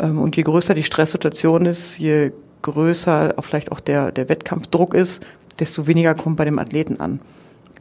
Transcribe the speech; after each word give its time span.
Ähm, 0.00 0.18
und 0.18 0.36
je 0.36 0.42
größer 0.42 0.74
die 0.74 0.82
Stresssituation 0.82 1.66
ist, 1.66 1.98
je 1.98 2.32
größer 2.62 3.34
auch 3.36 3.44
vielleicht 3.44 3.72
auch 3.72 3.80
der, 3.80 4.12
der 4.12 4.28
Wettkampfdruck 4.28 4.94
ist, 4.94 5.24
desto 5.58 5.86
weniger 5.86 6.14
kommt 6.14 6.36
bei 6.36 6.44
dem 6.44 6.58
Athleten 6.58 7.00
an. 7.00 7.20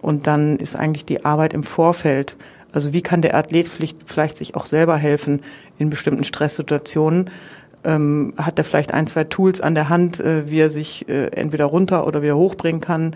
Und 0.01 0.27
dann 0.27 0.57
ist 0.57 0.75
eigentlich 0.75 1.05
die 1.05 1.25
Arbeit 1.25 1.53
im 1.53 1.63
Vorfeld, 1.63 2.35
also 2.71 2.93
wie 2.93 3.01
kann 3.01 3.21
der 3.21 3.35
Athlet 3.35 3.67
vielleicht, 3.67 4.37
sich 4.37 4.55
auch 4.55 4.65
selber 4.65 4.97
helfen 4.97 5.41
in 5.77 5.89
bestimmten 5.89 6.23
Stresssituationen, 6.23 7.31
ähm, 7.83 8.33
hat 8.37 8.57
er 8.57 8.65
vielleicht 8.65 8.93
ein, 8.93 9.07
zwei 9.07 9.23
Tools 9.23 9.61
an 9.61 9.75
der 9.75 9.89
Hand, 9.89 10.19
äh, 10.19 10.49
wie 10.49 10.59
er 10.59 10.69
sich 10.69 11.07
äh, 11.07 11.27
entweder 11.27 11.65
runter 11.65 12.05
oder 12.05 12.21
wieder 12.21 12.35
hochbringen 12.35 12.81
kann. 12.81 13.15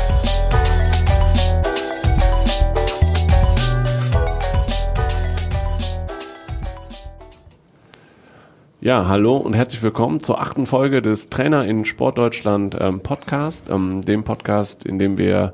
Ja, 8.83 9.07
hallo 9.07 9.37
und 9.37 9.53
herzlich 9.53 9.83
willkommen 9.83 10.21
zur 10.21 10.41
achten 10.41 10.65
Folge 10.65 11.03
des 11.03 11.29
Trainer 11.29 11.67
in 11.67 11.85
Sportdeutschland 11.85 12.75
ähm, 12.79 13.01
Podcast, 13.01 13.69
ähm, 13.69 14.01
dem 14.01 14.23
Podcast, 14.23 14.85
in 14.85 14.97
dem 14.97 15.19
wir 15.19 15.53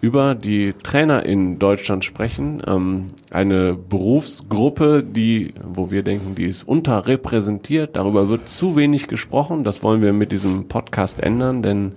über 0.00 0.34
die 0.34 0.72
Trainer 0.82 1.26
in 1.26 1.58
Deutschland 1.58 2.02
sprechen. 2.02 2.62
Ähm, 2.66 3.08
eine 3.30 3.74
Berufsgruppe, 3.74 5.04
die, 5.04 5.52
wo 5.62 5.90
wir 5.90 6.02
denken, 6.02 6.34
die 6.34 6.46
ist 6.46 6.66
unterrepräsentiert. 6.66 7.94
Darüber 7.94 8.30
wird 8.30 8.48
zu 8.48 8.74
wenig 8.74 9.06
gesprochen. 9.06 9.64
Das 9.64 9.82
wollen 9.82 10.00
wir 10.00 10.14
mit 10.14 10.32
diesem 10.32 10.66
Podcast 10.68 11.20
ändern, 11.20 11.60
denn 11.60 11.92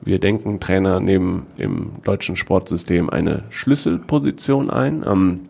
wir 0.00 0.20
denken, 0.20 0.58
Trainer 0.58 1.00
nehmen 1.00 1.44
im 1.58 1.90
deutschen 2.02 2.36
Sportsystem 2.36 3.10
eine 3.10 3.42
Schlüsselposition 3.50 4.70
ein. 4.70 5.04
Ähm, 5.06 5.40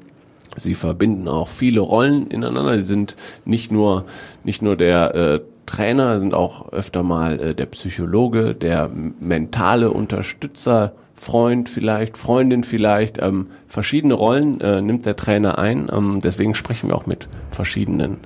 Sie 0.57 0.75
verbinden 0.75 1.29
auch 1.29 1.49
viele 1.49 1.81
Rollen 1.81 2.27
ineinander. 2.29 2.77
Sie 2.77 2.85
sind 2.85 3.17
nicht 3.45 3.73
nur, 3.73 4.05
nicht 4.45 4.63
nur 4.63 4.77
der 4.77 5.15
äh, 5.15 5.41
Trainer, 5.67 6.19
sind 6.19 6.35
auch 6.35 6.73
öfter 6.73 7.03
mal 7.03 7.41
äh, 7.41 7.55
der 7.55 7.67
Psychologe, 7.67 8.55
der 8.55 8.91
mentale 9.21 9.91
Unterstützer, 9.91 10.93
Freund 11.15 11.69
vielleicht, 11.69 12.19
Freundin 12.19 12.65
vielleicht. 12.65 13.19
Ähm, 13.19 13.49
verschiedene 13.67 14.15
Rollen 14.15 14.61
äh, 14.61 14.83
nimmt 14.83 15.07
der 15.07 15.17
Trainer 15.17 15.59
ein. 15.59 15.89
Ähm, 15.93 16.21
deswegen 16.23 16.55
sprechen 16.55 16.91
wir 16.91 16.97
auch 16.97 17.07
mit 17.07 17.29
verschiedenen 17.51 18.19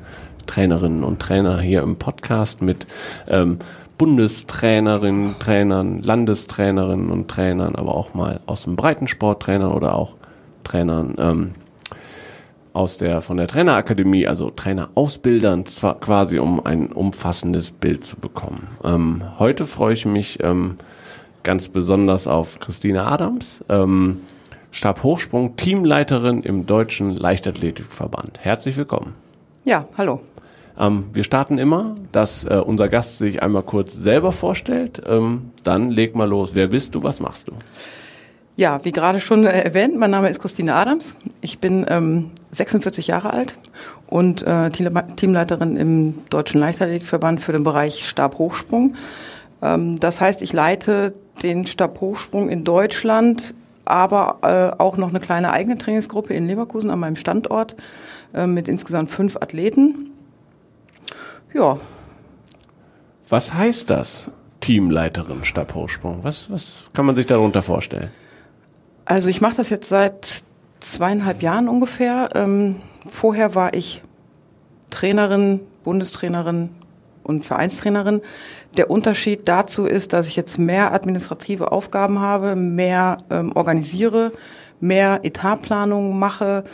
Trainerinnen 0.47 1.05
und 1.05 1.20
Trainer 1.20 1.61
hier 1.61 1.83
im 1.83 1.97
Podcast, 1.97 2.63
mit 2.63 2.87
ähm, 3.29 3.59
Bundestrainerinnen, 3.98 5.37
Trainern, 5.39 6.03
Landestrainerinnen 6.03 7.11
und 7.11 7.29
Trainern, 7.29 7.75
aber 7.75 7.95
auch 7.95 8.15
mal 8.15 8.41
aus 8.47 8.63
dem 8.63 8.77
Breitensporttrainern 8.77 9.73
oder 9.73 9.95
auch 9.95 10.15
Trainern 10.65 11.15
ähm, 11.19 11.55
aus 12.79 12.97
der, 12.97 13.21
von 13.23 13.37
der 13.37 13.48
Trainerakademie, 13.48 14.29
also 14.29 14.51
Trainerausbildern 14.51 15.65
quasi, 16.01 16.39
um 16.39 16.65
ein 16.65 16.93
umfassendes 16.93 17.73
Bild 17.73 18.07
zu 18.07 18.17
bekommen. 18.17 18.69
Ähm, 18.85 19.25
heute 19.41 19.67
freue 19.67 19.95
ich 19.95 20.07
mich 20.07 20.39
ähm, 20.45 20.77
ganz 21.43 21.69
besonders 21.69 22.29
auf 22.29 22.61
Christine 22.61 23.03
Adams, 23.03 23.65
ähm, 23.69 24.20
Stabhochsprung, 24.70 25.57
Teamleiterin 25.57 26.45
im 26.45 26.67
Deutschen 26.67 27.17
Leichtathletikverband. 27.17 28.39
Herzlich 28.43 28.77
willkommen. 28.77 29.15
Ja, 29.65 29.87
hallo. 29.98 30.20
Ähm, 30.79 31.07
wir 31.13 31.25
starten 31.25 31.58
immer, 31.58 31.97
dass 32.13 32.45
äh, 32.45 32.63
unser 32.64 32.89
Gast 32.89 33.19
sich 33.19 33.42
einmal 33.42 33.64
kurz 33.64 33.97
selber 33.97 34.31
vorstellt. 34.31 35.02
Ähm, 35.05 35.51
dann 35.64 35.91
leg 35.91 36.14
mal 36.14 36.29
los. 36.29 36.55
Wer 36.55 36.69
bist 36.69 36.95
du? 36.95 37.02
Was 37.02 37.19
machst 37.19 37.48
du? 37.48 37.55
Ja, 38.58 38.85
wie 38.85 38.91
gerade 38.91 39.20
schon 39.20 39.46
äh, 39.46 39.51
erwähnt, 39.51 39.96
mein 39.96 40.11
Name 40.11 40.29
ist 40.29 40.41
Christine 40.41 40.74
Adams. 40.74 41.14
Ich 41.41 41.61
bin 41.61 41.86
ähm, 41.89 42.33
46 42.51 43.07
Jahre 43.07 43.33
alt 43.33 43.55
und 44.08 44.42
äh, 44.42 44.70
Teamleiterin 44.70 45.77
im 45.77 46.27
Deutschen 46.29 46.61
Leichtathletikverband 46.61 47.41
für 47.41 47.52
den 47.52 47.63
Bereich 47.63 48.08
Stabhochsprung. 48.08 48.96
Ähm, 49.63 50.01
das 50.01 50.20
heißt, 50.20 50.42
ich 50.42 50.52
leite 50.52 51.14
den 51.41 51.67
Stabhochsprung 51.67 52.48
in 52.48 52.64
Deutschland, 52.64 53.55
aber 53.85 54.39
äh, 54.42 54.83
auch 54.83 54.96
noch 54.96 55.11
eine 55.11 55.20
kleine 55.20 55.52
eigene 55.52 55.79
Trainingsgruppe 55.79 56.35
in 56.35 56.48
Leverkusen 56.48 56.90
an 56.90 56.98
meinem 56.98 57.14
Standort 57.14 57.77
äh, 58.35 58.48
mit 58.48 58.67
insgesamt 58.67 59.13
fünf 59.13 59.36
Athleten. 59.36 60.11
Ja. 61.55 61.79
Was 63.29 63.55
heißt 63.55 63.89
das? 63.89 64.33
Teamleiterin 64.58 65.45
Stabhochsprung. 65.45 66.25
Was, 66.25 66.51
was 66.51 66.90
kann 66.92 67.07
man 67.07 67.14
sich 67.14 67.27
darunter 67.27 67.63
vorstellen? 67.63 68.11
Also 69.08 69.30
ich 69.30 69.41
mache 69.41 69.57
das 69.57 69.70
jetzt 69.70 69.89
seit 69.89 70.45
zweieinhalb 70.80 71.41
Jahren 71.41 71.70
ungefähr. 71.70 72.29
Ähm, 72.35 72.77
vorher 73.08 73.55
war 73.55 73.73
ich 73.73 74.02
Trainerin, 74.91 75.61
Bundestrainerin 75.83 76.69
und 77.23 77.46
Vereinstrainerin. 77.46 78.20
Der 78.77 78.91
Unterschied 78.91 79.48
dazu 79.48 79.86
ist, 79.86 80.13
dass 80.13 80.29
ich 80.29 80.36
jetzt 80.36 80.58
mehr 80.58 80.92
administrative 80.92 81.73
Aufgaben 81.73 82.20
habe, 82.20 82.55
mehr 82.55 83.17
ähm, 83.30 83.52
organisiere, 83.57 84.30
mehr 84.79 85.20
Etatplanung 85.23 86.19
mache, 86.19 86.64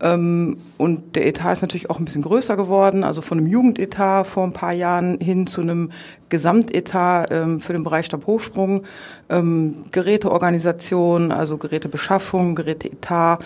und 0.00 1.16
der 1.16 1.26
Etat 1.26 1.54
ist 1.54 1.62
natürlich 1.62 1.90
auch 1.90 1.98
ein 1.98 2.04
bisschen 2.04 2.22
größer 2.22 2.56
geworden, 2.56 3.02
also 3.02 3.20
von 3.20 3.38
einem 3.38 3.48
Jugendetat 3.48 4.28
vor 4.28 4.44
ein 4.44 4.52
paar 4.52 4.72
Jahren 4.72 5.18
hin 5.18 5.48
zu 5.48 5.60
einem 5.60 5.90
Gesamtetat 6.28 7.32
ähm, 7.32 7.60
für 7.60 7.72
den 7.72 7.82
Bereich 7.82 8.06
Stabhochsprung, 8.06 8.84
ähm, 9.28 9.84
Geräteorganisation, 9.90 11.32
also 11.32 11.58
Gerätebeschaffung, 11.58 12.54
Geräteetat, 12.54 13.44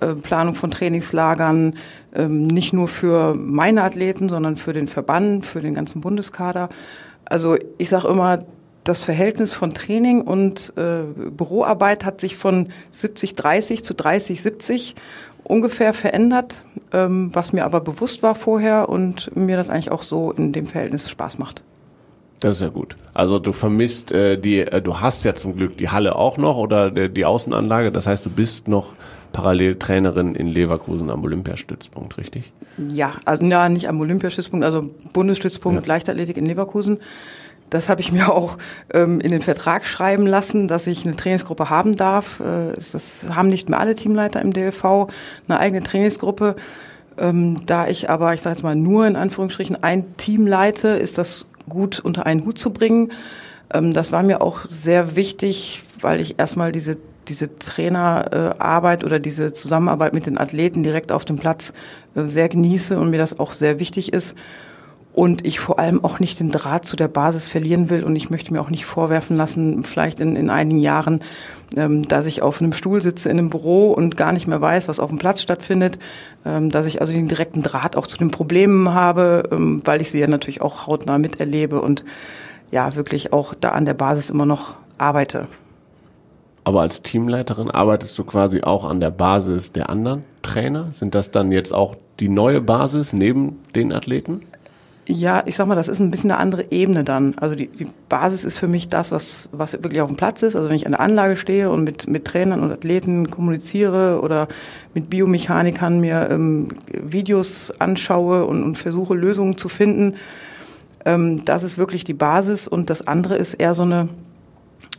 äh, 0.00 0.14
Planung 0.14 0.54
von 0.54 0.70
Trainingslagern, 0.70 1.76
ähm, 2.14 2.46
nicht 2.46 2.72
nur 2.72 2.88
für 2.88 3.34
meine 3.34 3.82
Athleten, 3.82 4.30
sondern 4.30 4.56
für 4.56 4.72
den 4.72 4.86
Verband, 4.86 5.44
für 5.44 5.60
den 5.60 5.74
ganzen 5.74 6.00
Bundeskader. 6.00 6.70
Also 7.26 7.56
ich 7.76 7.90
sage 7.90 8.08
immer, 8.08 8.38
das 8.84 9.04
Verhältnis 9.04 9.52
von 9.52 9.74
Training 9.74 10.22
und 10.22 10.72
äh, 10.76 11.02
Büroarbeit 11.30 12.04
hat 12.04 12.20
sich 12.20 12.36
von 12.36 12.68
70-30 12.94 13.82
zu 13.82 13.94
30-70 13.94 14.94
ungefähr 15.50 15.92
verändert, 15.92 16.64
ähm, 16.92 17.30
was 17.32 17.52
mir 17.52 17.64
aber 17.64 17.80
bewusst 17.80 18.22
war 18.22 18.34
vorher 18.34 18.88
und 18.88 19.34
mir 19.36 19.56
das 19.56 19.68
eigentlich 19.68 19.90
auch 19.90 20.02
so 20.02 20.32
in 20.32 20.52
dem 20.52 20.66
Verhältnis 20.66 21.10
Spaß 21.10 21.38
macht. 21.38 21.62
Das 22.40 22.56
ist 22.56 22.62
ja 22.62 22.68
gut. 22.68 22.96
Also 23.12 23.38
du 23.38 23.52
vermisst 23.52 24.12
äh, 24.12 24.38
die, 24.38 24.60
äh, 24.60 24.80
du 24.80 25.00
hast 25.00 25.24
ja 25.24 25.34
zum 25.34 25.56
Glück 25.56 25.76
die 25.76 25.90
Halle 25.90 26.16
auch 26.16 26.38
noch 26.38 26.56
oder 26.56 26.90
der, 26.90 27.08
die 27.08 27.26
Außenanlage. 27.26 27.92
Das 27.92 28.06
heißt, 28.06 28.24
du 28.24 28.30
bist 28.30 28.66
noch 28.66 28.94
parallel 29.32 29.74
Trainerin 29.78 30.34
in 30.34 30.46
Leverkusen 30.46 31.10
am 31.10 31.22
Olympiastützpunkt, 31.22 32.16
richtig? 32.16 32.52
Ja, 32.88 33.14
also 33.26 33.44
ja, 33.44 33.68
nicht 33.68 33.88
am 33.88 34.00
Olympiastützpunkt, 34.00 34.64
also 34.64 34.88
Bundesstützpunkt 35.12 35.86
ja. 35.86 35.94
Leichtathletik 35.94 36.36
in 36.36 36.46
Leverkusen. 36.46 36.98
Das 37.70 37.88
habe 37.88 38.00
ich 38.00 38.12
mir 38.12 38.32
auch 38.32 38.58
ähm, 38.92 39.20
in 39.20 39.30
den 39.30 39.40
Vertrag 39.40 39.86
schreiben 39.86 40.26
lassen, 40.26 40.68
dass 40.68 40.86
ich 40.86 41.06
eine 41.06 41.16
Trainingsgruppe 41.16 41.70
haben 41.70 41.96
darf. 41.96 42.40
Äh, 42.40 42.74
das 42.92 43.26
haben 43.34 43.48
nicht 43.48 43.68
mehr 43.68 43.80
alle 43.80 43.94
Teamleiter 43.94 44.42
im 44.42 44.52
DLV, 44.52 45.08
eine 45.48 45.58
eigene 45.58 45.82
Trainingsgruppe. 45.82 46.56
Ähm, 47.16 47.58
da 47.66 47.86
ich 47.86 48.10
aber, 48.10 48.34
ich 48.34 48.42
sage 48.42 48.56
jetzt 48.56 48.62
mal, 48.62 48.76
nur 48.76 49.06
in 49.06 49.16
Anführungsstrichen 49.16 49.82
ein 49.82 50.16
Team 50.16 50.46
leite, 50.46 50.88
ist 50.88 51.18
das 51.18 51.46
gut 51.68 52.00
unter 52.00 52.26
einen 52.26 52.44
Hut 52.44 52.58
zu 52.58 52.72
bringen. 52.72 53.12
Ähm, 53.72 53.92
das 53.92 54.10
war 54.10 54.22
mir 54.22 54.42
auch 54.42 54.60
sehr 54.68 55.16
wichtig, 55.16 55.84
weil 56.00 56.20
ich 56.20 56.38
erstmal 56.38 56.72
diese 56.72 56.98
diese 57.28 57.54
Trainerarbeit 57.54 59.04
oder 59.04 59.20
diese 59.20 59.52
Zusammenarbeit 59.52 60.14
mit 60.14 60.26
den 60.26 60.36
Athleten 60.36 60.82
direkt 60.82 61.12
auf 61.12 61.24
dem 61.24 61.38
Platz 61.38 61.72
äh, 62.16 62.26
sehr 62.26 62.48
genieße 62.48 62.98
und 62.98 63.10
mir 63.10 63.18
das 63.18 63.38
auch 63.38 63.52
sehr 63.52 63.78
wichtig 63.78 64.12
ist 64.12 64.36
und 65.12 65.46
ich 65.46 65.58
vor 65.58 65.78
allem 65.78 66.04
auch 66.04 66.20
nicht 66.20 66.38
den 66.38 66.50
Draht 66.50 66.84
zu 66.84 66.96
der 66.96 67.08
Basis 67.08 67.46
verlieren 67.46 67.90
will 67.90 68.04
und 68.04 68.14
ich 68.14 68.30
möchte 68.30 68.52
mir 68.52 68.60
auch 68.60 68.70
nicht 68.70 68.86
vorwerfen 68.86 69.36
lassen, 69.36 69.82
vielleicht 69.84 70.20
in, 70.20 70.36
in 70.36 70.50
einigen 70.50 70.78
Jahren, 70.78 71.20
ähm, 71.76 72.06
dass 72.06 72.26
ich 72.26 72.42
auf 72.42 72.60
einem 72.60 72.72
Stuhl 72.72 73.02
sitze 73.02 73.28
in 73.28 73.38
einem 73.38 73.50
Büro 73.50 73.92
und 73.92 74.16
gar 74.16 74.32
nicht 74.32 74.46
mehr 74.46 74.60
weiß, 74.60 74.88
was 74.88 75.00
auf 75.00 75.10
dem 75.10 75.18
Platz 75.18 75.42
stattfindet, 75.42 75.98
ähm, 76.44 76.70
dass 76.70 76.86
ich 76.86 77.00
also 77.00 77.12
den 77.12 77.28
direkten 77.28 77.62
Draht 77.62 77.96
auch 77.96 78.06
zu 78.06 78.16
den 78.16 78.30
Problemen 78.30 78.94
habe, 78.94 79.42
ähm, 79.50 79.82
weil 79.84 80.00
ich 80.00 80.10
sie 80.10 80.20
ja 80.20 80.28
natürlich 80.28 80.60
auch 80.60 80.86
hautnah 80.86 81.18
miterlebe 81.18 81.80
und 81.80 82.04
ja, 82.70 82.94
wirklich 82.94 83.32
auch 83.32 83.54
da 83.54 83.70
an 83.70 83.84
der 83.84 83.94
Basis 83.94 84.30
immer 84.30 84.46
noch 84.46 84.76
arbeite. 84.96 85.48
Aber 86.62 86.82
als 86.82 87.02
Teamleiterin 87.02 87.70
arbeitest 87.70 88.16
du 88.18 88.24
quasi 88.24 88.62
auch 88.62 88.84
an 88.84 89.00
der 89.00 89.10
Basis 89.10 89.72
der 89.72 89.90
anderen 89.90 90.24
Trainer? 90.42 90.92
Sind 90.92 91.14
das 91.14 91.30
dann 91.30 91.50
jetzt 91.50 91.74
auch 91.74 91.96
die 92.20 92.28
neue 92.28 92.60
Basis 92.60 93.12
neben 93.12 93.58
den 93.74 93.92
Athleten? 93.92 94.42
Ja, 95.12 95.42
ich 95.44 95.56
sag 95.56 95.66
mal, 95.66 95.74
das 95.74 95.88
ist 95.88 95.98
ein 95.98 96.12
bisschen 96.12 96.30
eine 96.30 96.38
andere 96.38 96.70
Ebene 96.70 97.02
dann. 97.02 97.34
Also 97.38 97.56
die, 97.56 97.66
die 97.66 97.88
Basis 98.08 98.44
ist 98.44 98.58
für 98.58 98.68
mich 98.68 98.86
das, 98.86 99.10
was, 99.10 99.48
was 99.50 99.72
wirklich 99.72 100.00
auf 100.02 100.08
dem 100.08 100.16
Platz 100.16 100.44
ist. 100.44 100.54
Also 100.54 100.68
wenn 100.68 100.76
ich 100.76 100.86
an 100.86 100.92
der 100.92 101.00
Anlage 101.00 101.36
stehe 101.36 101.68
und 101.68 101.82
mit, 101.82 102.08
mit 102.08 102.24
Trainern 102.24 102.60
und 102.60 102.70
Athleten 102.70 103.28
kommuniziere 103.28 104.20
oder 104.20 104.46
mit 104.94 105.10
Biomechanikern 105.10 105.98
mir 105.98 106.28
ähm, 106.30 106.68
Videos 106.92 107.72
anschaue 107.80 108.44
und, 108.44 108.62
und 108.62 108.78
versuche 108.78 109.14
Lösungen 109.14 109.58
zu 109.58 109.68
finden, 109.68 110.14
ähm, 111.04 111.44
das 111.44 111.64
ist 111.64 111.76
wirklich 111.76 112.04
die 112.04 112.14
Basis. 112.14 112.68
Und 112.68 112.88
das 112.88 113.04
andere 113.04 113.34
ist 113.34 113.54
eher 113.54 113.74
so 113.74 113.82
eine, 113.82 114.10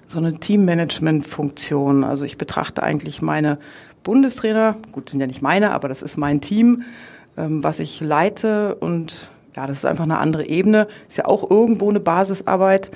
so 0.07 0.17
eine 0.17 0.33
Teammanagement-Funktion. 0.33 2.03
Also 2.03 2.25
ich 2.25 2.37
betrachte 2.37 2.83
eigentlich 2.83 3.21
meine 3.21 3.59
Bundestrainer, 4.03 4.75
gut, 4.91 5.09
sind 5.09 5.21
ja 5.21 5.27
nicht 5.27 5.41
meine, 5.41 5.71
aber 5.71 5.87
das 5.87 6.01
ist 6.01 6.17
mein 6.17 6.41
Team, 6.41 6.83
ähm, 7.37 7.63
was 7.63 7.79
ich 7.79 8.01
leite 8.01 8.75
und 8.75 9.31
ja, 9.55 9.67
das 9.67 9.79
ist 9.79 9.85
einfach 9.85 10.03
eine 10.03 10.19
andere 10.19 10.47
Ebene. 10.47 10.87
Ist 11.09 11.17
ja 11.17 11.25
auch 11.25 11.49
irgendwo 11.49 11.89
eine 11.89 11.99
Basisarbeit, 11.99 12.91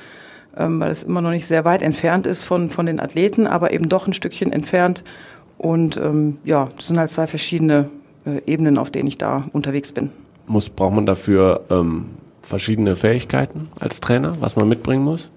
ähm, 0.58 0.80
weil 0.80 0.92
es 0.92 1.04
immer 1.04 1.22
noch 1.22 1.32
nicht 1.32 1.48
sehr 1.48 1.66
weit 1.66 1.82
entfernt 1.82 2.26
ist 2.26 2.44
von, 2.44 2.70
von 2.70 2.86
den 2.86 3.00
Athleten, 3.00 3.48
aber 3.48 3.72
eben 3.72 3.90
doch 3.90 4.08
ein 4.08 4.14
Stückchen 4.14 4.52
entfernt. 4.52 5.04
Und 5.58 5.98
ähm, 5.98 6.38
ja, 6.44 6.70
das 6.76 6.88
sind 6.88 7.00
halt 7.00 7.12
zwei 7.12 7.28
verschiedene 7.28 7.90
äh, 8.26 8.42
Ebenen, 8.46 8.78
auf 8.78 8.90
denen 8.90 9.08
ich 9.08 9.18
da 9.18 9.46
unterwegs 9.54 9.92
bin. 9.92 10.12
Muss, 10.48 10.70
braucht 10.70 10.94
man 10.94 11.06
dafür 11.06 11.62
ähm, 11.70 12.06
verschiedene 12.42 12.96
Fähigkeiten 12.96 13.70
als 13.80 14.02
Trainer, 14.02 14.38
was 14.40 14.56
man 14.56 14.68
mitbringen 14.68 15.04
muss? 15.04 15.32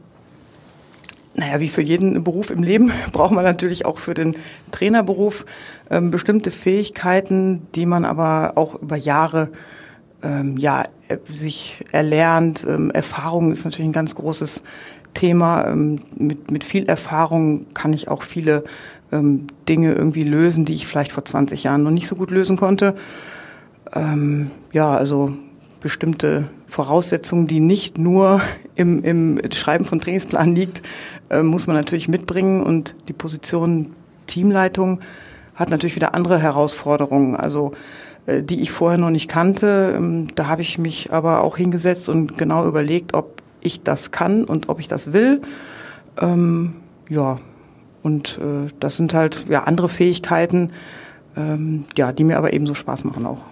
Naja, 1.34 1.60
wie 1.60 1.68
für 1.68 1.82
jeden 1.82 2.24
Beruf 2.24 2.50
im 2.50 2.62
Leben 2.62 2.90
braucht 3.12 3.32
man 3.32 3.44
natürlich 3.44 3.86
auch 3.86 3.98
für 3.98 4.14
den 4.14 4.36
Trainerberuf 4.72 5.46
ähm, 5.90 6.10
bestimmte 6.10 6.50
Fähigkeiten, 6.50 7.66
die 7.74 7.86
man 7.86 8.04
aber 8.04 8.52
auch 8.56 8.74
über 8.74 8.96
Jahre 8.96 9.50
ähm, 10.22 10.56
ja, 10.56 10.84
äh, 11.08 11.18
sich 11.30 11.84
erlernt. 11.92 12.66
Ähm, 12.68 12.90
Erfahrung 12.90 13.52
ist 13.52 13.64
natürlich 13.64 13.88
ein 13.88 13.92
ganz 13.92 14.14
großes 14.14 14.62
Thema. 15.14 15.66
Ähm, 15.66 16.00
mit, 16.16 16.50
mit 16.50 16.64
viel 16.64 16.86
Erfahrung 16.86 17.66
kann 17.74 17.92
ich 17.92 18.08
auch 18.08 18.22
viele 18.22 18.64
ähm, 19.12 19.46
Dinge 19.68 19.94
irgendwie 19.94 20.24
lösen, 20.24 20.64
die 20.64 20.74
ich 20.74 20.86
vielleicht 20.86 21.12
vor 21.12 21.24
20 21.24 21.64
Jahren 21.64 21.82
noch 21.82 21.90
nicht 21.90 22.08
so 22.08 22.14
gut 22.14 22.30
lösen 22.30 22.56
konnte. 22.56 22.94
Ähm, 23.94 24.50
ja, 24.72 24.94
also 24.96 25.32
bestimmte 25.80 26.48
Voraussetzungen, 26.66 27.46
die 27.46 27.60
nicht 27.60 27.98
nur 27.98 28.40
im, 28.74 29.02
im 29.04 29.40
Schreiben 29.52 29.84
von 29.84 30.00
Trainingsplan 30.00 30.54
liegt, 30.54 30.82
äh, 31.30 31.42
muss 31.42 31.66
man 31.66 31.76
natürlich 31.76 32.08
mitbringen. 32.08 32.62
Und 32.62 32.94
die 33.08 33.12
Position 33.12 33.92
Teamleitung 34.26 35.00
hat 35.54 35.70
natürlich 35.70 35.96
wieder 35.96 36.14
andere 36.14 36.38
Herausforderungen. 36.38 37.34
Also 37.34 37.72
die 38.42 38.60
ich 38.60 38.70
vorher 38.70 38.98
noch 38.98 39.10
nicht 39.10 39.28
kannte. 39.28 39.94
Ähm, 39.96 40.28
da 40.34 40.46
habe 40.46 40.62
ich 40.62 40.78
mich 40.78 41.12
aber 41.12 41.42
auch 41.42 41.56
hingesetzt 41.56 42.08
und 42.08 42.38
genau 42.38 42.66
überlegt, 42.66 43.14
ob 43.14 43.42
ich 43.60 43.82
das 43.82 44.10
kann 44.10 44.44
und 44.44 44.68
ob 44.68 44.80
ich 44.80 44.88
das 44.88 45.12
will. 45.12 45.40
Ähm, 46.20 46.74
ja, 47.08 47.38
und 48.02 48.38
äh, 48.38 48.70
das 48.80 48.96
sind 48.96 49.14
halt 49.14 49.46
ja 49.48 49.64
andere 49.64 49.88
Fähigkeiten, 49.88 50.72
ähm, 51.36 51.84
ja, 51.96 52.12
die 52.12 52.24
mir 52.24 52.38
aber 52.38 52.52
ebenso 52.52 52.74
Spaß 52.74 53.04
machen 53.04 53.26
auch. 53.26 53.44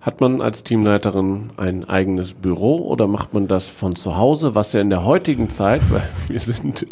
Hat 0.00 0.20
man 0.20 0.40
als 0.40 0.64
Teamleiterin 0.64 1.50
ein 1.56 1.88
eigenes 1.88 2.34
Büro 2.34 2.88
oder 2.88 3.06
macht 3.06 3.34
man 3.34 3.46
das 3.46 3.68
von 3.68 3.94
zu 3.94 4.16
Hause, 4.16 4.56
was 4.56 4.72
ja 4.72 4.80
in 4.80 4.90
der 4.90 5.04
heutigen 5.04 5.48
Zeit, 5.48 5.80
weil 5.90 6.02
wir 6.28 6.40
sind, 6.40 6.86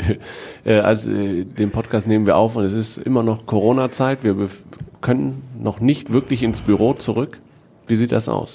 äh, 0.64 0.78
also 0.78 1.10
äh, 1.10 1.44
den 1.44 1.70
Podcast 1.70 2.06
nehmen 2.06 2.26
wir 2.26 2.36
auf 2.36 2.56
und 2.56 2.64
es 2.64 2.72
ist 2.72 2.98
immer 2.98 3.22
noch 3.22 3.46
Corona-Zeit, 3.46 4.22
wir 4.22 4.48
können 5.00 5.42
noch 5.58 5.80
nicht 5.80 6.12
wirklich 6.12 6.42
ins 6.42 6.60
Büro 6.60 6.94
zurück. 6.94 7.40
Wie 7.86 7.96
sieht 7.96 8.12
das 8.12 8.28
aus? 8.28 8.54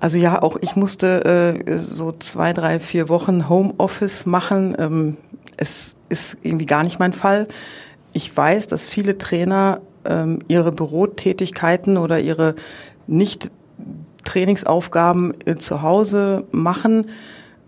Also 0.00 0.18
ja, 0.18 0.42
auch 0.42 0.56
ich 0.60 0.74
musste 0.74 1.54
äh, 1.66 1.78
so 1.78 2.12
zwei, 2.12 2.52
drei, 2.52 2.80
vier 2.80 3.08
Wochen 3.08 3.48
Homeoffice 3.48 4.26
machen. 4.26 4.74
Ähm, 4.78 5.16
es 5.56 5.94
ist 6.08 6.38
irgendwie 6.42 6.66
gar 6.66 6.82
nicht 6.82 6.98
mein 6.98 7.12
Fall. 7.12 7.46
Ich 8.12 8.36
weiß, 8.36 8.66
dass 8.66 8.88
viele 8.88 9.16
Trainer 9.16 9.80
ähm, 10.04 10.40
ihre 10.48 10.72
Bürotätigkeiten 10.72 11.96
oder 11.96 12.18
ihre 12.20 12.56
nicht 13.06 13.50
Trainingsaufgaben 14.24 15.34
äh, 15.46 15.56
zu 15.56 15.82
Hause 15.82 16.44
machen. 16.50 17.08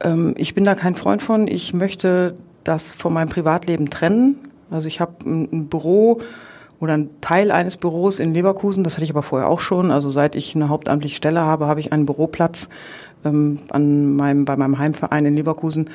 Ähm, 0.00 0.34
ich 0.36 0.54
bin 0.54 0.64
da 0.64 0.74
kein 0.74 0.94
Freund 0.94 1.22
von. 1.22 1.48
Ich 1.48 1.72
möchte 1.72 2.34
das 2.64 2.94
von 2.94 3.12
meinem 3.12 3.28
Privatleben 3.28 3.90
trennen. 3.90 4.36
Also 4.70 4.88
ich 4.88 5.00
habe 5.00 5.12
ein, 5.24 5.48
ein 5.52 5.68
Büro 5.68 6.20
oder 6.84 6.94
ein 6.94 7.08
Teil 7.22 7.50
eines 7.50 7.78
Büros 7.78 8.20
in 8.20 8.34
Leverkusen. 8.34 8.84
Das 8.84 8.94
hatte 8.94 9.04
ich 9.04 9.10
aber 9.10 9.22
vorher 9.22 9.48
auch 9.48 9.60
schon. 9.60 9.90
Also 9.90 10.10
seit 10.10 10.34
ich 10.34 10.54
eine 10.54 10.68
hauptamtliche 10.68 11.16
Stelle 11.16 11.40
habe, 11.40 11.66
habe 11.66 11.80
ich 11.80 11.92
einen 11.92 12.04
Büroplatz 12.04 12.68
ähm, 13.24 13.58
an 13.70 14.14
meinem, 14.14 14.44
bei 14.44 14.56
meinem 14.56 14.78
Heimverein 14.78 15.24
in 15.24 15.34
Leverkusen. 15.34 15.90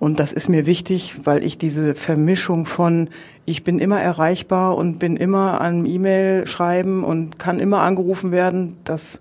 Und 0.00 0.18
das 0.18 0.32
ist 0.32 0.48
mir 0.48 0.66
wichtig, 0.66 1.14
weil 1.24 1.44
ich 1.44 1.58
diese 1.58 1.94
Vermischung 1.94 2.66
von, 2.66 3.08
ich 3.44 3.62
bin 3.62 3.78
immer 3.78 4.00
erreichbar 4.00 4.76
und 4.76 4.98
bin 4.98 5.16
immer 5.16 5.60
an 5.60 5.86
E-Mail 5.86 6.48
schreiben 6.48 7.04
und 7.04 7.38
kann 7.38 7.60
immer 7.60 7.82
angerufen 7.82 8.32
werden, 8.32 8.78
das 8.82 9.20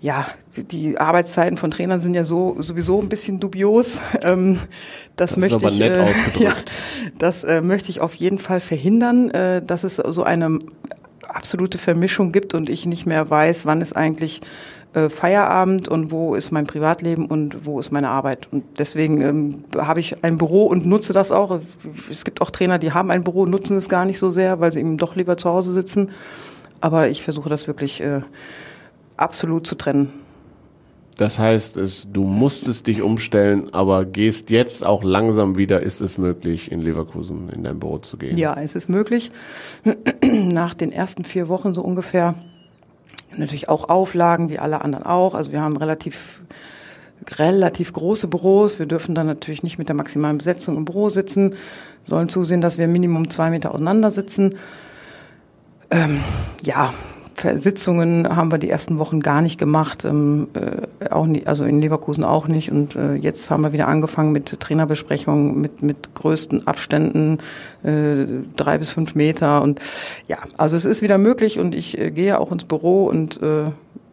ja, 0.00 0.26
die 0.56 0.96
Arbeitszeiten 0.96 1.58
von 1.58 1.70
Trainern 1.70 2.00
sind 2.00 2.14
ja 2.14 2.24
so 2.24 2.56
sowieso 2.60 3.00
ein 3.00 3.08
bisschen 3.08 3.40
dubios. 3.40 4.00
Ähm, 4.22 4.58
das, 5.16 5.30
das 5.30 5.38
möchte 5.38 5.66
ich, 5.68 5.80
äh, 5.80 6.04
ja, 6.38 6.54
das 7.18 7.42
äh, 7.44 7.62
möchte 7.62 7.90
ich 7.90 8.00
auf 8.00 8.14
jeden 8.14 8.38
Fall 8.38 8.60
verhindern, 8.60 9.30
äh, 9.30 9.62
dass 9.62 9.82
es 9.84 9.96
so 9.96 10.22
eine 10.22 10.58
absolute 11.26 11.78
Vermischung 11.78 12.32
gibt 12.32 12.52
und 12.54 12.68
ich 12.68 12.84
nicht 12.86 13.06
mehr 13.06 13.30
weiß, 13.30 13.64
wann 13.64 13.80
ist 13.80 13.96
eigentlich 13.96 14.42
äh, 14.92 15.08
Feierabend 15.08 15.88
und 15.88 16.10
wo 16.10 16.34
ist 16.34 16.50
mein 16.50 16.66
Privatleben 16.66 17.26
und 17.26 17.64
wo 17.64 17.80
ist 17.80 17.92
meine 17.92 18.08
Arbeit. 18.08 18.48
Und 18.50 18.64
deswegen 18.78 19.20
ähm, 19.20 19.58
habe 19.76 20.00
ich 20.00 20.22
ein 20.22 20.36
Büro 20.36 20.66
und 20.66 20.84
nutze 20.84 21.12
das 21.12 21.32
auch. 21.32 21.60
Es 22.10 22.24
gibt 22.24 22.42
auch 22.42 22.50
Trainer, 22.50 22.78
die 22.78 22.92
haben 22.92 23.10
ein 23.10 23.24
Büro, 23.24 23.46
nutzen 23.46 23.76
es 23.76 23.88
gar 23.88 24.04
nicht 24.04 24.18
so 24.18 24.30
sehr, 24.30 24.60
weil 24.60 24.72
sie 24.72 24.80
eben 24.80 24.98
doch 24.98 25.16
lieber 25.16 25.36
zu 25.36 25.48
Hause 25.48 25.72
sitzen. 25.72 26.10
Aber 26.80 27.08
ich 27.08 27.22
versuche 27.22 27.48
das 27.48 27.66
wirklich 27.66 28.00
äh, 28.00 28.20
absolut 29.20 29.66
zu 29.66 29.74
trennen. 29.74 30.12
Das 31.16 31.38
heißt, 31.38 31.76
es, 31.76 32.10
du 32.10 32.24
musstest 32.24 32.86
dich 32.86 33.02
umstellen, 33.02 33.74
aber 33.74 34.06
gehst 34.06 34.48
jetzt 34.48 34.86
auch 34.86 35.04
langsam 35.04 35.58
wieder. 35.58 35.82
Ist 35.82 36.00
es 36.00 36.16
möglich, 36.16 36.72
in 36.72 36.80
Leverkusen 36.80 37.50
in 37.50 37.62
dein 37.62 37.78
Büro 37.78 37.98
zu 37.98 38.16
gehen? 38.16 38.38
Ja, 38.38 38.58
es 38.58 38.74
ist 38.74 38.88
möglich. 38.88 39.30
Nach 40.24 40.72
den 40.72 40.92
ersten 40.92 41.24
vier 41.24 41.48
Wochen 41.48 41.74
so 41.74 41.82
ungefähr 41.82 42.36
natürlich 43.36 43.68
auch 43.68 43.90
Auflagen, 43.90 44.48
wie 44.48 44.58
alle 44.58 44.80
anderen 44.82 45.04
auch. 45.04 45.34
Also 45.34 45.52
wir 45.52 45.60
haben 45.60 45.76
relativ 45.76 46.42
relativ 47.38 47.92
große 47.92 48.28
Büros. 48.28 48.78
Wir 48.78 48.86
dürfen 48.86 49.14
dann 49.14 49.26
natürlich 49.26 49.62
nicht 49.62 49.78
mit 49.78 49.88
der 49.88 49.96
maximalen 49.96 50.38
Besetzung 50.38 50.76
im 50.76 50.84
Büro 50.84 51.10
sitzen, 51.10 51.54
sollen 52.04 52.28
zusehen, 52.28 52.62
dass 52.62 52.78
wir 52.78 52.88
Minimum 52.88 53.30
zwei 53.30 53.50
Meter 53.50 53.74
auseinander 53.74 54.10
sitzen. 54.10 54.56
Ähm, 55.90 56.20
ja, 56.62 56.94
Sitzungen 57.36 58.34
haben 58.34 58.50
wir 58.50 58.58
die 58.58 58.70
ersten 58.70 58.98
Wochen 58.98 59.20
gar 59.20 59.40
nicht 59.40 59.58
gemacht, 59.58 60.04
ähm, 60.04 60.48
äh, 60.54 61.08
auch 61.08 61.26
nie, 61.26 61.46
also 61.46 61.64
in 61.64 61.80
Leverkusen 61.80 62.24
auch 62.24 62.48
nicht. 62.48 62.70
Und 62.70 62.96
äh, 62.96 63.14
jetzt 63.14 63.50
haben 63.50 63.62
wir 63.62 63.72
wieder 63.72 63.88
angefangen 63.88 64.32
mit 64.32 64.60
Trainerbesprechungen, 64.60 65.60
mit, 65.60 65.82
mit 65.82 66.14
größten 66.14 66.66
Abständen, 66.66 67.38
äh, 67.82 68.26
drei 68.56 68.78
bis 68.78 68.90
fünf 68.90 69.14
Meter. 69.14 69.62
Und 69.62 69.80
ja, 70.28 70.38
also 70.56 70.76
es 70.76 70.84
ist 70.84 71.02
wieder 71.02 71.18
möglich 71.18 71.58
und 71.58 71.74
ich 71.74 71.98
äh, 71.98 72.10
gehe 72.10 72.38
auch 72.38 72.52
ins 72.52 72.64
Büro 72.64 73.04
und 73.04 73.42
äh, 73.42 73.70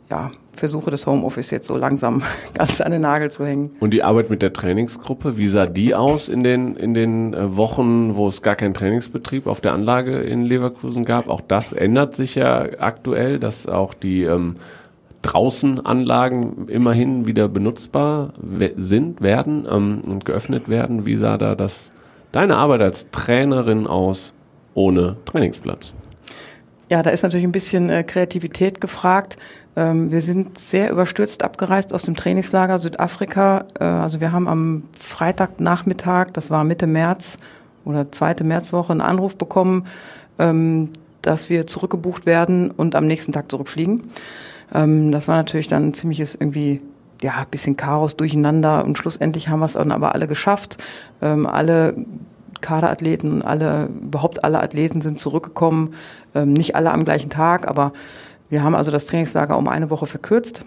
ja, 0.09 0.31
versuche 0.55 0.89
das 0.89 1.05
Homeoffice 1.05 1.51
jetzt 1.51 1.67
so 1.67 1.77
langsam 1.77 2.23
ganz 2.53 2.81
an 2.81 2.91
den 2.91 3.01
Nagel 3.01 3.29
zu 3.31 3.45
hängen. 3.45 3.71
Und 3.79 3.91
die 3.91 4.03
Arbeit 4.03 4.29
mit 4.29 4.41
der 4.41 4.53
Trainingsgruppe, 4.53 5.37
wie 5.37 5.47
sah 5.47 5.65
die 5.65 5.95
aus 5.95 6.29
in 6.29 6.43
den, 6.43 6.75
in 6.75 6.93
den 6.93 7.33
äh, 7.33 7.55
Wochen, 7.55 8.15
wo 8.15 8.27
es 8.27 8.41
gar 8.41 8.55
keinen 8.55 8.73
Trainingsbetrieb 8.73 9.47
auf 9.47 9.61
der 9.61 9.73
Anlage 9.73 10.19
in 10.19 10.43
Leverkusen 10.43 11.05
gab? 11.05 11.29
Auch 11.29 11.41
das 11.41 11.73
ändert 11.73 12.15
sich 12.15 12.35
ja 12.35 12.67
aktuell, 12.79 13.39
dass 13.39 13.67
auch 13.67 13.93
die 13.93 14.23
ähm, 14.23 14.55
Draußenanlagen 15.21 16.69
immerhin 16.69 17.25
wieder 17.25 17.49
benutzbar 17.49 18.33
sind, 18.77 19.21
werden 19.21 19.67
ähm, 19.69 20.01
und 20.07 20.25
geöffnet 20.25 20.69
werden. 20.69 21.05
Wie 21.05 21.17
sah 21.17 21.37
da 21.37 21.55
das 21.55 21.91
deine 22.31 22.55
Arbeit 22.55 22.81
als 22.81 23.11
Trainerin 23.11 23.87
aus 23.87 24.33
ohne 24.73 25.17
Trainingsplatz? 25.25 25.93
Ja, 26.89 27.03
da 27.03 27.09
ist 27.09 27.23
natürlich 27.23 27.45
ein 27.45 27.51
bisschen 27.51 27.89
äh, 27.89 28.03
Kreativität 28.03 28.79
gefragt. 28.79 29.37
Ähm, 29.77 30.11
wir 30.11 30.21
sind 30.21 30.57
sehr 30.57 30.89
überstürzt 30.89 31.43
abgereist 31.43 31.93
aus 31.93 32.01
dem 32.01 32.15
Trainingslager 32.15 32.79
Südafrika. 32.79 33.65
Äh, 33.79 33.83
also 33.83 34.19
wir 34.19 34.31
haben 34.31 34.47
am 34.47 34.83
Freitagnachmittag, 34.99 36.31
das 36.33 36.49
war 36.49 36.63
Mitte 36.63 36.87
März 36.87 37.37
oder 37.85 38.11
zweite 38.11 38.43
Märzwoche, 38.43 38.91
einen 38.91 39.01
Anruf 39.01 39.37
bekommen, 39.37 39.85
ähm, 40.39 40.89
dass 41.21 41.49
wir 41.51 41.67
zurückgebucht 41.67 42.25
werden 42.25 42.71
und 42.71 42.95
am 42.95 43.05
nächsten 43.05 43.31
Tag 43.31 43.51
zurückfliegen. 43.51 44.09
Ähm, 44.73 45.11
das 45.11 45.27
war 45.27 45.35
natürlich 45.37 45.67
dann 45.67 45.89
ein 45.89 45.93
ziemliches 45.93 46.33
irgendwie 46.33 46.81
ja, 47.21 47.45
bisschen 47.49 47.77
Chaos 47.77 48.17
durcheinander 48.17 48.83
und 48.83 48.97
schlussendlich 48.97 49.47
haben 49.47 49.59
wir 49.59 49.65
es 49.65 49.73
dann 49.73 49.91
aber 49.91 50.13
alle 50.13 50.27
geschafft. 50.27 50.77
alle 51.19 51.95
Kaderathleten, 52.61 53.41
alle, 53.41 53.89
überhaupt 54.03 54.43
alle 54.43 54.61
Athleten 54.61 55.01
sind 55.01 55.17
zurückgekommen. 55.17 55.95
nicht 56.35 56.75
alle 56.75 56.91
am 56.91 57.05
gleichen 57.05 57.31
Tag, 57.31 57.67
aber 57.67 57.91
wir 58.49 58.63
haben 58.63 58.75
also 58.75 58.91
das 58.91 59.05
Trainingslager 59.05 59.57
um 59.57 59.67
eine 59.67 59.89
Woche 59.89 60.05
verkürzt. 60.05 60.63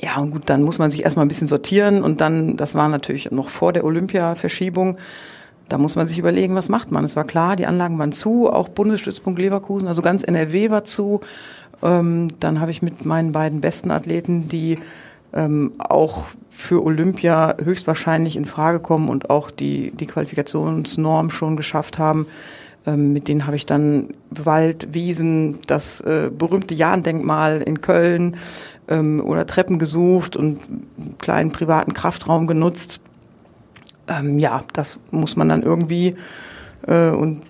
Ja, 0.00 0.18
und 0.18 0.30
gut, 0.30 0.42
dann 0.46 0.62
muss 0.62 0.78
man 0.78 0.90
sich 0.90 1.04
erstmal 1.04 1.24
ein 1.24 1.28
bisschen 1.28 1.48
sortieren 1.48 2.02
und 2.02 2.20
dann, 2.20 2.56
das 2.56 2.74
war 2.74 2.88
natürlich 2.88 3.30
noch 3.32 3.48
vor 3.48 3.72
der 3.72 3.84
Olympia-Verschiebung, 3.84 4.96
da 5.68 5.76
muss 5.76 5.96
man 5.96 6.06
sich 6.06 6.18
überlegen, 6.18 6.54
was 6.54 6.68
macht 6.68 6.90
man. 6.92 7.04
Es 7.04 7.16
war 7.16 7.24
klar, 7.24 7.56
die 7.56 7.66
Anlagen 7.66 7.98
waren 7.98 8.12
zu, 8.12 8.50
auch 8.50 8.68
Bundesstützpunkt 8.68 9.38
Leverkusen, 9.38 9.88
also 9.88 10.00
ganz 10.02 10.22
NRW 10.22 10.70
war 10.70 10.84
zu. 10.84 11.20
Ähm, 11.82 12.28
dann 12.40 12.60
habe 12.60 12.70
ich 12.70 12.80
mit 12.80 13.04
meinen 13.04 13.32
beiden 13.32 13.60
besten 13.60 13.90
Athleten, 13.90 14.48
die 14.48 14.78
ähm, 15.34 15.72
auch 15.78 16.24
für 16.48 16.82
Olympia 16.82 17.56
höchstwahrscheinlich 17.62 18.36
in 18.36 18.46
Frage 18.46 18.80
kommen 18.80 19.08
und 19.08 19.30
auch 19.30 19.50
die, 19.50 19.90
die 19.90 20.06
Qualifikationsnorm 20.06 21.30
schon 21.30 21.56
geschafft 21.56 21.98
haben, 21.98 22.26
ähm, 22.88 23.12
mit 23.12 23.28
denen 23.28 23.46
habe 23.46 23.56
ich 23.56 23.66
dann 23.66 24.14
Wald, 24.30 24.94
Wiesen, 24.94 25.58
das 25.66 26.00
äh, 26.00 26.30
berühmte 26.32 26.74
Jahn-Denkmal 26.74 27.60
in 27.60 27.82
Köln 27.82 28.36
ähm, 28.88 29.22
oder 29.24 29.46
Treppen 29.46 29.78
gesucht 29.78 30.36
und 30.36 30.60
einen 30.68 31.16
kleinen 31.18 31.52
privaten 31.52 31.92
Kraftraum 31.92 32.46
genutzt. 32.46 33.00
Ähm, 34.08 34.38
ja, 34.38 34.62
das 34.72 34.98
muss 35.10 35.36
man 35.36 35.50
dann 35.50 35.62
irgendwie 35.62 36.16
äh, 36.86 37.10
und 37.10 37.42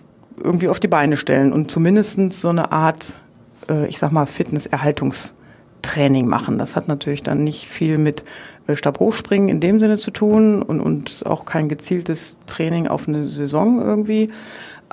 irgendwie 0.42 0.68
auf 0.68 0.80
die 0.80 0.88
Beine 0.88 1.16
stellen 1.16 1.52
und 1.52 1.71
zumindestens 1.71 2.40
so 2.40 2.49
eine 2.49 2.73
Art, 2.73 3.21
äh, 3.68 3.87
ich 3.87 3.99
sag 3.99 4.11
mal, 4.11 4.26
Fitnesserhaltungstraining 4.26 6.26
machen. 6.26 6.59
Das 6.59 6.75
hat 6.75 6.88
natürlich 6.88 7.23
dann 7.23 7.45
nicht 7.45 7.68
viel 7.68 7.99
mit 7.99 8.25
äh, 8.66 8.75
Stabhochspringen 8.75 9.49
in 9.49 9.61
dem 9.61 9.78
Sinne 9.78 9.99
zu 9.99 10.11
tun 10.11 10.62
und, 10.62 10.80
und 10.80 11.25
auch 11.26 11.45
kein 11.45 11.68
gezieltes 11.68 12.38
Training 12.47 12.88
auf 12.88 13.07
eine 13.07 13.28
Saison 13.28 13.80
irgendwie. 13.80 14.30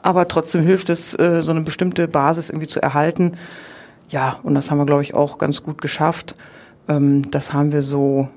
Aber 0.05 0.27
trotzdem 0.27 0.62
hilft 0.62 0.91
es, 0.91 1.17
äh, 1.17 1.41
so 1.41 1.50
eine 1.50 1.62
bestimmte 1.62 2.07
Basis 2.07 2.51
irgendwie 2.51 2.67
zu 2.67 2.79
erhalten. 2.79 3.38
Ja, 4.09 4.38
und 4.43 4.53
das 4.53 4.69
haben 4.69 4.77
wir, 4.77 4.85
glaube 4.85 5.01
ich, 5.01 5.15
auch 5.15 5.39
ganz 5.39 5.63
gut 5.63 5.81
geschafft. 5.81 6.35
Ähm, 6.88 7.31
das 7.31 7.53
haben 7.53 7.71
wir 7.71 7.81
so 7.81 8.29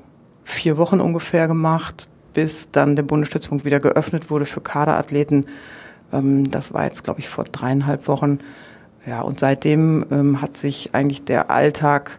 vier 0.44 0.78
Wochen 0.78 0.98
ungefähr 0.98 1.46
gemacht, 1.46 2.08
bis 2.32 2.70
dann 2.70 2.96
der 2.96 3.02
Bundesstützpunkt 3.02 3.66
wieder 3.66 3.80
geöffnet 3.80 4.30
wurde 4.30 4.46
für 4.46 4.62
Kaderathleten. 4.62 5.44
Ähm, 6.10 6.50
das 6.50 6.72
war 6.72 6.84
jetzt, 6.84 7.04
glaube 7.04 7.20
ich, 7.20 7.28
vor 7.28 7.44
dreieinhalb 7.44 8.08
Wochen. 8.08 8.38
Ja, 9.04 9.20
und 9.20 9.38
seitdem 9.38 10.06
ähm, 10.10 10.40
hat 10.40 10.56
sich 10.56 10.94
eigentlich 10.94 11.24
der 11.24 11.50
Alltag 11.50 12.18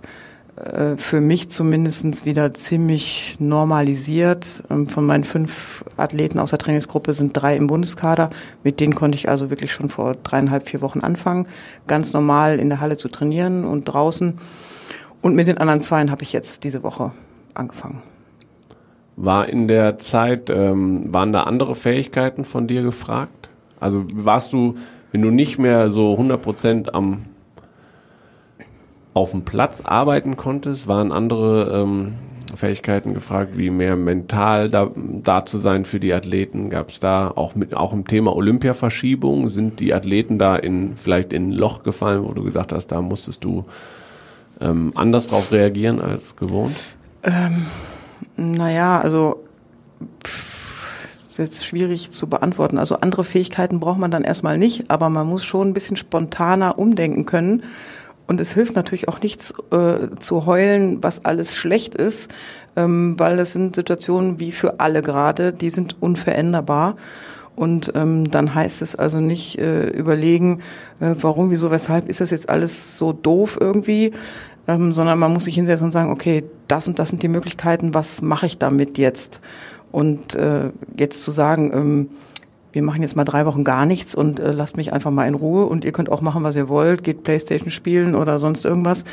äh, 0.60 0.98
für 0.98 1.22
mich 1.22 1.50
zumindestens 1.50 2.26
wieder 2.26 2.54
ziemlich 2.54 3.38
normalisiert. 3.40 4.64
Ähm, 4.70 4.88
von 4.90 5.06
meinen 5.06 5.24
fünf 5.24 5.86
Athleten 5.98 6.40
aus 6.40 6.50
der 6.50 6.60
Trainingsgruppe 6.60 7.14
sind 7.14 7.34
drei 7.34 7.56
im 7.56 7.68
Bundeskader. 7.68 8.30
Mit 8.64 8.80
denen 8.80 8.96
konnte 8.96 9.16
ich 9.16 9.30
also 9.30 9.50
wirklich 9.50 9.72
schon 9.72 9.90
vor 9.90 10.16
dreieinhalb, 10.16 10.68
vier 10.68 10.82
Wochen 10.82 11.00
anfangen, 11.00 11.48
ganz 11.88 12.14
normal 12.14 12.60
in 12.60 12.70
der 12.70 12.82
Halle 12.82 12.98
zu 12.98 13.10
trainieren 13.10 13.64
und 13.64 13.86
draußen. 13.86 14.38
Und 15.22 15.36
mit 15.36 15.48
den 15.48 15.58
anderen 15.58 15.82
zweien 15.82 16.12
habe 16.12 16.24
ich 16.24 16.34
jetzt 16.34 16.64
diese 16.64 16.84
Woche 16.84 17.12
angefangen. 17.54 18.02
War 19.16 19.50
in 19.50 19.68
der 19.68 19.98
Zeit, 19.98 20.50
ähm, 20.50 21.14
waren 21.14 21.34
da 21.34 21.44
andere 21.44 21.76
Fähigkeiten 21.76 22.46
von 22.46 22.68
dir 22.68 22.84
gefragt? 22.84 23.50
Also 23.80 24.06
warst 24.14 24.54
du, 24.54 24.76
wenn 25.12 25.22
du 25.22 25.30
nicht 25.30 25.58
mehr 25.58 25.90
so 25.90 26.14
100 26.14 26.42
Prozent 26.42 26.94
am 26.96 27.26
auf 29.20 29.32
dem 29.32 29.44
Platz 29.44 29.82
arbeiten 29.82 30.38
konntest, 30.38 30.88
waren 30.88 31.12
andere 31.12 31.82
ähm, 31.82 32.14
Fähigkeiten 32.56 33.14
gefragt, 33.14 33.58
wie 33.58 33.70
mehr 33.70 33.96
mental 33.96 34.70
da, 34.70 34.90
da 34.96 35.46
zu 35.46 35.58
sein 35.58 35.86
für 35.86 36.00
die 36.00 36.14
Athleten? 36.14 36.70
Gab 36.70 36.90
es 36.90 37.00
da 37.00 37.30
auch 37.30 37.54
mit 37.54 37.76
auch 37.76 37.94
im 37.94 38.08
Thema 38.08 38.36
Olympiaverschiebung 38.36 39.50
sind 39.50 39.80
die 39.80 39.94
Athleten 39.94 40.40
da 40.40 40.56
in 40.56 40.96
vielleicht 40.96 41.34
in 41.34 41.50
ein 41.50 41.52
Loch 41.52 41.84
gefallen, 41.84 42.24
wo 42.24 42.34
du 42.34 42.44
gesagt 42.44 42.72
hast, 42.72 42.88
da 42.88 43.02
musstest 43.02 43.44
du 43.44 43.66
ähm, 44.62 44.94
anders 44.96 45.28
drauf 45.28 45.52
reagieren 45.52 46.02
als 46.02 46.36
gewohnt? 46.36 46.76
Ähm, 47.24 47.66
naja, 48.36 49.00
also 49.02 49.44
pff, 50.26 51.28
ist 51.30 51.38
jetzt 51.38 51.66
schwierig 51.66 52.12
zu 52.12 52.28
beantworten. 52.28 52.78
Also 52.78 52.96
andere 52.96 53.24
Fähigkeiten 53.24 53.80
braucht 53.80 54.00
man 54.00 54.12
dann 54.12 54.24
erstmal 54.24 54.58
nicht, 54.58 54.90
aber 54.90 55.10
man 55.10 55.28
muss 55.28 55.44
schon 55.44 55.70
ein 55.70 55.74
bisschen 55.74 55.98
spontaner 55.98 56.80
umdenken 56.80 57.26
können 57.26 57.64
und 58.30 58.40
es 58.40 58.54
hilft 58.54 58.76
natürlich 58.76 59.08
auch 59.08 59.22
nichts 59.24 59.56
äh, 59.72 60.16
zu 60.20 60.46
heulen, 60.46 61.02
was 61.02 61.26
alles 61.26 61.56
schlecht 61.56 61.96
ist, 61.96 62.30
ähm, 62.76 63.18
weil 63.18 63.38
das 63.38 63.54
sind 63.54 63.76
Situationen 63.76 64.40
wie 64.40 64.52
für 64.52 64.80
alle 64.80 65.02
gerade, 65.02 65.52
die 65.52 65.72
sind 65.72 65.96
unveränderbar. 66.00 66.96
Und 67.56 67.92
ähm, 67.96 68.30
dann 68.30 68.54
heißt 68.54 68.84
es 68.84 68.96
also 68.96 69.20
nicht 69.20 69.58
äh, 69.58 69.88
überlegen, 69.88 70.62
äh, 71.00 71.16
warum, 71.20 71.50
wieso, 71.50 71.72
weshalb 71.72 72.08
ist 72.08 72.22
das 72.22 72.30
jetzt 72.30 72.50
alles 72.50 73.00
so 73.00 73.14
doof 73.14 73.58
irgendwie, 73.60 74.12
ähm, 74.68 74.94
sondern 74.94 75.18
man 75.18 75.34
muss 75.34 75.46
sich 75.46 75.56
hinsetzen 75.56 75.88
und 75.88 75.92
sagen, 75.92 76.12
okay, 76.12 76.44
das 76.68 76.88
und 76.88 77.00
das 77.00 77.10
sind 77.10 77.24
die 77.24 77.30
Möglichkeiten, 77.30 77.96
was 77.96 78.22
mache 78.22 78.46
ich 78.46 78.60
damit 78.60 79.00
jetzt? 79.00 79.42
Und 79.92 80.36
äh, 80.36 80.70
jetzt 80.96 81.24
zu 81.24 81.32
sagen, 81.32 81.72
ähm, 81.74 82.10
wir 82.72 82.84
machen 82.84 83.02
jetzt 83.02 83.16
mal 83.16 83.24
drei 83.24 83.46
Wochen 83.46 83.64
gar 83.64 83.86
nichts 83.86 84.14
und 84.14 84.40
äh, 84.40 84.52
lasst 84.52 84.78
mich 84.78 84.94
einfach 84.94 85.12
mal 85.12 85.28
in 85.28 85.34
Ruhe 85.34 85.66
und 85.66 85.86
ihr 85.86 85.92
könnt 85.92 86.12
auch 86.12 86.22
machen, 86.22 86.44
was 86.44 86.56
ihr 86.56 86.70
wollt, 86.70 87.04
geht 87.04 87.24
Playstation 87.24 87.72
spielen 87.72 88.16
oder 88.16 88.40
sonst 88.40 88.64
irgendwas. 88.64 89.06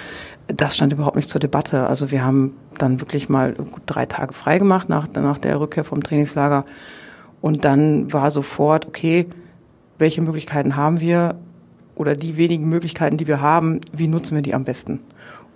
Das 0.46 0.76
stand 0.76 0.92
überhaupt 0.92 1.16
nicht 1.16 1.30
zur 1.30 1.40
Debatte. 1.40 1.86
Also 1.86 2.10
wir 2.10 2.22
haben 2.24 2.54
dann 2.78 3.00
wirklich 3.00 3.28
mal 3.28 3.54
gut 3.54 3.82
drei 3.86 4.06
Tage 4.06 4.34
frei 4.34 4.58
gemacht 4.58 4.88
nach, 4.88 5.08
nach 5.14 5.38
der 5.38 5.58
Rückkehr 5.58 5.84
vom 5.84 6.02
Trainingslager. 6.02 6.64
Und 7.40 7.64
dann 7.64 8.12
war 8.12 8.30
sofort, 8.30 8.86
okay, 8.86 9.26
welche 9.98 10.20
Möglichkeiten 10.20 10.76
haben 10.76 11.00
wir 11.00 11.36
oder 11.94 12.14
die 12.14 12.36
wenigen 12.36 12.68
Möglichkeiten, 12.68 13.16
die 13.16 13.26
wir 13.26 13.40
haben, 13.40 13.80
wie 13.92 14.08
nutzen 14.08 14.34
wir 14.34 14.42
die 14.42 14.54
am 14.54 14.64
besten? 14.64 15.00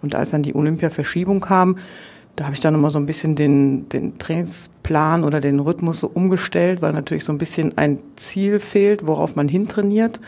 Und 0.01 0.15
als 0.15 0.31
dann 0.31 0.43
die 0.43 0.55
Olympia-Verschiebung 0.55 1.41
kam, 1.41 1.77
da 2.37 2.45
habe 2.45 2.55
ich 2.55 2.61
dann 2.61 2.73
nochmal 2.73 2.91
so 2.91 2.99
ein 2.99 3.07
bisschen 3.07 3.37
den, 3.37 3.89
den 3.89 4.19
Trainingsplan 4.19 5.25
oder 5.25 5.41
den 5.41 5.61
Rhythmus 5.61 6.01
so 6.01 6.11
umgestellt, 6.13 6.81
weil 6.81 6.93
natürlich 6.93 7.25
so 7.25 7.33
ein 7.33 7.39
bisschen 7.39 7.77
ein 7.77 7.99
Ziel 8.17 8.61
fehlt, 8.61 9.07
worauf 9.07 9.37
man 9.37 9.49
hintrainiert. 9.49 10.21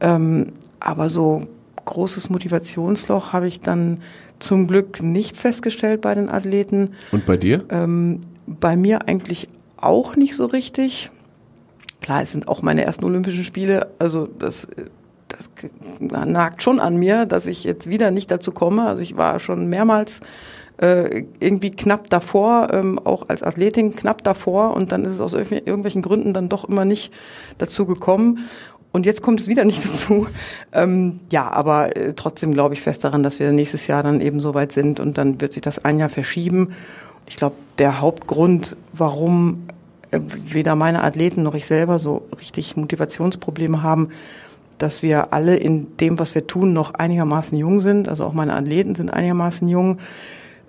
Ähm, 0.00 0.48
aber 0.80 1.08
so 1.08 1.46
großes 1.84 2.30
Motivationsloch 2.30 3.32
habe 3.32 3.46
ich 3.46 3.60
dann 3.60 4.00
zum 4.38 4.66
Glück 4.66 5.02
nicht 5.02 5.36
festgestellt 5.36 6.00
bei 6.00 6.14
den 6.14 6.28
Athleten. 6.28 6.94
Und 7.12 7.26
bei 7.26 7.36
dir? 7.36 7.64
Ähm, 7.70 8.20
bei 8.46 8.76
mir 8.76 9.08
eigentlich 9.08 9.48
auch 9.76 10.16
nicht 10.16 10.34
so 10.34 10.46
richtig. 10.46 11.10
Klar, 12.00 12.22
es 12.22 12.32
sind 12.32 12.48
auch 12.48 12.62
meine 12.62 12.84
ersten 12.84 13.04
Olympischen 13.04 13.44
Spiele, 13.44 13.90
also 13.98 14.26
das 14.26 14.68
nagt 16.00 16.62
schon 16.62 16.80
an 16.80 16.96
mir, 16.96 17.26
dass 17.26 17.46
ich 17.46 17.64
jetzt 17.64 17.88
wieder 17.88 18.10
nicht 18.10 18.30
dazu 18.30 18.52
komme. 18.52 18.86
Also 18.86 19.02
ich 19.02 19.16
war 19.16 19.38
schon 19.38 19.68
mehrmals 19.68 20.20
äh, 20.80 21.24
irgendwie 21.40 21.70
knapp 21.70 22.08
davor, 22.08 22.68
ähm, 22.72 22.98
auch 22.98 23.28
als 23.28 23.42
Athletin 23.42 23.94
knapp 23.94 24.24
davor 24.24 24.74
und 24.74 24.92
dann 24.92 25.04
ist 25.04 25.12
es 25.12 25.20
aus 25.20 25.34
irgendwelchen 25.34 26.02
Gründen 26.02 26.32
dann 26.32 26.48
doch 26.48 26.68
immer 26.68 26.84
nicht 26.84 27.12
dazu 27.58 27.86
gekommen. 27.86 28.46
Und 28.92 29.06
jetzt 29.06 29.22
kommt 29.22 29.40
es 29.40 29.46
wieder 29.46 29.64
nicht 29.64 29.84
dazu. 29.88 30.26
Ähm, 30.72 31.20
ja, 31.30 31.50
aber 31.50 31.96
äh, 31.96 32.14
trotzdem 32.14 32.52
glaube 32.52 32.74
ich 32.74 32.82
fest 32.82 33.04
daran, 33.04 33.22
dass 33.22 33.38
wir 33.38 33.52
nächstes 33.52 33.86
Jahr 33.86 34.02
dann 34.02 34.20
eben 34.20 34.40
so 34.40 34.54
weit 34.54 34.72
sind 34.72 35.00
und 35.00 35.18
dann 35.18 35.40
wird 35.40 35.52
sich 35.52 35.62
das 35.62 35.84
ein 35.84 35.98
Jahr 35.98 36.08
verschieben. 36.08 36.72
Ich 37.26 37.36
glaube, 37.36 37.56
der 37.78 38.00
Hauptgrund, 38.00 38.76
warum 38.92 39.66
äh, 40.10 40.20
weder 40.20 40.74
meine 40.74 41.04
Athleten 41.04 41.42
noch 41.42 41.54
ich 41.54 41.66
selber 41.66 41.98
so 41.98 42.26
richtig 42.38 42.76
Motivationsprobleme 42.76 43.82
haben, 43.82 44.08
dass 44.82 45.02
wir 45.02 45.32
alle 45.32 45.56
in 45.56 45.96
dem, 45.98 46.18
was 46.18 46.34
wir 46.34 46.46
tun, 46.46 46.72
noch 46.72 46.94
einigermaßen 46.94 47.56
jung 47.56 47.80
sind. 47.80 48.08
Also 48.08 48.24
auch 48.24 48.32
meine 48.32 48.54
Athleten 48.54 48.94
sind 48.94 49.12
einigermaßen 49.12 49.68
jung 49.68 49.98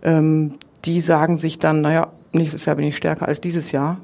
ähm, 0.03 0.53
die 0.85 1.01
sagen 1.01 1.37
sich 1.37 1.59
dann, 1.59 1.81
naja, 1.81 2.07
nächstes 2.33 2.65
Jahr 2.65 2.75
bin 2.75 2.85
ich 2.85 2.97
stärker 2.97 3.27
als 3.27 3.41
dieses 3.41 3.71
Jahr. 3.71 3.97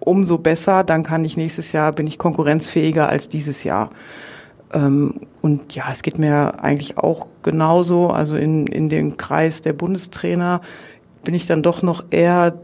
Umso 0.00 0.38
besser, 0.38 0.84
dann 0.84 1.02
kann 1.02 1.24
ich 1.24 1.36
nächstes 1.36 1.72
Jahr, 1.72 1.92
bin 1.92 2.06
ich 2.06 2.18
konkurrenzfähiger 2.18 3.08
als 3.08 3.28
dieses 3.28 3.64
Jahr. 3.64 3.90
Ähm, 4.72 5.14
und 5.42 5.74
ja, 5.74 5.84
es 5.90 6.02
geht 6.02 6.18
mir 6.18 6.62
eigentlich 6.62 6.98
auch 6.98 7.26
genauso. 7.42 8.08
Also 8.08 8.36
in, 8.36 8.66
in 8.66 8.88
dem 8.88 9.16
Kreis 9.16 9.62
der 9.62 9.72
Bundestrainer 9.72 10.60
bin 11.24 11.34
ich 11.34 11.46
dann 11.46 11.62
doch 11.62 11.82
noch 11.82 12.04
eher, 12.10 12.54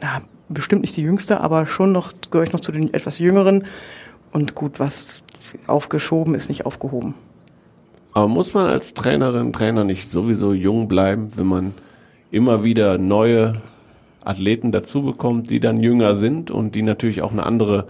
na, 0.00 0.22
bestimmt 0.48 0.82
nicht 0.82 0.96
die 0.96 1.02
Jüngste, 1.02 1.40
aber 1.40 1.66
schon 1.66 1.92
noch, 1.92 2.12
gehöre 2.30 2.46
ich 2.46 2.52
noch 2.52 2.60
zu 2.60 2.72
den 2.72 2.92
etwas 2.92 3.18
Jüngeren. 3.18 3.66
Und 4.32 4.54
gut, 4.54 4.80
was 4.80 5.21
aufgeschoben 5.66 6.34
ist, 6.34 6.48
nicht 6.48 6.66
aufgehoben. 6.66 7.14
Aber 8.12 8.28
muss 8.28 8.52
man 8.54 8.66
als 8.66 8.94
Trainerin, 8.94 9.52
Trainer 9.52 9.84
nicht 9.84 10.10
sowieso 10.10 10.52
jung 10.52 10.88
bleiben, 10.88 11.30
wenn 11.36 11.46
man 11.46 11.74
immer 12.30 12.64
wieder 12.64 12.98
neue 12.98 13.60
Athleten 14.24 14.72
dazu 14.72 15.02
bekommt, 15.02 15.50
die 15.50 15.60
dann 15.60 15.78
jünger 15.78 16.14
sind 16.14 16.50
und 16.50 16.74
die 16.74 16.82
natürlich 16.82 17.22
auch 17.22 17.32
eine 17.32 17.44
andere 17.44 17.86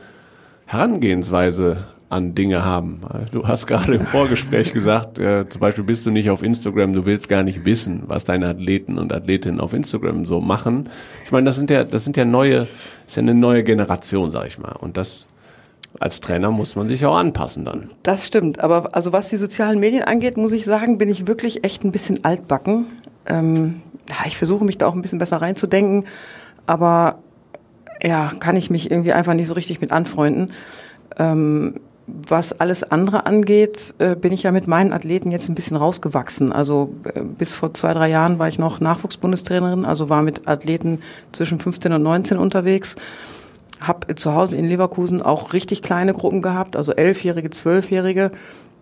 Herangehensweise 0.67 1.85
an 2.09 2.35
Dinge 2.35 2.63
haben. 2.63 3.01
Du 3.31 3.49
hast 3.49 3.67
gerade 3.67 3.95
im 3.95 4.07
Vorgespräch 4.07 4.73
gesagt, 4.75 5.19
äh, 5.19 5.49
zum 5.49 5.61
Beispiel 5.61 5.85
bist 5.85 6.05
du 6.05 6.11
nicht 6.11 6.29
auf 6.29 6.43
Instagram, 6.43 6.93
du 6.93 7.07
willst 7.07 7.29
gar 7.29 7.43
nicht 7.43 7.65
wissen, 7.65 8.03
was 8.07 8.25
deine 8.25 8.49
Athleten 8.49 8.99
und 8.99 9.13
Athletinnen 9.15 9.61
auf 9.61 9.73
Instagram 9.73 10.27
so 10.27 10.41
machen. 10.41 10.91
Ich 11.25 11.33
meine, 11.33 11.47
das 11.47 11.57
sind 11.57 11.71
ja, 11.71 11.85
das 11.85 12.05
sind 12.05 12.19
ja 12.19 12.27
neue, 12.27 12.61
das 12.61 12.69
ist 13.07 13.17
ja 13.17 13.23
eine 13.23 13.35
neue 13.35 13.65
Generation, 13.65 14.31
sag 14.31 14.47
ich 14.47 14.59
mal. 14.59 14.73
Und 14.73 14.99
das 14.99 15.27
als 16.01 16.21
Trainer 16.21 16.51
muss 16.51 16.77
man 16.77 16.89
sich 16.89 17.05
auch 17.05 17.17
anpassen 17.17 17.65
dann. 17.65 17.91
Das 18.03 18.27
stimmt, 18.27 18.61
aber 18.61 18.95
also 18.95 19.13
was 19.13 19.29
die 19.29 19.37
sozialen 19.37 19.79
Medien 19.79 20.03
angeht, 20.05 20.37
muss 20.37 20.53
ich 20.53 20.65
sagen, 20.65 20.99
bin 20.99 21.09
ich 21.09 21.27
wirklich 21.27 21.65
echt 21.65 21.85
ein 21.85 21.93
bisschen 21.93 22.25
altbacken. 22.25 22.87
Ähm, 23.27 23.83
ja, 24.09 24.27
ich 24.27 24.37
versuche 24.37 24.65
mich 24.65 24.79
da 24.79 24.87
auch 24.87 24.95
ein 24.95 25.03
bisschen 25.03 25.19
besser 25.19 25.39
reinzudenken, 25.39 26.07
aber 26.67 27.17
ja, 28.03 28.33
kann 28.41 28.57
ich 28.57 28.71
mich 28.71 28.91
irgendwie 28.91 29.13
einfach 29.13 29.35
nicht 29.35 29.47
so 29.47 29.55
richtig 29.55 29.81
mit 29.81 29.93
anfreunden. 29.93 30.53
Ähm, 31.19 31.75
was 32.07 32.59
alles 32.59 32.83
andere 32.83 33.27
angeht, 33.27 33.95
äh, 33.99 34.17
bin 34.17 34.33
ich 34.33 34.43
ja 34.43 34.53
mit 34.53 34.67
meinen 34.67 34.93
Athleten 34.93 35.31
jetzt 35.31 35.49
ein 35.49 35.55
bisschen 35.55 35.77
rausgewachsen. 35.77 36.53
Also 36.53 36.95
äh, 37.15 37.21
bis 37.23 37.55
vor 37.55 37.75
zwei, 37.75 37.95
drei 37.95 38.11
Jahren 38.11 38.39
war 38.39 38.49
ich 38.49 38.59
noch 38.59 38.81
Nachwuchsbundestrainerin, 38.81 39.85
also 39.85 40.09
war 40.09 40.23
mit 40.23 40.49
Athleten 40.49 41.01
zwischen 41.31 41.61
15 41.61 41.93
und 41.93 42.03
19 42.03 42.39
unterwegs. 42.39 42.97
Hab 43.87 44.07
zu 44.19 44.35
Hause 44.35 44.57
in 44.57 44.69
Leverkusen 44.69 45.23
auch 45.23 45.53
richtig 45.53 45.83
kleine 45.83 46.13
Gruppen 46.13 46.43
gehabt, 46.43 46.77
also 46.77 46.93
elfjährige, 46.93 47.51
zwölfjährige. 47.51 48.33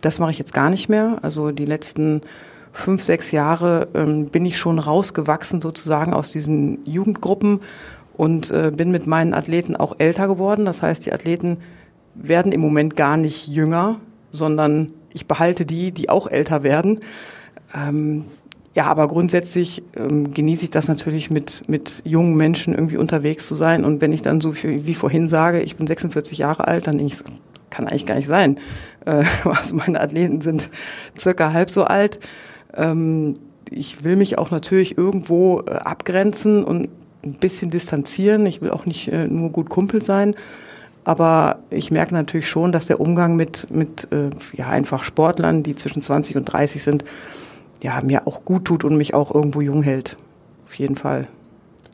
Das 0.01 0.19
mache 0.19 0.31
ich 0.31 0.39
jetzt 0.39 0.55
gar 0.55 0.71
nicht 0.71 0.89
mehr. 0.89 1.19
Also 1.23 1.51
die 1.51 1.65
letzten 1.65 2.23
fünf, 2.73 3.03
sechs 3.03 3.31
Jahre 3.31 3.89
ähm, 3.95 4.27
bin 4.27 4.47
ich 4.47 4.59
schon 4.59 4.79
rausgewachsen 4.79 5.61
sozusagen 5.61 6.15
aus 6.15 6.31
diesen 6.31 6.85
Jugendgruppen 6.87 7.61
und 8.17 8.51
äh, 8.51 8.71
bin 8.75 8.91
mit 8.91 9.07
meinen 9.07 9.35
Athleten 9.35 9.77
auch 9.77 9.97
älter 9.99 10.29
geworden. 10.29 10.65
Das 10.65 10.83
heißt, 10.83 11.07
die 11.07 11.13
Athleten 11.13 11.59
werden 12.15 12.53
im 12.53 12.61
Moment 12.61 12.97
gar 12.97 13.17
nicht 13.17 13.49
jünger, 13.49 14.01
sondern 14.31 14.93
ich 15.13 15.27
behalte 15.27 15.67
die, 15.67 15.93
die 15.93 16.09
auch 16.09 16.27
älter 16.27 16.63
werden. 16.63 17.01
Ähm, 17.75 18.25
ja, 18.75 18.85
aber 18.87 19.09
grundsätzlich 19.09 19.83
ähm, 19.97 20.31
genieße 20.31 20.65
ich 20.65 20.71
das 20.71 20.87
natürlich 20.87 21.31
mit, 21.31 21.69
mit 21.69 22.03
jungen 22.05 22.37
Menschen 22.37 22.73
irgendwie 22.75 22.99
unterwegs 22.99 23.49
zu 23.49 23.57
sein. 23.57 23.85
Und 23.85 24.01
wenn 24.01 24.13
ich 24.13 24.23
dann 24.23 24.41
so 24.41 24.55
wie, 24.55 24.87
wie 24.87 24.95
vorhin 24.95 25.27
sage, 25.27 25.61
ich 25.61 25.77
bin 25.77 25.89
46 25.89 26.39
Jahre 26.39 26.69
alt, 26.69 26.87
dann 26.87 26.99
denke 26.99 27.13
ich, 27.13 27.25
kann 27.71 27.89
eigentlich 27.89 28.07
gar 28.07 28.15
nicht 28.15 28.29
sein. 28.29 28.61
Äh, 29.07 29.25
also 29.45 29.75
meine 29.75 30.01
Athleten 30.01 30.41
sind 30.41 30.71
circa 31.19 31.53
halb 31.53 31.71
so 31.71 31.85
alt. 31.85 32.21
Ähm, 32.75 33.37
ich 33.71 34.05
will 34.05 34.17
mich 34.17 34.39
auch 34.39 34.51
natürlich 34.51 34.97
irgendwo 34.97 35.61
äh, 35.61 35.73
abgrenzen 35.73 36.63
und 36.63 36.91
ein 37.25 37.35
bisschen 37.35 37.71
distanzieren. 37.71 38.47
Ich 38.47 38.63
will 38.63 38.71
auch 38.71 38.87
nicht 38.87 39.09
äh, 39.09 39.27
nur 39.27 39.51
gut 39.51 39.69
Kumpel 39.69 40.01
sein. 40.01 40.35
Aber 41.03 41.59
ich 41.71 41.91
merke 41.91 42.15
natürlich 42.15 42.49
schon, 42.49 42.71
dass 42.71 42.87
der 42.87 43.01
Umgang 43.01 43.35
mit, 43.35 43.69
mit 43.71 44.13
äh, 44.13 44.31
ja, 44.53 44.69
einfach 44.69 45.03
Sportlern, 45.03 45.63
die 45.63 45.75
zwischen 45.75 46.03
20 46.03 46.37
und 46.37 46.45
30 46.45 46.83
sind, 46.83 47.05
ja, 47.83 48.01
mir 48.03 48.27
auch 48.27 48.45
gut 48.45 48.65
tut 48.65 48.85
und 48.85 48.97
mich 48.97 49.15
auch 49.15 49.35
irgendwo 49.35 49.61
jung 49.61 49.83
hält. 49.83 50.17
Auf 50.67 50.75
jeden 50.75 50.97
Fall. 50.97 51.29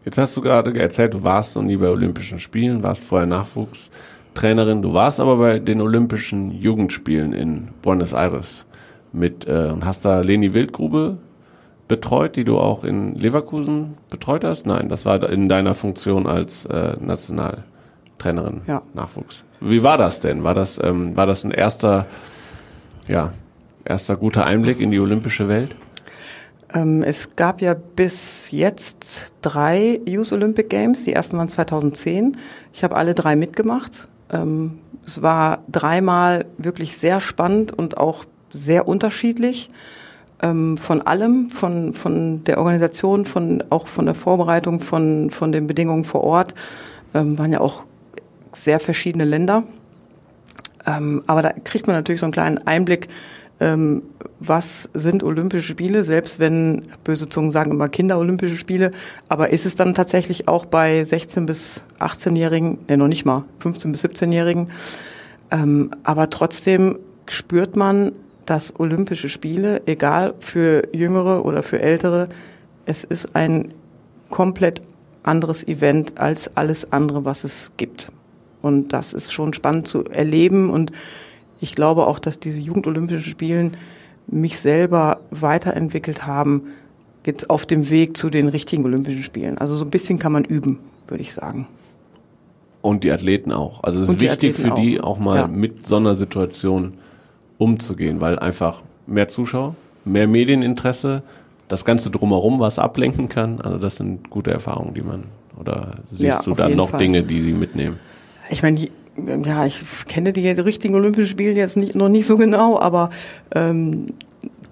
Jetzt 0.04 0.18
hast 0.18 0.36
du 0.36 0.40
gerade 0.40 0.78
erzählt, 0.78 1.14
du 1.14 1.24
warst 1.24 1.56
noch 1.56 1.62
nie 1.62 1.76
bei 1.76 1.88
Olympischen 1.88 2.38
Spielen, 2.38 2.82
warst 2.82 3.02
vorher 3.02 3.26
Nachwuchstrainerin, 3.26 4.82
du 4.82 4.94
warst 4.94 5.18
aber 5.18 5.36
bei 5.36 5.58
den 5.58 5.80
Olympischen 5.80 6.52
Jugendspielen 6.52 7.32
in 7.32 7.68
Buenos 7.82 8.12
Aires 8.12 8.66
mit 9.12 9.46
äh, 9.48 9.70
und 9.72 9.84
hast 9.84 10.04
da 10.04 10.20
Leni 10.20 10.54
Wildgrube 10.54 11.18
betreut, 11.88 12.36
die 12.36 12.44
du 12.44 12.58
auch 12.58 12.84
in 12.84 13.14
Leverkusen 13.14 13.96
betreut 14.10 14.44
hast? 14.44 14.66
Nein, 14.66 14.88
das 14.88 15.04
war 15.04 15.28
in 15.28 15.48
deiner 15.48 15.74
Funktion 15.74 16.26
als 16.26 16.64
äh, 16.66 16.96
National. 17.00 17.64
Trainerin 18.18 18.62
ja. 18.66 18.82
Nachwuchs. 18.94 19.44
Wie 19.60 19.82
war 19.82 19.98
das 19.98 20.20
denn? 20.20 20.44
War 20.44 20.54
das, 20.54 20.80
ähm, 20.82 21.16
war 21.16 21.26
das 21.26 21.44
ein 21.44 21.50
erster, 21.50 22.06
ja, 23.08 23.32
erster 23.86 24.16
guter 24.16 24.44
Einblick 24.44 24.80
in 24.80 24.90
die 24.90 25.00
olympische 25.00 25.48
Welt? 25.48 25.76
Ähm, 26.74 27.02
es 27.02 27.36
gab 27.36 27.60
ja 27.60 27.74
bis 27.74 28.50
jetzt 28.50 29.32
drei 29.40 30.00
Youth 30.04 30.32
Olympic 30.32 30.68
Games. 30.68 31.04
Die 31.04 31.12
ersten 31.12 31.38
waren 31.38 31.48
2010. 31.48 32.36
Ich 32.72 32.84
habe 32.84 32.96
alle 32.96 33.14
drei 33.14 33.36
mitgemacht. 33.36 34.08
Ähm, 34.32 34.78
es 35.04 35.22
war 35.22 35.62
dreimal 35.70 36.46
wirklich 36.58 36.96
sehr 36.96 37.20
spannend 37.20 37.72
und 37.72 37.96
auch 37.96 38.24
sehr 38.50 38.88
unterschiedlich. 38.88 39.70
Ähm, 40.42 40.76
von 40.76 41.00
allem, 41.02 41.48
von, 41.48 41.94
von 41.94 42.44
der 42.44 42.58
Organisation, 42.58 43.24
von, 43.24 43.62
auch 43.70 43.86
von 43.86 44.04
der 44.06 44.14
Vorbereitung, 44.14 44.80
von, 44.80 45.30
von 45.30 45.52
den 45.52 45.66
Bedingungen 45.66 46.04
vor 46.04 46.24
Ort, 46.24 46.54
ähm, 47.14 47.38
waren 47.38 47.52
ja 47.52 47.60
auch 47.60 47.84
sehr 48.52 48.80
verschiedene 48.80 49.24
Länder. 49.24 49.64
Aber 51.26 51.42
da 51.42 51.52
kriegt 51.52 51.88
man 51.88 51.96
natürlich 51.96 52.20
so 52.20 52.26
einen 52.26 52.32
kleinen 52.32 52.58
Einblick, 52.58 53.08
ähm, 53.60 54.02
was 54.38 54.88
sind 54.92 55.22
Olympische 55.22 55.66
Spiele, 55.66 56.04
selbst 56.04 56.38
wenn 56.38 56.82
böse 57.04 57.28
Zungen 57.28 57.52
sagen 57.52 57.70
immer 57.70 57.88
Kinder-Olympische 57.88 58.56
Spiele, 58.56 58.90
aber 59.28 59.50
ist 59.50 59.66
es 59.66 59.76
dann 59.76 59.94
tatsächlich 59.94 60.48
auch 60.48 60.66
bei 60.66 61.04
16 61.04 61.46
bis 61.46 61.84
18-Jährigen, 61.98 62.78
ne 62.88 62.96
noch 62.96 63.08
nicht 63.08 63.24
mal, 63.24 63.44
15 63.60 63.92
bis 63.92 64.04
17-Jährigen, 64.04 64.70
ähm, 65.50 65.90
aber 66.02 66.28
trotzdem 66.30 66.98
spürt 67.26 67.76
man, 67.76 68.12
dass 68.44 68.78
Olympische 68.78 69.28
Spiele, 69.28 69.82
egal 69.86 70.34
für 70.38 70.88
Jüngere 70.92 71.44
oder 71.44 71.62
für 71.62 71.80
Ältere, 71.80 72.28
es 72.84 73.04
ist 73.04 73.34
ein 73.34 73.68
komplett 74.30 74.80
anderes 75.22 75.66
Event 75.66 76.18
als 76.18 76.56
alles 76.56 76.92
andere, 76.92 77.24
was 77.24 77.44
es 77.44 77.72
gibt. 77.76 78.12
Und 78.62 78.92
das 78.92 79.12
ist 79.12 79.32
schon 79.32 79.52
spannend 79.52 79.86
zu 79.86 80.04
erleben. 80.04 80.70
Und 80.70 80.92
ich 81.60 81.74
glaube 81.74 82.06
auch, 82.06 82.18
dass 82.18 82.38
diese 82.38 82.60
Jugendolympischen 82.60 83.30
Spielen 83.30 83.76
mich 84.26 84.58
selber 84.58 85.20
weiterentwickelt 85.30 86.26
haben, 86.26 86.68
jetzt 87.24 87.50
auf 87.50 87.66
dem 87.66 87.90
Weg 87.90 88.16
zu 88.16 88.30
den 88.30 88.48
richtigen 88.48 88.84
Olympischen 88.84 89.22
Spielen. 89.22 89.58
Also 89.58 89.76
so 89.76 89.84
ein 89.84 89.90
bisschen 89.90 90.18
kann 90.18 90.32
man 90.32 90.44
üben, 90.44 90.78
würde 91.08 91.22
ich 91.22 91.32
sagen. 91.32 91.66
Und 92.82 93.04
die 93.04 93.10
Athleten 93.10 93.52
auch. 93.52 93.82
Also 93.82 94.02
es 94.02 94.10
ist 94.10 94.20
wichtig 94.20 94.54
für 94.54 94.72
auch. 94.72 94.76
die 94.76 95.00
auch 95.00 95.18
mal 95.18 95.36
ja. 95.36 95.46
mit 95.46 95.86
so 95.86 95.96
einer 95.96 96.14
Situation 96.14 96.94
umzugehen, 97.58 98.20
weil 98.20 98.38
einfach 98.38 98.82
mehr 99.06 99.28
Zuschauer, 99.28 99.74
mehr 100.04 100.28
Medieninteresse, 100.28 101.22
das 101.68 101.84
Ganze 101.84 102.10
drumherum, 102.10 102.60
was 102.60 102.78
ablenken 102.78 103.28
kann. 103.28 103.60
Also 103.60 103.78
das 103.78 103.96
sind 103.96 104.30
gute 104.30 104.52
Erfahrungen, 104.52 104.94
die 104.94 105.02
man, 105.02 105.24
oder 105.58 105.98
siehst 106.10 106.22
ja, 106.22 106.42
du 106.42 106.52
da 106.52 106.68
noch 106.68 106.90
Fall. 106.90 107.00
Dinge, 107.00 107.22
die 107.24 107.40
sie 107.40 107.52
mitnehmen? 107.52 107.98
ich 108.50 108.62
meine, 108.62 108.88
ja, 109.44 109.66
ich 109.66 109.82
kenne 110.06 110.32
die 110.32 110.48
richtigen 110.48 110.94
Olympischen 110.94 111.28
Spiele 111.28 111.52
jetzt 111.52 111.76
nicht, 111.76 111.94
noch 111.94 112.08
nicht 112.08 112.26
so 112.26 112.36
genau, 112.36 112.78
aber 112.78 113.10
ähm, 113.54 114.14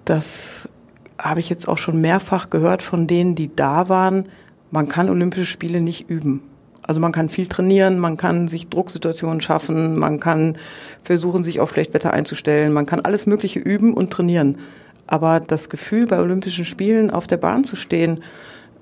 das 0.05 0.69
habe 1.17 1.39
ich 1.39 1.49
jetzt 1.49 1.67
auch 1.67 1.77
schon 1.77 2.01
mehrfach 2.01 2.49
gehört 2.49 2.81
von 2.81 3.07
denen, 3.07 3.35
die 3.35 3.55
da 3.55 3.89
waren. 3.89 4.29
Man 4.71 4.87
kann 4.87 5.09
Olympische 5.09 5.45
Spiele 5.45 5.81
nicht 5.81 6.09
üben. 6.09 6.43
Also 6.83 7.01
man 7.01 7.11
kann 7.11 7.29
viel 7.29 7.47
trainieren, 7.47 7.97
man 7.97 8.15
kann 8.15 8.47
sich 8.47 8.67
Drucksituationen 8.67 9.41
schaffen, 9.41 9.97
man 9.97 10.19
kann 10.19 10.57
versuchen, 11.01 11.43
sich 11.43 11.59
auf 11.59 11.71
Schlechtwetter 11.71 12.13
einzustellen, 12.13 12.73
man 12.73 12.85
kann 12.85 13.01
alles 13.01 13.25
Mögliche 13.25 13.59
üben 13.59 13.95
und 13.95 14.11
trainieren. 14.11 14.59
Aber 15.07 15.39
das 15.39 15.69
Gefühl, 15.69 16.05
bei 16.05 16.19
Olympischen 16.19 16.65
Spielen 16.65 17.09
auf 17.09 17.25
der 17.25 17.37
Bahn 17.37 17.63
zu 17.63 17.75
stehen, 17.75 18.23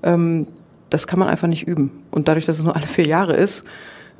ähm, 0.02 0.46
das 0.90 1.06
kann 1.06 1.18
man 1.18 1.28
einfach 1.28 1.48
nicht 1.48 1.66
üben. 1.66 1.90
Und 2.10 2.28
dadurch, 2.28 2.44
dass 2.44 2.58
es 2.58 2.64
nur 2.64 2.76
alle 2.76 2.86
vier 2.86 3.06
Jahre 3.06 3.34
ist, 3.34 3.64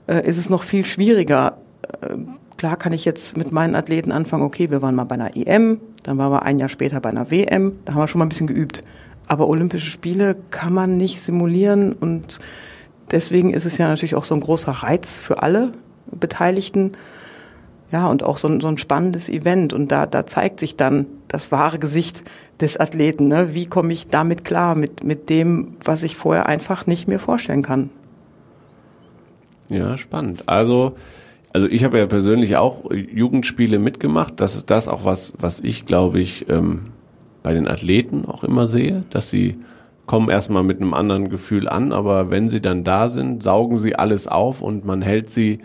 äh, 0.06 0.26
ist 0.28 0.38
es 0.38 0.50
noch 0.50 0.62
viel 0.62 0.84
schwieriger. 0.84 1.58
Äh, 2.00 2.16
klar 2.56 2.76
kann 2.76 2.92
ich 2.92 3.04
jetzt 3.04 3.36
mit 3.36 3.52
meinen 3.52 3.74
Athleten 3.74 4.12
anfangen, 4.12 4.42
okay, 4.42 4.70
wir 4.70 4.82
waren 4.82 4.94
mal 4.94 5.04
bei 5.04 5.14
einer 5.14 5.36
EM, 5.36 5.80
dann 6.02 6.18
waren 6.18 6.32
wir 6.32 6.42
ein 6.42 6.58
Jahr 6.58 6.68
später 6.68 7.00
bei 7.00 7.10
einer 7.10 7.30
WM, 7.30 7.78
da 7.84 7.94
haben 7.94 8.00
wir 8.00 8.08
schon 8.08 8.18
mal 8.18 8.26
ein 8.26 8.30
bisschen 8.30 8.46
geübt. 8.46 8.82
Aber 9.26 9.48
Olympische 9.48 9.90
Spiele 9.90 10.36
kann 10.50 10.72
man 10.72 10.96
nicht 10.96 11.22
simulieren 11.22 11.92
und 11.92 12.40
deswegen 13.10 13.54
ist 13.54 13.64
es 13.64 13.78
ja 13.78 13.88
natürlich 13.88 14.14
auch 14.14 14.24
so 14.24 14.34
ein 14.34 14.40
großer 14.40 14.72
Reiz 14.72 15.18
für 15.18 15.42
alle 15.42 15.72
Beteiligten. 16.10 16.92
Ja, 17.90 18.08
und 18.08 18.22
auch 18.22 18.38
so 18.38 18.48
ein, 18.48 18.60
so 18.60 18.68
ein 18.68 18.76
spannendes 18.76 19.28
Event. 19.28 19.72
Und 19.72 19.92
da, 19.92 20.06
da 20.06 20.26
zeigt 20.26 20.58
sich 20.58 20.76
dann 20.76 21.06
das 21.28 21.52
wahre 21.52 21.78
Gesicht 21.78 22.24
des 22.60 22.76
Athleten. 22.76 23.28
Ne? 23.28 23.54
Wie 23.54 23.66
komme 23.66 23.92
ich 23.92 24.08
damit 24.08 24.44
klar, 24.44 24.74
mit, 24.74 25.04
mit 25.04 25.30
dem, 25.30 25.76
was 25.84 26.02
ich 26.02 26.16
vorher 26.16 26.46
einfach 26.46 26.86
nicht 26.86 27.06
mir 27.06 27.20
vorstellen 27.20 27.62
kann? 27.62 27.90
Ja, 29.68 29.96
spannend. 29.96 30.44
Also, 30.46 30.94
also 31.52 31.66
ich 31.68 31.84
habe 31.84 31.98
ja 31.98 32.06
persönlich 32.06 32.56
auch 32.56 32.90
Jugendspiele 32.92 33.78
mitgemacht. 33.78 34.34
Das 34.40 34.56
ist 34.56 34.70
das 34.70 34.88
auch 34.88 35.04
was, 35.04 35.34
was 35.38 35.60
ich 35.60 35.86
glaube 35.86 36.20
ich 36.20 36.48
ähm, 36.48 36.92
bei 37.42 37.52
den 37.54 37.68
Athleten 37.68 38.24
auch 38.26 38.44
immer 38.44 38.66
sehe, 38.66 39.04
dass 39.10 39.30
sie 39.30 39.56
kommen 40.06 40.28
erstmal 40.28 40.62
mit 40.62 40.80
einem 40.80 40.94
anderen 40.94 41.30
Gefühl 41.30 41.68
an, 41.68 41.92
aber 41.92 42.30
wenn 42.30 42.50
sie 42.50 42.60
dann 42.60 42.84
da 42.84 43.08
sind, 43.08 43.42
saugen 43.42 43.78
sie 43.78 43.96
alles 43.96 44.28
auf 44.28 44.60
und 44.60 44.84
man 44.84 45.02
hält 45.02 45.30
sie 45.30 45.60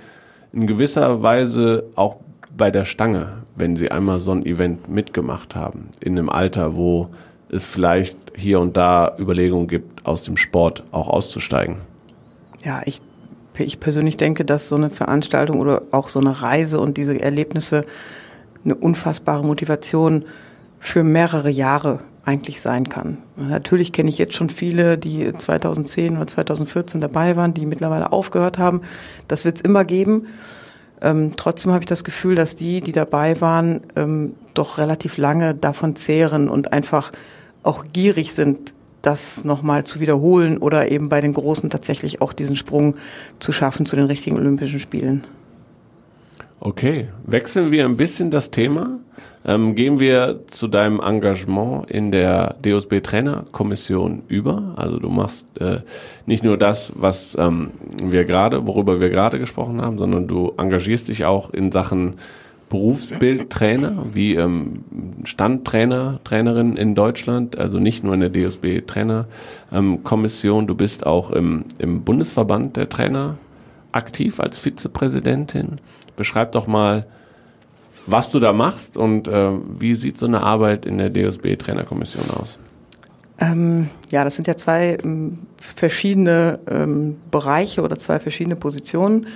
in 0.53 0.65
gewisser 0.65 1.21
Weise 1.21 1.85
auch 1.95 2.17
bei 2.55 2.71
der 2.71 2.85
Stange, 2.85 3.43
wenn 3.55 3.75
sie 3.75 3.91
einmal 3.91 4.19
so 4.19 4.31
ein 4.31 4.45
Event 4.45 4.89
mitgemacht 4.89 5.55
haben, 5.55 5.89
in 5.99 6.17
einem 6.17 6.29
Alter, 6.29 6.75
wo 6.75 7.09
es 7.49 7.65
vielleicht 7.65 8.17
hier 8.35 8.59
und 8.59 8.77
da 8.77 9.15
Überlegungen 9.17 9.67
gibt, 9.67 10.05
aus 10.05 10.23
dem 10.23 10.37
Sport 10.37 10.83
auch 10.91 11.09
auszusteigen. 11.09 11.77
Ja, 12.63 12.81
ich 12.85 13.01
ich 13.63 13.79
persönlich 13.79 14.17
denke, 14.17 14.45
dass 14.45 14.67
so 14.67 14.75
eine 14.75 14.89
Veranstaltung 14.89 15.59
oder 15.59 15.83
auch 15.91 16.09
so 16.09 16.19
eine 16.19 16.41
Reise 16.41 16.79
und 16.79 16.97
diese 16.97 17.19
Erlebnisse 17.19 17.85
eine 18.63 18.75
unfassbare 18.75 19.43
Motivation 19.43 20.25
für 20.79 21.03
mehrere 21.03 21.49
Jahre 21.49 21.99
eigentlich 22.25 22.61
sein 22.61 22.89
kann. 22.89 23.17
Natürlich 23.35 23.91
kenne 23.91 24.09
ich 24.09 24.17
jetzt 24.17 24.35
schon 24.35 24.49
viele, 24.49 24.97
die 24.97 25.33
2010 25.35 26.17
oder 26.17 26.27
2014 26.27 27.01
dabei 27.01 27.35
waren, 27.35 27.53
die 27.53 27.65
mittlerweile 27.65 28.11
aufgehört 28.11 28.59
haben. 28.59 28.81
Das 29.27 29.45
wird 29.45 29.57
es 29.57 29.61
immer 29.61 29.83
geben. 29.83 30.27
Ähm, 31.01 31.33
trotzdem 31.37 31.71
habe 31.71 31.83
ich 31.83 31.89
das 31.89 32.03
Gefühl, 32.03 32.35
dass 32.35 32.55
die, 32.55 32.81
die 32.81 32.91
dabei 32.91 33.39
waren, 33.41 33.81
ähm, 33.95 34.35
doch 34.53 34.77
relativ 34.77 35.17
lange 35.17 35.55
davon 35.55 35.95
zehren 35.95 36.49
und 36.49 36.73
einfach 36.73 37.11
auch 37.63 37.85
gierig 37.93 38.33
sind, 38.33 38.73
das 39.01 39.43
nochmal 39.45 39.83
zu 39.85 39.99
wiederholen 39.99 40.57
oder 40.57 40.91
eben 40.91 41.09
bei 41.09 41.21
den 41.21 41.33
Großen 41.33 41.69
tatsächlich 41.69 42.21
auch 42.21 42.33
diesen 42.33 42.55
Sprung 42.55 42.95
zu 43.39 43.51
schaffen 43.51 43.85
zu 43.85 43.95
den 43.95 44.05
richtigen 44.05 44.37
Olympischen 44.37 44.79
Spielen. 44.79 45.23
Okay, 46.59 47.07
wechseln 47.25 47.71
wir 47.71 47.85
ein 47.85 47.95
bisschen 47.95 48.31
das 48.31 48.51
Thema. 48.51 48.99
Ähm, 49.45 49.75
gehen 49.75 50.01
wir 50.01 50.41
zu 50.47 50.67
deinem 50.67 50.99
Engagement 50.99 51.89
in 51.89 52.11
der 52.11 52.57
DOSB 52.61 52.99
Trainerkommission 53.01 54.23
über. 54.27 54.73
Also 54.75 54.99
du 54.99 55.07
machst 55.09 55.47
äh, 55.61 55.79
nicht 56.25 56.43
nur 56.43 56.57
das, 56.57 56.91
was 56.97 57.37
ähm, 57.39 57.71
wir 58.03 58.25
gerade, 58.25 58.67
worüber 58.67 58.99
wir 58.99 59.09
gerade 59.09 59.39
gesprochen 59.39 59.81
haben, 59.81 59.97
sondern 59.97 60.27
du 60.27 60.53
engagierst 60.57 61.07
dich 61.07 61.23
auch 61.23 61.51
in 61.51 61.71
Sachen 61.71 62.15
Berufsbildtrainer, 62.69 64.05
wie 64.13 64.35
ähm, 64.35 64.83
Standtrainer, 65.23 66.19
Trainerin 66.23 66.77
in 66.77 66.95
Deutschland, 66.95 67.57
also 67.57 67.79
nicht 67.79 68.03
nur 68.03 68.13
in 68.13 68.19
der 68.19 68.29
DOSB 68.29 68.81
Trainerkommission. 68.85 70.67
du 70.67 70.75
bist 70.75 71.05
auch 71.05 71.31
im, 71.31 71.65
im 71.79 72.03
Bundesverband 72.03 72.77
der 72.77 72.89
Trainer 72.89 73.37
aktiv 73.91 74.39
als 74.39 74.59
Vizepräsidentin. 74.59 75.81
Beschreib 76.15 76.51
doch 76.51 76.67
mal, 76.67 77.07
was 78.05 78.29
du 78.29 78.39
da 78.39 78.53
machst 78.53 78.97
und 78.97 79.27
äh, 79.27 79.51
wie 79.79 79.95
sieht 79.95 80.17
so 80.17 80.27
eine 80.27 80.41
Arbeit 80.41 80.85
in 80.85 80.97
der 80.97 81.09
DOSB-Trainerkommission 81.09 82.29
aus? 82.31 82.59
Ähm, 83.39 83.89
ja, 84.11 84.23
das 84.23 84.35
sind 84.35 84.47
ja 84.47 84.57
zwei 84.57 84.97
ähm, 85.03 85.39
verschiedene 85.57 86.59
ähm, 86.69 87.17
Bereiche 87.31 87.81
oder 87.81 87.97
zwei 87.97 88.19
verschiedene 88.19 88.55
Positionen. 88.55 89.27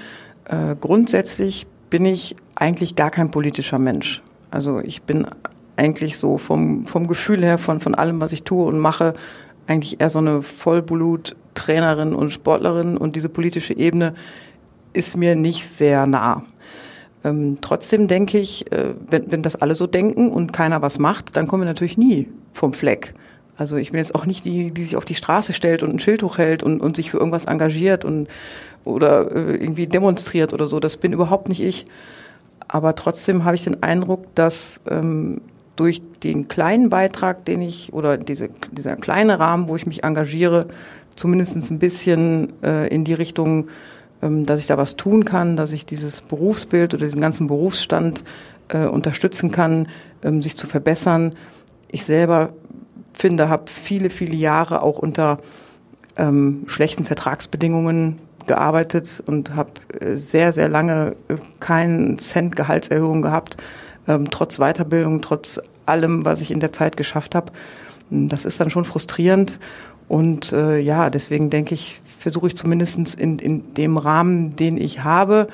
Äh, 0.46 0.76
grundsätzlich 0.80 1.68
bin 1.94 2.06
ich 2.06 2.36
eigentlich 2.56 2.96
gar 2.96 3.12
kein 3.12 3.30
politischer 3.30 3.78
Mensch. 3.78 4.24
Also 4.50 4.80
ich 4.80 5.04
bin 5.04 5.28
eigentlich 5.76 6.18
so 6.18 6.40
vom, 6.40 6.88
vom 6.88 7.06
Gefühl 7.06 7.44
her 7.44 7.60
von, 7.60 7.80
von 7.80 7.94
allem, 7.94 8.20
was 8.20 8.32
ich 8.32 8.42
tue 8.42 8.66
und 8.66 8.80
mache, 8.80 9.14
eigentlich 9.68 10.02
eher 10.02 10.10
so 10.10 10.18
eine 10.18 10.42
Vollblut-Trainerin 10.42 12.16
und 12.16 12.32
Sportlerin 12.32 12.98
und 12.98 13.16
diese 13.16 13.30
politische 13.30 13.78
Ebene 13.78 14.16
ist 14.94 15.18
mir 15.18 15.36
nicht 15.36 15.68
sehr 15.68 16.08
nah. 16.08 16.42
Ähm, 17.24 17.60
trotzdem 17.62 18.08
denke 18.08 18.40
ich, 18.40 18.72
äh, 18.72 18.96
wenn, 19.08 19.32
wenn 19.32 19.44
das 19.44 19.56
alle 19.56 19.76
so 19.76 19.86
denken 19.86 20.32
und 20.32 20.52
keiner 20.52 20.82
was 20.82 20.98
macht, 20.98 21.38
dann 21.38 21.46
kommen 21.46 21.62
wir 21.62 21.68
natürlich 21.68 22.00
nie 22.00 22.28
vom 22.54 22.74
Fleck. 22.74 23.14
Also 23.58 23.78
ich 23.78 23.92
bin 23.92 24.00
jetzt 24.00 24.16
auch 24.16 24.26
nicht 24.26 24.46
die, 24.46 24.72
die 24.72 24.84
sich 24.84 24.96
auf 24.96 25.06
die 25.06 25.16
Straße 25.16 25.54
stellt 25.54 25.84
und 25.84 25.94
ein 25.94 26.00
Schild 26.00 26.24
hochhält 26.24 26.64
und, 26.64 26.82
und 26.82 26.96
sich 26.96 27.12
für 27.12 27.18
irgendwas 27.18 27.46
engagiert 27.46 28.04
und 28.04 28.28
oder 28.84 29.32
äh, 29.32 29.56
irgendwie 29.56 29.88
demonstriert 29.88 30.54
oder 30.54 30.68
so. 30.68 30.80
Das 30.80 30.98
bin 30.98 31.14
überhaupt 31.14 31.50
nicht 31.50 31.62
ich. 31.62 31.86
Aber 32.68 32.96
trotzdem 32.96 33.46
habe 33.46 33.56
ich 33.56 33.64
den 33.64 33.84
Eindruck, 33.84 34.34
dass 34.36 34.82
ähm, 34.90 35.42
durch 35.76 36.02
den 36.24 36.48
kleinen 36.48 36.90
Beitrag, 36.90 37.46
den 37.46 37.62
ich 37.62 37.94
oder 37.94 38.18
diese, 38.18 38.50
dieser 38.72 38.96
kleine 38.96 39.40
Rahmen, 39.40 39.68
wo 39.68 39.76
ich 39.76 39.86
mich 39.86 40.04
engagiere, 40.04 40.68
zumindest 41.16 41.56
ein 41.56 41.80
bisschen 41.80 42.54
äh, 42.64 42.88
in 42.88 43.04
die 43.04 43.14
Richtung 43.14 43.68
ähm, 44.24 44.46
dass 44.46 44.60
ich 44.60 44.68
da 44.68 44.78
was 44.78 44.96
tun 44.96 45.26
kann, 45.26 45.58
dass 45.58 45.74
ich 45.74 45.86
dieses 45.86 46.22
Berufsbild 46.22 46.94
oder 46.94 47.06
diesen 47.06 47.22
ganzen 47.22 47.48
Berufsstand 47.48 48.24
äh, 48.70 48.86
unterstützen 48.86 49.52
kann, 49.52 49.90
ähm, 50.24 50.42
sich 50.42 50.56
zu 50.56 50.66
verbessern. 50.66 51.36
Ich 51.90 52.06
selber 52.06 52.54
finde, 53.14 53.50
habe 53.50 53.66
viele, 53.68 54.10
viele 54.10 54.36
Jahre 54.36 54.82
auch 54.82 55.00
unter 55.00 55.40
ähm, 56.18 56.64
schlechten 56.68 57.06
Vertragsbedingungen 57.06 58.20
gearbeitet 58.48 59.24
und 59.26 59.56
habe 59.56 59.72
äh, 60.00 60.18
sehr, 60.18 60.54
sehr 60.54 60.68
lange 60.68 61.16
äh, 61.28 61.36
keinen 61.60 62.18
Cent 62.20 62.56
Gehaltserhöhung 62.56 63.22
gehabt, 63.22 63.58
ähm, 64.08 64.30
trotz 64.30 64.58
Weiterbildung, 64.58 65.22
trotz 65.22 65.62
allem, 65.86 66.26
was 66.26 66.42
ich 66.42 66.52
in 66.52 66.60
der 66.60 66.74
Zeit 66.74 66.98
geschafft 66.98 67.36
habe. 67.36 67.52
Das 68.10 68.46
ist 68.46 68.60
dann 68.60 68.70
schon 68.70 68.86
frustrierend 68.86 69.60
und 70.08 70.52
äh, 70.52 70.80
ja, 70.80 71.10
deswegen 71.10 71.50
denke 71.50 71.74
ich, 71.74 72.02
versuche 72.04 72.48
ich 72.48 72.56
zumindest 72.56 73.16
in, 73.16 73.40
in 73.40 73.74
dem 73.74 73.98
Rahmen, 73.98 74.52
den 74.52 74.78
ich 74.78 75.04
habe, 75.04 75.48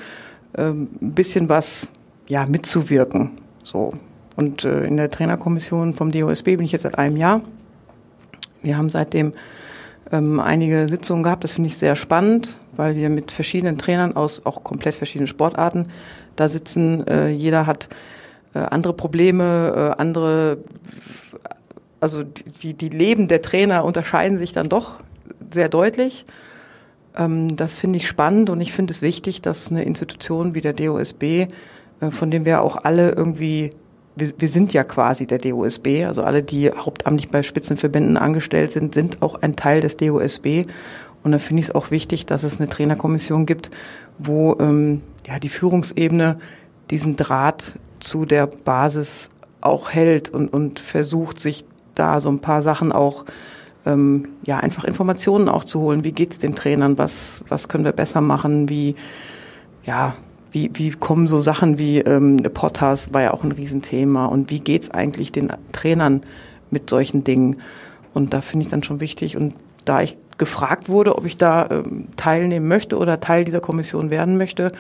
äh, 0.53 0.63
ein 0.63 0.89
bisschen 0.99 1.49
was 1.49 1.89
ja, 2.27 2.45
mitzuwirken. 2.45 3.31
So. 3.63 3.93
Und 4.35 4.63
äh, 4.63 4.83
in 4.83 4.97
der 4.97 5.09
Trainerkommission 5.09 5.93
vom 5.93 6.11
DOSB 6.11 6.55
bin 6.57 6.63
ich 6.63 6.71
jetzt 6.71 6.83
seit 6.83 6.97
einem 6.97 7.17
Jahr. 7.17 7.41
Wir 8.61 8.77
haben 8.77 8.89
seitdem 8.89 9.33
ähm, 10.11 10.39
einige 10.39 10.87
Sitzungen 10.87 11.23
gehabt. 11.23 11.43
Das 11.43 11.53
finde 11.53 11.67
ich 11.67 11.77
sehr 11.77 11.95
spannend, 11.95 12.57
weil 12.75 12.95
wir 12.95 13.09
mit 13.09 13.31
verschiedenen 13.31 13.77
Trainern 13.77 14.15
aus 14.15 14.45
auch 14.45 14.63
komplett 14.63 14.95
verschiedenen 14.95 15.27
Sportarten 15.27 15.87
da 16.35 16.49
sitzen. 16.49 17.05
Äh, 17.07 17.29
jeder 17.29 17.67
hat 17.67 17.89
äh, 18.53 18.59
andere 18.59 18.93
Probleme, 18.93 19.95
andere 19.97 20.59
also 21.99 22.23
die, 22.23 22.73
die 22.73 22.89
Leben 22.89 23.27
der 23.27 23.41
Trainer 23.41 23.83
unterscheiden 23.83 24.37
sich 24.37 24.53
dann 24.53 24.69
doch 24.69 24.93
sehr 25.53 25.69
deutlich. 25.69 26.25
Ähm, 27.17 27.55
das 27.55 27.77
finde 27.77 27.97
ich 27.97 28.07
spannend 28.07 28.49
und 28.49 28.61
ich 28.61 28.71
finde 28.71 28.93
es 28.93 29.01
wichtig, 29.01 29.41
dass 29.41 29.69
eine 29.69 29.83
Institution 29.83 30.55
wie 30.55 30.61
der 30.61 30.73
DOSB, 30.73 31.47
von 32.09 32.31
dem 32.31 32.45
wir 32.45 32.61
auch 32.61 32.85
alle 32.85 33.11
irgendwie, 33.11 33.71
wir, 34.19 34.31
wir 34.37 34.47
sind 34.47 34.73
ja 34.73 34.83
quasi 34.83 35.27
der 35.27 35.37
DOSB, 35.37 36.05
also 36.05 36.23
alle, 36.23 36.43
die 36.43 36.71
hauptamtlich 36.71 37.29
bei 37.29 37.43
Spitzenverbänden 37.43 38.17
angestellt 38.17 38.71
sind, 38.71 38.93
sind 38.93 39.21
auch 39.21 39.41
ein 39.41 39.55
Teil 39.55 39.81
des 39.81 39.97
DOSB. 39.97 40.63
Und 41.23 41.31
da 41.31 41.39
finde 41.39 41.61
ich 41.61 41.69
es 41.69 41.75
auch 41.75 41.91
wichtig, 41.91 42.25
dass 42.25 42.43
es 42.43 42.59
eine 42.59 42.69
Trainerkommission 42.69 43.45
gibt, 43.45 43.71
wo 44.17 44.55
ähm, 44.59 45.01
ja 45.27 45.39
die 45.39 45.49
Führungsebene 45.49 46.39
diesen 46.89 47.15
Draht 47.15 47.77
zu 47.99 48.25
der 48.25 48.47
Basis 48.47 49.29
auch 49.61 49.91
hält 49.91 50.29
und, 50.29 50.51
und 50.53 50.79
versucht, 50.79 51.39
sich 51.39 51.65
da 51.95 52.21
so 52.21 52.29
ein 52.29 52.39
paar 52.39 52.61
Sachen 52.61 52.91
auch 52.91 53.25
ähm, 53.85 54.29
ja 54.45 54.57
einfach 54.57 54.85
Informationen 54.85 55.49
auch 55.49 55.63
zu 55.63 55.81
holen. 55.81 56.03
Wie 56.03 56.13
geht's 56.13 56.39
den 56.39 56.55
Trainern? 56.55 56.97
Was 56.97 57.43
was 57.49 57.67
können 57.67 57.85
wir 57.85 57.91
besser 57.91 58.21
machen? 58.21 58.69
Wie 58.69 58.95
ja 59.85 60.15
wie, 60.51 60.71
wie 60.73 60.91
kommen 60.91 61.27
so 61.27 61.41
Sachen 61.41 61.77
wie 61.77 61.99
ähm, 61.99 62.37
Potters 62.37 63.13
war 63.13 63.21
ja 63.21 63.33
auch 63.33 63.43
ein 63.43 63.51
Riesenthema 63.51 64.25
und 64.25 64.49
wie 64.49 64.59
geht's 64.59 64.89
eigentlich 64.89 65.31
den 65.31 65.51
Trainern 65.71 66.21
mit 66.71 66.89
solchen 66.89 67.23
Dingen? 67.23 67.57
Und 68.13 68.33
da 68.33 68.41
finde 68.41 68.65
ich 68.65 68.71
dann 68.71 68.83
schon 68.83 68.99
wichtig 68.99 69.37
und 69.37 69.53
da 69.85 70.01
ich 70.01 70.17
gefragt 70.37 70.89
wurde, 70.89 71.17
ob 71.17 71.25
ich 71.25 71.37
da 71.37 71.67
ähm, 71.69 72.07
teilnehmen 72.15 72.67
möchte 72.67 72.97
oder 72.97 73.19
Teil 73.19 73.43
dieser 73.43 73.61
Kommission 73.61 74.09
werden 74.09 74.37
möchte, 74.37 74.71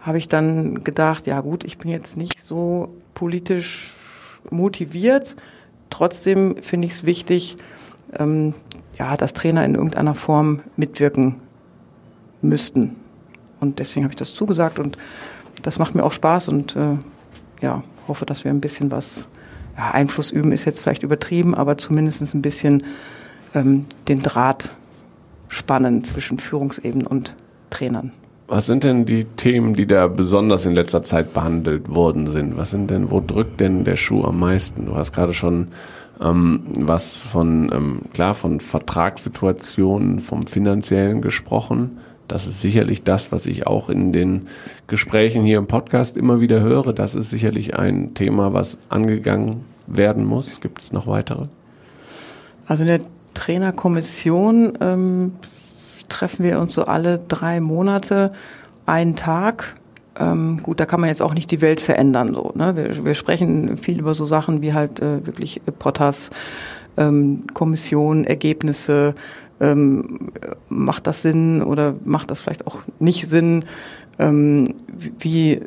habe 0.00 0.18
ich 0.18 0.28
dann 0.28 0.82
gedacht, 0.84 1.26
ja 1.26 1.40
gut, 1.40 1.64
ich 1.64 1.78
bin 1.78 1.90
jetzt 1.90 2.16
nicht 2.16 2.44
so 2.44 2.88
politisch 3.14 3.94
motiviert, 4.50 5.36
Trotzdem 5.90 6.56
finde 6.62 6.86
ich 6.86 6.92
es 6.92 7.04
wichtig, 7.04 7.56
ähm, 8.18 8.54
ja, 8.96 9.16
dass 9.16 9.32
Trainer 9.32 9.64
in 9.64 9.74
irgendeiner 9.74 10.14
Form 10.14 10.62
mitwirken 10.76 11.36
müssten. 12.40 12.96
Und 13.60 13.78
deswegen 13.78 14.04
habe 14.04 14.12
ich 14.12 14.18
das 14.18 14.34
zugesagt 14.34 14.78
und 14.78 14.96
das 15.62 15.78
macht 15.78 15.94
mir 15.94 16.04
auch 16.04 16.12
Spaß 16.12 16.48
und 16.48 16.74
äh, 16.76 16.96
ja, 17.60 17.82
hoffe, 18.08 18.26
dass 18.26 18.44
wir 18.44 18.50
ein 18.50 18.60
bisschen 18.60 18.90
was, 18.90 19.28
ja, 19.76 19.90
Einfluss 19.90 20.30
üben 20.30 20.52
ist 20.52 20.64
jetzt 20.64 20.80
vielleicht 20.80 21.02
übertrieben, 21.02 21.54
aber 21.54 21.76
zumindest 21.76 22.34
ein 22.34 22.42
bisschen 22.42 22.84
ähm, 23.54 23.86
den 24.08 24.22
Draht 24.22 24.74
spannen 25.48 26.04
zwischen 26.04 26.38
Führungsebenen 26.38 27.06
und 27.06 27.34
Trainern. 27.70 28.12
Was 28.46 28.66
sind 28.66 28.82
denn 28.82 29.04
die 29.04 29.24
Themen, 29.24 29.74
die 29.74 29.86
da 29.86 30.08
besonders 30.08 30.66
in 30.66 30.74
letzter 30.74 31.02
Zeit 31.04 31.32
behandelt 31.32 31.88
worden 31.88 32.26
sind? 32.26 32.56
Was 32.56 32.72
sind 32.72 32.90
denn, 32.90 33.10
wo 33.10 33.20
drückt 33.20 33.60
denn 33.60 33.84
der 33.84 33.96
Schuh 33.96 34.24
am 34.24 34.40
meisten? 34.40 34.86
Du 34.86 34.96
hast 34.96 35.12
gerade 35.12 35.32
schon 35.32 35.68
ähm, 36.20 36.62
was 36.76 37.18
von, 37.18 37.70
ähm, 37.72 38.00
klar, 38.12 38.34
von 38.34 38.60
Vertragssituationen, 38.60 40.20
vom 40.20 40.46
Finanziellen 40.46 41.22
gesprochen. 41.22 41.98
Das 42.30 42.46
ist 42.46 42.60
sicherlich 42.60 43.02
das, 43.02 43.32
was 43.32 43.46
ich 43.46 43.66
auch 43.66 43.90
in 43.90 44.12
den 44.12 44.46
Gesprächen 44.86 45.42
hier 45.42 45.58
im 45.58 45.66
Podcast 45.66 46.16
immer 46.16 46.40
wieder 46.40 46.60
höre. 46.60 46.92
Das 46.92 47.16
ist 47.16 47.30
sicherlich 47.30 47.76
ein 47.76 48.14
Thema, 48.14 48.52
was 48.52 48.78
angegangen 48.88 49.64
werden 49.88 50.24
muss. 50.24 50.60
Gibt 50.60 50.80
es 50.80 50.92
noch 50.92 51.08
weitere? 51.08 51.42
Also 52.66 52.84
in 52.84 52.86
der 52.86 53.00
Trainerkommission 53.34 54.78
ähm, 54.80 55.32
treffen 56.08 56.44
wir 56.44 56.60
uns 56.60 56.74
so 56.74 56.84
alle 56.84 57.18
drei 57.18 57.58
Monate 57.60 58.32
einen 58.86 59.16
Tag. 59.16 59.74
Ähm, 60.16 60.60
gut, 60.62 60.78
da 60.78 60.86
kann 60.86 61.00
man 61.00 61.08
jetzt 61.08 61.22
auch 61.22 61.34
nicht 61.34 61.50
die 61.50 61.60
Welt 61.60 61.80
verändern. 61.80 62.32
So, 62.32 62.52
ne? 62.54 62.76
wir, 62.76 63.04
wir 63.04 63.14
sprechen 63.14 63.76
viel 63.76 63.98
über 63.98 64.14
so 64.14 64.24
Sachen 64.24 64.62
wie 64.62 64.72
halt 64.72 65.00
äh, 65.00 65.26
wirklich 65.26 65.62
Potters, 65.80 66.30
ähm, 66.96 67.42
Kommission, 67.54 68.22
Ergebnisse. 68.22 69.16
Ähm, 69.60 70.30
macht 70.68 71.06
das 71.06 71.22
Sinn 71.22 71.62
oder 71.62 71.94
macht 72.04 72.30
das 72.30 72.42
vielleicht 72.42 72.66
auch 72.66 72.78
nicht 72.98 73.28
Sinn? 73.28 73.64
Ähm, 74.18 74.74
wie 75.18 75.60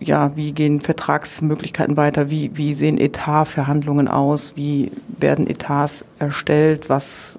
ja, 0.00 0.36
wie 0.36 0.52
gehen 0.52 0.80
Vertragsmöglichkeiten 0.80 1.96
weiter? 1.96 2.30
Wie, 2.30 2.56
wie 2.56 2.74
sehen 2.74 2.98
Etatverhandlungen 2.98 4.06
aus? 4.06 4.52
Wie 4.56 4.92
werden 5.18 5.46
Etats 5.46 6.04
erstellt? 6.18 6.88
Was 6.88 7.38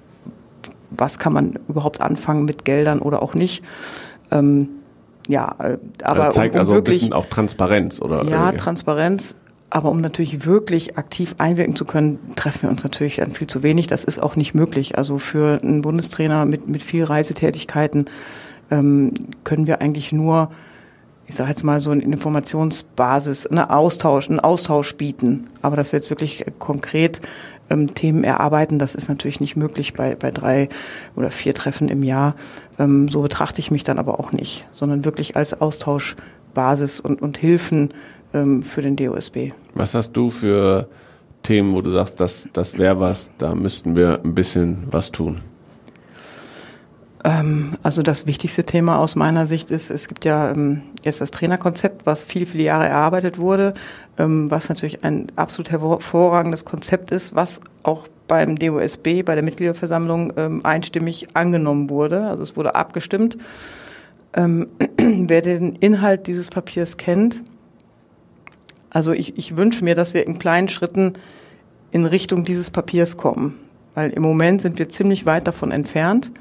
was 0.90 1.18
kann 1.18 1.32
man 1.32 1.54
überhaupt 1.68 2.00
anfangen 2.00 2.44
mit 2.44 2.64
Geldern 2.64 3.00
oder 3.00 3.22
auch 3.22 3.34
nicht. 3.34 3.62
Ähm, 4.30 4.68
ja, 5.28 5.54
äh, 5.58 5.78
aber 6.02 6.26
das 6.26 6.34
zeigt 6.34 6.54
um, 6.54 6.60
um 6.60 6.66
also 6.66 6.74
wirklich, 6.74 6.96
ein 6.96 7.00
bisschen 7.00 7.12
auch 7.12 7.26
Transparenz 7.26 8.00
oder 8.00 8.24
ja 8.24 8.46
irgendwie. 8.46 8.56
Transparenz, 8.56 9.36
Aber 9.68 9.90
um 9.90 10.00
natürlich 10.00 10.46
wirklich 10.46 10.96
aktiv 10.96 11.34
einwirken 11.38 11.74
zu 11.74 11.84
können, 11.84 12.18
treffen 12.36 12.62
wir 12.62 12.70
uns 12.70 12.84
natürlich 12.84 13.20
an 13.22 13.32
viel 13.32 13.48
zu 13.48 13.62
wenig. 13.62 13.88
Das 13.88 14.04
ist 14.04 14.22
auch 14.22 14.36
nicht 14.36 14.54
möglich. 14.54 14.96
Also 14.96 15.18
für 15.18 15.60
einen 15.60 15.82
Bundestrainer 15.82 16.44
mit, 16.44 16.68
mit 16.68 16.82
viel 16.82 17.04
Reisetätigkeiten 17.04 18.04
ähm, 18.70 19.12
können 19.42 19.66
wir 19.66 19.80
eigentlich 19.80 20.12
nur, 20.12 20.50
ich 21.26 21.34
sage 21.34 21.50
jetzt 21.50 21.64
mal 21.64 21.80
so 21.80 21.90
eine 21.90 22.02
Informationsbasis, 22.02 23.48
eine 23.48 23.70
Austausch, 23.70 24.30
einen 24.30 24.38
Austausch 24.38 24.94
bieten. 24.94 25.48
Aber 25.62 25.74
dass 25.74 25.92
wir 25.92 25.98
jetzt 25.98 26.10
wirklich 26.10 26.44
konkret 26.60 27.20
ähm, 27.68 27.92
Themen 27.92 28.22
erarbeiten, 28.22 28.78
das 28.78 28.94
ist 28.94 29.08
natürlich 29.08 29.40
nicht 29.40 29.56
möglich 29.56 29.94
bei, 29.94 30.14
bei 30.14 30.30
drei 30.30 30.68
oder 31.16 31.32
vier 31.32 31.54
Treffen 31.54 31.88
im 31.88 32.04
Jahr. 32.04 32.36
Ähm, 32.78 33.08
so 33.08 33.20
betrachte 33.20 33.58
ich 33.58 33.72
mich 33.72 33.82
dann 33.82 33.98
aber 33.98 34.20
auch 34.20 34.30
nicht, 34.30 34.68
sondern 34.74 35.04
wirklich 35.04 35.34
als 35.34 35.60
Austauschbasis 35.60 37.00
und, 37.00 37.20
und 37.20 37.36
Hilfen 37.36 37.90
ähm, 38.36 38.62
für 38.62 38.82
den 38.82 38.96
DOSB. 38.96 39.50
Was 39.74 39.94
hast 39.94 40.12
du 40.12 40.30
für 40.30 40.88
Themen, 41.42 41.74
wo 41.74 41.80
du 41.80 41.92
sagst, 41.92 42.20
das, 42.20 42.48
das 42.52 42.76
wäre 42.76 43.00
was, 43.00 43.30
da 43.38 43.54
müssten 43.54 43.96
wir 43.96 44.20
ein 44.24 44.34
bisschen 44.34 44.84
was 44.90 45.12
tun? 45.12 45.40
Ähm, 47.24 47.72
also 47.82 48.02
das 48.02 48.26
wichtigste 48.26 48.64
Thema 48.64 48.98
aus 48.98 49.16
meiner 49.16 49.46
Sicht 49.46 49.70
ist, 49.70 49.90
es 49.90 50.08
gibt 50.08 50.24
ja 50.24 50.50
ähm, 50.50 50.82
jetzt 51.02 51.20
das 51.20 51.30
Trainerkonzept, 51.30 52.06
was 52.06 52.24
viele, 52.24 52.46
viele 52.46 52.64
Jahre 52.64 52.86
erarbeitet 52.86 53.38
wurde, 53.38 53.72
ähm, 54.18 54.50
was 54.50 54.68
natürlich 54.68 55.04
ein 55.04 55.26
absolut 55.36 55.70
hervorragendes 55.70 56.64
Konzept 56.64 57.10
ist, 57.10 57.34
was 57.34 57.60
auch 57.82 58.06
beim 58.28 58.56
DOSB, 58.56 59.22
bei 59.24 59.34
der 59.36 59.44
Mitgliederversammlung 59.44 60.36
einstimmig 60.64 61.28
angenommen 61.34 61.90
wurde. 61.90 62.26
Also 62.26 62.42
es 62.42 62.56
wurde 62.56 62.74
abgestimmt. 62.74 63.38
Wer 64.34 65.42
den 65.42 65.76
Inhalt 65.76 66.26
dieses 66.26 66.50
Papiers 66.50 66.96
kennt, 66.96 67.42
also 68.96 69.12
ich, 69.12 69.36
ich 69.36 69.58
wünsche 69.58 69.84
mir, 69.84 69.94
dass 69.94 70.14
wir 70.14 70.26
in 70.26 70.38
kleinen 70.38 70.70
Schritten 70.70 71.12
in 71.90 72.06
Richtung 72.06 72.46
dieses 72.46 72.70
Papiers 72.70 73.18
kommen, 73.18 73.58
weil 73.94 74.08
im 74.08 74.22
Moment 74.22 74.62
sind 74.62 74.78
wir 74.78 74.88
ziemlich 74.88 75.26
weit 75.26 75.46
davon 75.46 75.70
entfernt. 75.70 76.32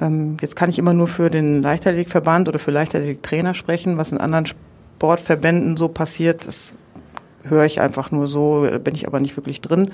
Ähm, 0.00 0.38
jetzt 0.40 0.56
kann 0.56 0.70
ich 0.70 0.78
immer 0.78 0.94
nur 0.94 1.06
für 1.06 1.28
den 1.28 1.60
Leichtathletikverband 1.60 2.48
oder 2.48 2.58
für 2.58 2.70
Leichtathletiktrainer 2.70 3.52
sprechen, 3.52 3.98
was 3.98 4.10
in 4.10 4.16
anderen 4.16 4.46
Sportverbänden 4.46 5.76
so 5.76 5.88
passiert, 5.88 6.46
das 6.46 6.78
höre 7.42 7.66
ich 7.66 7.82
einfach 7.82 8.10
nur 8.10 8.26
so, 8.26 8.66
bin 8.82 8.94
ich 8.94 9.06
aber 9.06 9.20
nicht 9.20 9.36
wirklich 9.36 9.60
drin. 9.60 9.90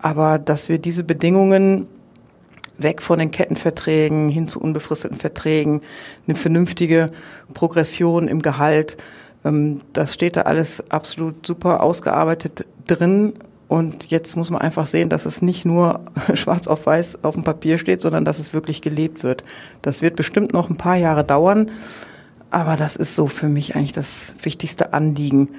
Aber 0.00 0.38
dass 0.38 0.70
wir 0.70 0.78
diese 0.78 1.04
Bedingungen 1.04 1.86
weg 2.78 3.02
von 3.02 3.18
den 3.18 3.30
Kettenverträgen 3.30 4.30
hin 4.30 4.48
zu 4.48 4.58
unbefristeten 4.58 5.18
Verträgen, 5.18 5.82
eine 6.26 6.34
vernünftige 6.34 7.08
Progression 7.52 8.26
im 8.26 8.40
Gehalt, 8.40 8.96
das 9.44 10.14
steht 10.14 10.36
da 10.36 10.42
alles 10.42 10.90
absolut 10.90 11.46
super 11.46 11.82
ausgearbeitet 11.82 12.66
drin. 12.86 13.34
Und 13.68 14.10
jetzt 14.10 14.36
muss 14.36 14.50
man 14.50 14.60
einfach 14.60 14.86
sehen, 14.86 15.08
dass 15.08 15.26
es 15.26 15.42
nicht 15.42 15.64
nur 15.64 16.00
schwarz 16.34 16.66
auf 16.66 16.86
weiß 16.86 17.24
auf 17.24 17.34
dem 17.34 17.44
Papier 17.44 17.78
steht, 17.78 18.00
sondern 18.00 18.24
dass 18.24 18.38
es 18.38 18.54
wirklich 18.54 18.82
gelebt 18.82 19.22
wird. 19.22 19.44
Das 19.82 20.00
wird 20.00 20.16
bestimmt 20.16 20.52
noch 20.52 20.70
ein 20.70 20.76
paar 20.76 20.96
Jahre 20.96 21.24
dauern. 21.24 21.70
Aber 22.50 22.76
das 22.76 22.96
ist 22.96 23.16
so 23.16 23.26
für 23.26 23.48
mich 23.48 23.74
eigentlich 23.74 23.92
das 23.92 24.36
wichtigste 24.42 24.92
Anliegen, 24.92 25.50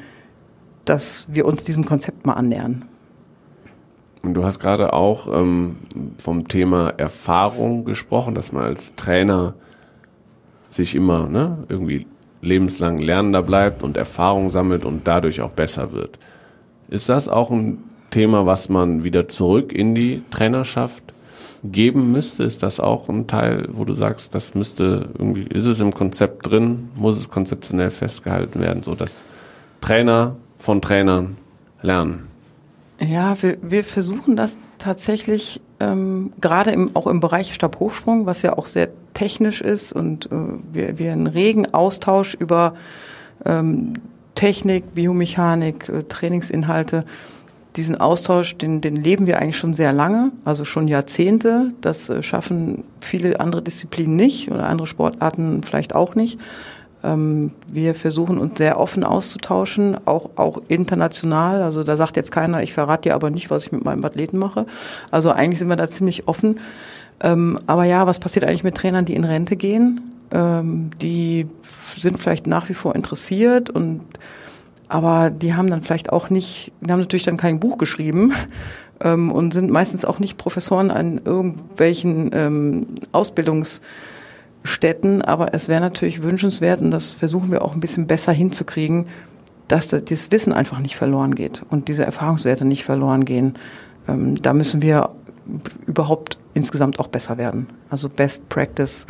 dass 0.85 1.27
wir 1.29 1.45
uns 1.45 1.63
diesem 1.63 1.85
Konzept 1.85 2.25
mal 2.25 2.33
annähern. 2.33 2.85
Und 4.23 4.33
du 4.33 4.43
hast 4.43 4.59
gerade 4.59 4.93
auch 4.93 5.27
ähm, 5.31 5.77
vom 6.17 6.47
Thema 6.47 6.89
Erfahrung 6.97 7.85
gesprochen, 7.85 8.33
dass 8.33 8.51
man 8.51 8.63
als 8.63 8.95
Trainer 8.95 9.53
sich 10.69 10.95
immer 10.95 11.27
ne, 11.27 11.65
irgendwie 11.69 12.07
lebenslang 12.45 12.99
Lernender 12.99 13.41
bleibt 13.41 13.83
und 13.83 13.97
Erfahrung 13.97 14.51
sammelt 14.51 14.85
und 14.85 15.07
dadurch 15.07 15.41
auch 15.41 15.51
besser 15.51 15.91
wird. 15.91 16.19
Ist 16.87 17.09
das 17.09 17.27
auch 17.27 17.51
ein 17.51 17.83
Thema, 18.11 18.45
was 18.45 18.69
man 18.69 19.03
wieder 19.03 19.27
zurück 19.27 19.73
in 19.73 19.95
die 19.95 20.21
Trainerschaft 20.31 21.03
geben 21.63 22.11
müsste? 22.11 22.43
Ist 22.43 22.63
das 22.63 22.79
auch 22.79 23.09
ein 23.09 23.27
Teil, 23.27 23.67
wo 23.71 23.85
du 23.85 23.93
sagst, 23.93 24.35
das 24.35 24.55
müsste 24.55 25.09
irgendwie, 25.17 25.43
ist 25.43 25.65
es 25.65 25.79
im 25.79 25.93
Konzept 25.93 26.49
drin, 26.49 26.89
muss 26.95 27.17
es 27.17 27.29
konzeptionell 27.29 27.89
festgehalten 27.89 28.59
werden, 28.59 28.83
so 28.83 28.95
dass 28.95 29.23
Trainer 29.81 30.35
von 30.59 30.81
Trainern 30.81 31.37
lernen? 31.81 32.27
Ja, 32.99 33.41
wir, 33.41 33.57
wir 33.61 33.83
versuchen 33.83 34.35
das 34.35 34.57
tatsächlich 34.77 35.59
ähm, 35.79 36.31
gerade 36.39 36.71
im, 36.71 36.95
auch 36.95 37.07
im 37.07 37.19
Bereich 37.19 37.53
Stabhochsprung, 37.53 38.25
was 38.25 38.41
ja 38.41 38.57
auch 38.57 38.67
sehr 38.67 38.89
technisch 39.15 39.61
ist 39.61 39.91
und 39.91 40.27
äh, 40.27 40.35
wir, 40.71 40.99
wir 40.99 41.11
einen 41.11 41.25
regen 41.25 41.73
Austausch 41.73 42.35
über 42.35 42.75
ähm, 43.43 43.93
Technik, 44.35 44.93
Biomechanik, 44.93 45.89
äh, 45.89 46.03
Trainingsinhalte. 46.03 47.05
Diesen 47.75 47.99
Austausch, 47.99 48.57
den, 48.57 48.79
den 48.81 48.95
leben 48.95 49.25
wir 49.25 49.39
eigentlich 49.39 49.57
schon 49.57 49.73
sehr 49.73 49.91
lange, 49.91 50.31
also 50.45 50.63
schon 50.63 50.87
Jahrzehnte. 50.87 51.71
Das 51.81 52.09
äh, 52.09 52.21
schaffen 52.21 52.83
viele 53.01 53.39
andere 53.39 53.63
Disziplinen 53.63 54.15
nicht 54.15 54.51
oder 54.51 54.67
andere 54.67 54.87
Sportarten 54.87 55.63
vielleicht 55.63 55.95
auch 55.95 56.15
nicht. 56.15 56.37
Ähm, 57.03 57.51
wir 57.67 57.95
versuchen 57.95 58.37
uns 58.37 58.57
sehr 58.57 58.79
offen 58.79 59.03
auszutauschen, 59.03 59.97
auch, 60.05 60.31
auch 60.35 60.61
international. 60.67 61.61
Also 61.63 61.83
da 61.83 61.97
sagt 61.97 62.17
jetzt 62.17 62.31
keiner, 62.31 62.63
ich 62.63 62.73
verrate 62.73 63.09
dir 63.09 63.15
aber 63.15 63.29
nicht, 63.29 63.49
was 63.49 63.65
ich 63.65 63.71
mit 63.71 63.85
meinem 63.85 64.03
Athleten 64.03 64.37
mache. 64.37 64.65
Also 65.11 65.31
eigentlich 65.31 65.59
sind 65.59 65.69
wir 65.69 65.75
da 65.75 65.87
ziemlich 65.87 66.27
offen. 66.27 66.59
Ähm, 67.21 67.59
aber 67.67 67.85
ja, 67.85 68.07
was 68.07 68.19
passiert 68.19 68.45
eigentlich 68.45 68.63
mit 68.63 68.75
Trainern, 68.75 69.05
die 69.05 69.15
in 69.15 69.23
Rente 69.23 69.55
gehen? 69.55 70.01
Ähm, 70.31 70.89
die 71.01 71.47
sind 71.97 72.19
vielleicht 72.19 72.47
nach 72.47 72.69
wie 72.69 72.73
vor 72.73 72.95
interessiert 72.95 73.69
und 73.69 74.01
aber 74.87 75.31
die 75.31 75.55
haben 75.55 75.69
dann 75.69 75.81
vielleicht 75.81 76.11
auch 76.11 76.29
nicht, 76.29 76.71
die 76.81 76.91
haben 76.91 76.99
natürlich 76.99 77.25
dann 77.25 77.37
kein 77.37 77.59
Buch 77.59 77.77
geschrieben 77.77 78.33
ähm, 79.01 79.31
und 79.31 79.53
sind 79.53 79.71
meistens 79.71 80.05
auch 80.05 80.19
nicht 80.19 80.37
Professoren 80.37 80.91
an 80.91 81.21
irgendwelchen 81.23 82.31
ähm, 82.33 82.85
Ausbildungs 83.11 83.81
Städten, 84.63 85.21
aber 85.21 85.53
es 85.53 85.67
wäre 85.67 85.79
natürlich 85.79 86.23
wünschenswert, 86.23 86.81
und 86.81 86.89
das 86.89 87.13
versuchen 87.13 87.51
wir 87.51 87.61
auch 87.61 87.73
ein 87.73 87.79
bisschen 87.79 88.07
besser 88.07 88.31
hinzukriegen, 88.31 89.05
dass 89.67 89.89
das 89.89 90.31
Wissen 90.31 90.53
einfach 90.53 90.79
nicht 90.79 90.95
verloren 90.95 91.35
geht 91.35 91.63
und 91.69 91.87
diese 91.87 92.03
Erfahrungswerte 92.03 92.65
nicht 92.65 92.83
verloren 92.83 93.25
gehen. 93.25 93.53
Ähm, 94.07 94.41
da 94.41 94.53
müssen 94.53 94.81
wir 94.81 95.11
überhaupt 95.85 96.39
insgesamt 96.55 96.99
auch 96.99 97.07
besser 97.07 97.37
werden. 97.37 97.67
Also 97.91 98.09
Best 98.09 98.49
Practice 98.49 99.05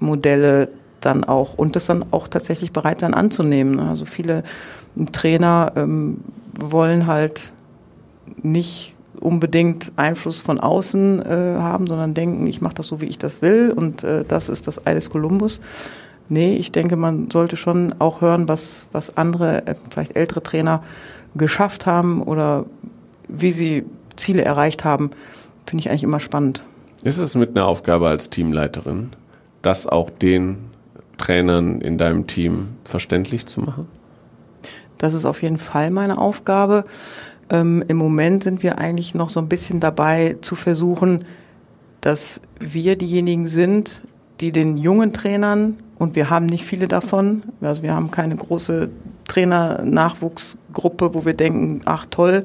Modelle 0.00 0.68
dann 1.00 1.24
auch 1.24 1.56
und 1.56 1.76
das 1.76 1.86
dann 1.86 2.04
auch 2.10 2.28
tatsächlich 2.28 2.72
bereit 2.72 3.00
sein 3.00 3.14
anzunehmen. 3.14 3.80
Also 3.80 4.04
viele 4.04 4.42
Trainer 5.12 5.72
ähm, 5.76 6.18
wollen 6.58 7.06
halt 7.06 7.52
nicht 8.42 8.96
unbedingt 9.18 9.92
Einfluss 9.96 10.40
von 10.40 10.60
außen 10.60 11.24
äh, 11.24 11.56
haben, 11.58 11.86
sondern 11.86 12.14
denken, 12.14 12.46
ich 12.46 12.60
mache 12.60 12.74
das 12.74 12.86
so, 12.86 13.00
wie 13.00 13.06
ich 13.06 13.18
das 13.18 13.42
will 13.42 13.72
und 13.74 14.02
äh, 14.02 14.24
das 14.26 14.48
ist 14.48 14.66
das 14.66 14.86
Ei 14.86 14.94
des 14.94 15.10
Kolumbus. 15.10 15.60
Nee, 16.28 16.54
ich 16.54 16.72
denke, 16.72 16.96
man 16.96 17.30
sollte 17.30 17.56
schon 17.56 17.94
auch 17.98 18.20
hören, 18.20 18.48
was, 18.48 18.88
was 18.92 19.16
andere, 19.16 19.66
äh, 19.66 19.74
vielleicht 19.90 20.16
ältere 20.16 20.42
Trainer 20.42 20.82
geschafft 21.34 21.86
haben 21.86 22.22
oder 22.22 22.64
wie 23.28 23.52
sie 23.52 23.84
Ziele 24.16 24.42
erreicht 24.42 24.84
haben, 24.84 25.10
finde 25.66 25.82
ich 25.82 25.90
eigentlich 25.90 26.04
immer 26.04 26.20
spannend. 26.20 26.62
Ist 27.02 27.18
es 27.18 27.34
mit 27.34 27.50
einer 27.50 27.66
Aufgabe 27.66 28.08
als 28.08 28.28
Teamleiterin, 28.28 29.10
das 29.62 29.86
auch 29.86 30.10
den 30.10 30.70
Trainern 31.16 31.80
in 31.80 31.96
deinem 31.96 32.26
Team 32.26 32.68
verständlich 32.84 33.46
zu 33.46 33.60
machen? 33.60 33.88
Das 34.98 35.14
ist 35.14 35.24
auf 35.24 35.42
jeden 35.42 35.56
Fall 35.56 35.90
meine 35.90 36.18
Aufgabe. 36.18 36.84
Ähm, 37.48 37.82
Im 37.88 37.96
Moment 37.96 38.42
sind 38.42 38.62
wir 38.62 38.78
eigentlich 38.78 39.14
noch 39.14 39.30
so 39.30 39.40
ein 39.40 39.48
bisschen 39.48 39.80
dabei 39.80 40.36
zu 40.42 40.56
versuchen, 40.56 41.24
dass 42.02 42.42
wir 42.58 42.96
diejenigen 42.96 43.46
sind, 43.46 44.02
die 44.40 44.52
den 44.52 44.76
jungen 44.76 45.12
Trainern, 45.12 45.76
und 45.98 46.16
wir 46.16 46.30
haben 46.30 46.46
nicht 46.46 46.64
viele 46.64 46.88
davon, 46.88 47.42
also 47.60 47.82
wir 47.82 47.94
haben 47.94 48.10
keine 48.10 48.34
große 48.34 48.88
Trainer-Nachwuchsgruppe, 49.28 51.14
wo 51.14 51.26
wir 51.26 51.34
denken, 51.34 51.82
ach 51.84 52.06
toll, 52.10 52.44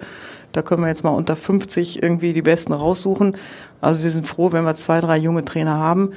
da 0.55 0.61
können 0.61 0.81
wir 0.81 0.87
jetzt 0.87 1.03
mal 1.03 1.11
unter 1.11 1.35
50 1.35 2.01
irgendwie 2.01 2.33
die 2.33 2.41
Besten 2.41 2.73
raussuchen. 2.73 3.35
Also 3.81 4.03
wir 4.03 4.11
sind 4.11 4.27
froh, 4.27 4.51
wenn 4.51 4.63
wir 4.63 4.75
zwei, 4.75 5.01
drei 5.01 5.17
junge 5.17 5.43
Trainer 5.43 5.77
haben. 5.77 6.11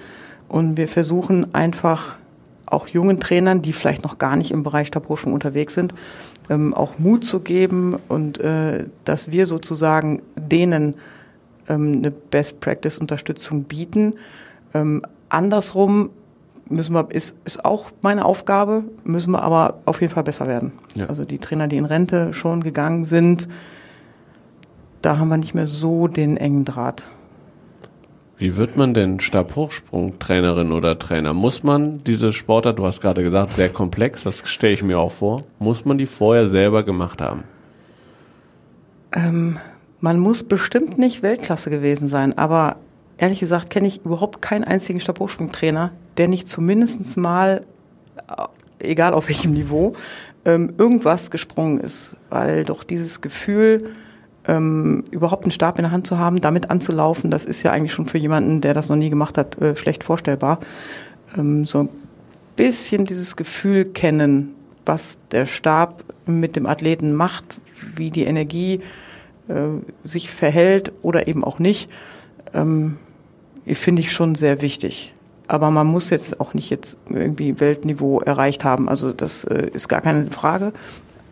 Und 0.49 0.77
wir 0.77 0.89
versuchen 0.89 1.55
einfach 1.55 2.17
auch 2.67 2.87
jungen 2.89 3.21
Trainern, 3.21 3.63
die 3.63 3.73
vielleicht 3.73 4.03
noch 4.03 4.19
gar 4.19 4.37
nicht 4.37 4.51
im 4.51 4.63
Bereich 4.63 4.89
Stabhochsprung 4.89 5.33
unterwegs 5.33 5.75
sind, 5.75 5.95
ähm, 6.51 6.75
auch 6.75 6.99
Mut 6.99 7.25
zu 7.25 7.41
geben 7.41 7.97
und 8.09 8.39
äh, 8.41 8.85
dass 9.05 9.31
wir 9.31 9.47
sozusagen 9.47 10.23
denen 10.37 10.95
ähm, 11.69 11.99
eine 11.99 12.11
Best 12.11 12.61
Practice 12.61 12.99
Unterstützung 12.99 13.65
bieten. 13.65 14.15
Ähm, 14.75 15.03
andersrum 15.29 16.11
müssen 16.69 16.95
wir 16.95 17.11
ist 17.11 17.35
ist 17.45 17.65
auch 17.65 17.87
meine 18.03 18.25
Aufgabe, 18.25 18.85
müssen 19.05 19.31
wir 19.33 19.43
aber 19.43 19.79
auf 19.87 20.01
jeden 20.01 20.13
Fall 20.13 20.25
besser 20.25 20.47
werden. 20.47 20.73
Ja. 20.95 21.07
Also 21.07 21.25
die 21.25 21.39
Trainer, 21.39 21.69
die 21.69 21.79
in 21.79 21.87
Rente 21.87 22.35
schon 22.35 22.63
gegangen 22.63 23.05
sind, 23.05 23.49
da 25.03 25.19
haben 25.19 25.29
wir 25.29 25.37
nicht 25.37 25.55
mehr 25.55 25.67
so 25.67 26.09
den 26.09 26.37
engen 26.37 26.65
Draht. 26.65 27.09
Wie 28.39 28.57
wird 28.57 28.77
man 28.77 28.95
denn 28.95 29.19
Stabhochsprung-Trainerin 29.19 30.71
oder 30.71 30.97
Trainer? 30.99 31.35
Muss 31.35 31.65
man 31.65 31.99
diese 31.99 32.33
Sportart, 32.33 32.79
du 32.79 32.87
hast 32.87 33.01
gerade 33.01 33.25
gesagt, 33.25 33.53
sehr 33.53 33.69
komplex, 33.69 34.23
das 34.23 34.49
stelle 34.49 34.75
ich 34.75 34.83
mir 34.85 34.99
auch 34.99 35.11
vor, 35.11 35.43
muss 35.59 35.85
man 35.85 35.99
die 35.99 36.07
vorher 36.07 36.49
selber 36.49 36.85
gemacht 36.85 37.21
haben? 37.21 37.43
Ähm, 39.13 39.59
man 40.01 40.21
muss 40.21 40.45
bestimmt 40.45 40.99
nicht 40.99 41.25
Weltklasse 41.25 41.69
gewesen 41.69 42.07
sein, 42.07 42.39
aber 42.39 42.77
ehrlich 43.17 43.41
gesagt 43.41 43.71
kenne 43.71 43.89
ich 43.89 44.05
überhaupt 44.05 44.41
keinen 44.41 44.63
einzigen 44.63 45.01
Stabhochsprungtrainer, 45.01 45.91
der 46.17 46.29
nicht 46.29 46.47
zumindest 46.47 47.17
mal, 47.17 47.63
äh, 48.29 48.89
egal 48.91 49.15
auf 49.15 49.27
welchem 49.29 49.53
Niveau, 49.53 49.97
ähm, 50.45 50.75
irgendwas 50.79 51.33
gesprungen 51.33 51.81
ist. 51.81 52.17
Weil 52.31 52.65
doch 52.65 52.85
dieses 52.85 53.21
Gefühl, 53.21 53.91
ähm, 54.49 55.05
überhaupt 55.11 55.45
einen 55.45 55.53
Stab 55.53 55.79
in 55.79 55.83
der 55.83 55.93
Hand 55.93 56.07
zu 56.07 56.19
haben, 56.19 56.41
damit 56.41 56.71
anzulaufen, 56.71 57.31
das 57.31 57.45
ist 57.45 57.63
ja 57.63 57.71
eigentlich 57.71 57.93
schon 57.93 58.07
für 58.07 58.19
jemanden, 58.19 58.61
der 58.61 58.75
das 58.75 58.89
noch 58.89 58.97
nie 58.97 59.11
gemacht 59.11 59.39
hat, 59.39 59.61
äh, 59.61 59.77
schlecht 59.77 60.03
vorstellbar. 60.03 60.59
Ähm, 61.37 61.67
so 61.67 61.81
ein 61.81 61.89
bisschen 62.57 63.05
dieses 63.05 63.37
Gefühl 63.37 63.85
kennen, 63.85 64.55
was 64.87 65.19
der 65.31 65.47
Stab 65.47 66.03
mit 66.27 66.57
dem 66.57 66.67
Athleten 66.67 67.13
macht, 67.13 67.59
wie 67.95 68.11
die 68.11 68.25
Energie 68.25 68.81
äh, 69.49 69.55
sich 70.03 70.31
verhält 70.31 70.93
oder 71.03 71.29
eben 71.29 71.45
auch 71.45 71.59
nicht, 71.59 71.91
ähm, 72.55 72.97
finde 73.67 74.01
ich 74.01 74.13
schon 74.13 74.35
sehr 74.35 74.63
wichtig. 74.63 75.15
Aber 75.47 75.71
man 75.71 75.87
muss 75.87 76.11
jetzt 76.11 76.41
auch 76.41 76.55
nicht 76.55 76.71
jetzt 76.71 76.99
irgendwie 77.09 77.61
Weltniveau 77.61 78.21
erreicht 78.21 78.65
haben. 78.65 78.89
Also 78.89 79.13
das 79.13 79.45
äh, 79.45 79.71
ist 79.73 79.89
gar 79.89 80.01
keine 80.01 80.31
Frage. 80.31 80.73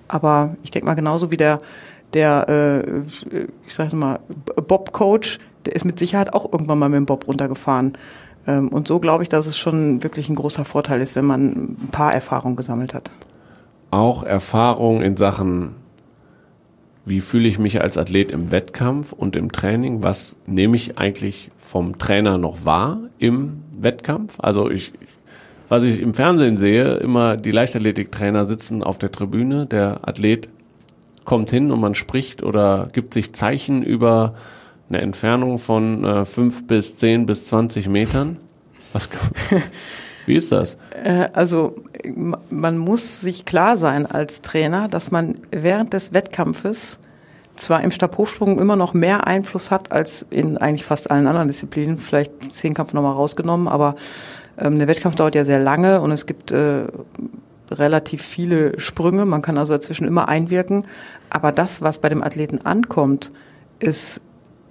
Aber 0.09 0.57
ich 0.63 0.71
denke 0.71 0.87
mal 0.87 0.95
genauso 0.95 1.31
wie 1.31 1.37
der 1.37 1.61
der, 2.17 2.49
äh, 2.49 3.03
ich 3.67 3.75
sage 3.75 3.95
mal, 3.95 4.21
Bob-Coach, 4.67 5.39
der 5.67 5.77
ist 5.77 5.85
mit 5.85 5.99
Sicherheit 5.99 6.33
auch 6.33 6.51
irgendwann 6.51 6.79
mal 6.79 6.89
mit 6.89 6.97
dem 6.97 7.07
Bob 7.07 7.29
runtergefahren. 7.29 7.93
Ähm, 8.47 8.69
und 8.69 8.89
so 8.89 8.99
glaube 9.01 9.23
ich, 9.23 9.29
dass 9.29 9.47
es 9.47 9.59
schon 9.59 10.03
wirklich 10.03 10.31
ein 10.31 10.35
großer 10.35 10.65
Vorteil 10.65 11.03
ist, 11.03 11.15
wenn 11.15 11.27
man 11.27 11.43
ein 11.43 11.89
paar 11.93 12.15
Erfahrungen 12.15 12.57
gesammelt 12.57 12.95
hat. 12.95 13.11
Auch 13.91 14.23
Erfahrung 14.23 15.03
in 15.03 15.19
Sachen, 15.19 15.75
wie 17.05 17.21
fühle 17.21 17.49
ich 17.49 17.59
mich 17.59 17.83
als 17.83 17.99
Athlet 17.99 18.31
im 18.31 18.51
Wettkampf 18.51 19.13
und 19.13 19.37
im 19.37 19.53
Training? 19.53 20.03
Was 20.03 20.37
nehme 20.47 20.77
ich 20.77 20.97
eigentlich 20.97 21.51
vom 21.59 21.99
Trainer 21.99 22.39
noch 22.39 22.65
wahr 22.65 23.01
im 23.19 23.63
Wettkampf? 23.79 24.37
Also 24.39 24.71
ich, 24.71 24.93
was 25.69 25.83
ich 25.83 26.01
im 26.01 26.15
Fernsehen 26.15 26.57
sehe, 26.57 26.95
immer 26.95 27.37
die 27.37 27.51
Leichtathletiktrainer 27.51 28.47
sitzen 28.47 28.83
auf 28.83 28.97
der 28.97 29.13
Tribüne, 29.13 29.67
der 29.67 30.09
Athlet 30.09 30.49
kommt 31.27 31.51
hin 31.51 31.71
und 31.71 31.81
man 31.81 31.95
spricht 31.95 32.43
oder 32.43 32.89
gibt 32.93 33.13
sich 33.13 33.35
Zeichen 33.35 33.83
über 33.83 34.35
eine 34.89 35.03
Entfernung 35.03 35.59
von 35.59 36.05
äh, 36.05 36.25
5 36.25 36.67
bis 36.67 36.99
10 36.99 37.27
bis 37.27 37.47
20 37.49 37.89
Metern? 37.89 38.39
Was, 38.93 39.11
wie 40.27 40.37
ist 40.37 40.53
das? 40.53 40.79
Äh, 41.05 41.29
also 41.33 41.77
man 42.49 42.79
muss 42.79 43.21
sich 43.21 43.45
klar 43.45 43.77
sein 43.77 44.07
als 44.07 44.41
Trainer, 44.41 44.89
dass 44.89 45.11
man 45.11 45.35
während 45.51 45.93
des 45.93 46.15
Wettkampfes 46.15 47.01
zwar 47.57 47.83
im 47.83 47.91
Stabhochsprung 47.91 48.59
immer 48.59 48.77
noch 48.77 48.95
mehr 48.95 49.27
Einfluss 49.27 49.71
hat 49.71 49.91
als 49.91 50.27
in 50.31 50.59
eigentlich 50.59 50.85
fast 50.85 51.11
allen 51.11 51.27
anderen 51.27 51.49
Disziplinen, 51.49 51.99
vielleicht 51.99 52.53
Zehnkampf 52.53 52.93
nochmal 52.93 53.15
rausgenommen, 53.15 53.67
aber 53.67 53.97
ähm, 54.59 54.79
der 54.79 54.89
Wettkampf 54.89 55.17
dauert 55.17 55.35
ja 55.35 55.45
sehr 55.45 55.59
lange 55.59 56.01
und 56.01 56.13
es 56.13 56.27
gibt 56.27 56.51
äh, 56.51 56.85
relativ 57.71 58.23
viele 58.23 58.79
Sprünge. 58.81 59.27
Man 59.27 59.43
kann 59.43 59.59
also 59.59 59.73
dazwischen 59.73 60.07
immer 60.07 60.29
einwirken. 60.29 60.87
Aber 61.31 61.53
das, 61.53 61.83
was 61.83 61.99
bei 61.99 62.09
dem 62.09 62.23
Athleten 62.23 62.65
ankommt, 62.65 63.33
ist 63.79 64.21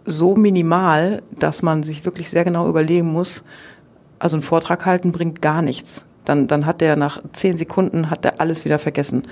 so 0.06 0.36
minimal, 0.36 1.22
dass 1.32 1.62
man 1.62 1.84
sich 1.84 2.06
wirklich 2.06 2.30
sehr 2.30 2.44
genau 2.44 2.68
überlegen 2.68 3.12
muss, 3.12 3.44
also 4.20 4.38
ein 4.38 4.44
Vortrag 4.44 4.86
halten 4.86 5.12
bringt 5.12 5.42
gar 5.42 5.62
nichts. 5.62 6.06
Dann, 6.24 6.48
dann 6.48 6.66
hat 6.66 6.82
der 6.82 6.96
nach 6.96 7.22
zehn 7.34 7.58
Sekunden 7.58 8.10
hat 8.10 8.24
der 8.24 8.42
alles 8.42 8.66
wieder 8.66 8.80
vergessen. 8.80 9.24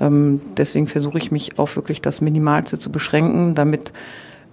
Ähm, 0.00 0.40
deswegen 0.56 0.86
versuche 0.86 1.18
ich 1.18 1.30
mich 1.30 1.58
auf 1.58 1.76
wirklich 1.76 2.00
das 2.00 2.20
Minimalste 2.20 2.78
zu 2.78 2.90
beschränken, 2.90 3.54
damit 3.54 3.92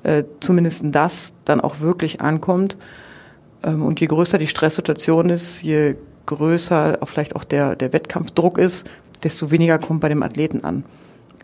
äh, 0.03 0.23
zumindest 0.39 0.83
das 0.91 1.33
dann 1.45 1.61
auch 1.61 1.79
wirklich 1.79 2.21
ankommt. 2.21 2.77
Ähm, 3.63 3.83
und 3.83 3.99
je 3.99 4.07
größer 4.07 4.37
die 4.37 4.47
Stresssituation 4.47 5.29
ist, 5.29 5.63
je 5.63 5.95
größer 6.27 6.99
auch 7.01 7.07
vielleicht 7.09 7.35
auch 7.35 7.43
der, 7.43 7.75
der 7.75 7.91
Wettkampfdruck 7.93 8.59
ist, 8.59 8.87
desto 9.23 9.49
weniger 9.49 9.79
kommt 9.79 10.01
bei 10.01 10.09
dem 10.09 10.21
Athleten 10.21 10.63
an. 10.63 10.83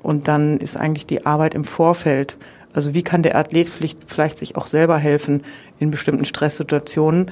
Und 0.04 0.28
dann 0.28 0.58
ist 0.58 0.78
eigentlich 0.78 1.08
die 1.08 1.26
Arbeit 1.26 1.56
im 1.56 1.64
Vorfeld, 1.64 2.38
also 2.74 2.94
wie 2.94 3.04
kann 3.04 3.24
der 3.24 3.38
Athlet 3.38 3.70
vielleicht, 3.70 4.00
vielleicht 4.06 4.38
sich 4.38 4.56
auch 4.56 4.68
selber 4.68 4.98
helfen 4.98 5.44
in 5.80 5.92
bestimmten 5.92 6.26
Stresssituationen, 6.26 7.32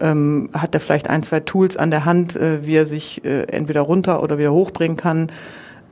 ähm, 0.00 0.50
hat 0.52 0.74
er 0.74 0.80
vielleicht 0.80 1.08
ein, 1.08 1.22
zwei 1.22 1.40
Tools 1.40 1.76
an 1.76 1.90
der 1.90 2.04
Hand, 2.04 2.36
äh, 2.36 2.64
wie 2.66 2.74
er 2.74 2.86
sich 2.86 3.24
äh, 3.24 3.44
entweder 3.44 3.82
runter 3.82 4.22
oder 4.22 4.38
wieder 4.38 4.52
hochbringen 4.52 4.96
kann. 4.96 5.32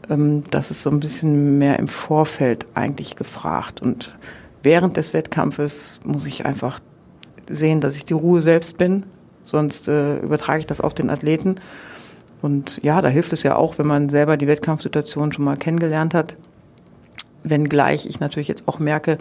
Ähm, 0.08 0.44
das 0.50 0.70
ist 0.70 0.82
so 0.82 0.90
ein 0.90 1.00
bisschen 1.00 1.58
mehr 1.58 1.78
im 1.78 1.88
Vorfeld 1.88 2.66
eigentlich 2.74 3.16
gefragt. 3.16 3.82
Und 3.82 4.16
während 4.62 4.96
des 4.96 5.12
Wettkampfes 5.12 6.00
muss 6.04 6.26
ich 6.26 6.46
einfach 6.46 6.80
sehen, 7.48 7.80
dass 7.80 7.96
ich 7.96 8.04
die 8.04 8.14
Ruhe 8.14 8.42
selbst 8.42 8.78
bin, 8.78 9.06
sonst 9.46 9.88
äh, 9.88 10.18
übertrage 10.18 10.60
ich 10.60 10.66
das 10.66 10.82
auf 10.82 10.92
den 10.92 11.08
Athleten. 11.08 11.56
Und 12.42 12.78
ja, 12.82 13.00
da 13.00 13.08
hilft 13.08 13.32
es 13.32 13.42
ja 13.42 13.56
auch, 13.56 13.78
wenn 13.78 13.86
man 13.86 14.10
selber 14.10 14.36
die 14.36 14.46
Wettkampfsituation 14.46 15.32
schon 15.32 15.44
mal 15.44 15.56
kennengelernt 15.56 16.12
hat. 16.12 16.36
Wenngleich 17.42 18.06
ich 18.06 18.20
natürlich 18.20 18.48
jetzt 18.48 18.68
auch 18.68 18.78
merke, 18.78 19.16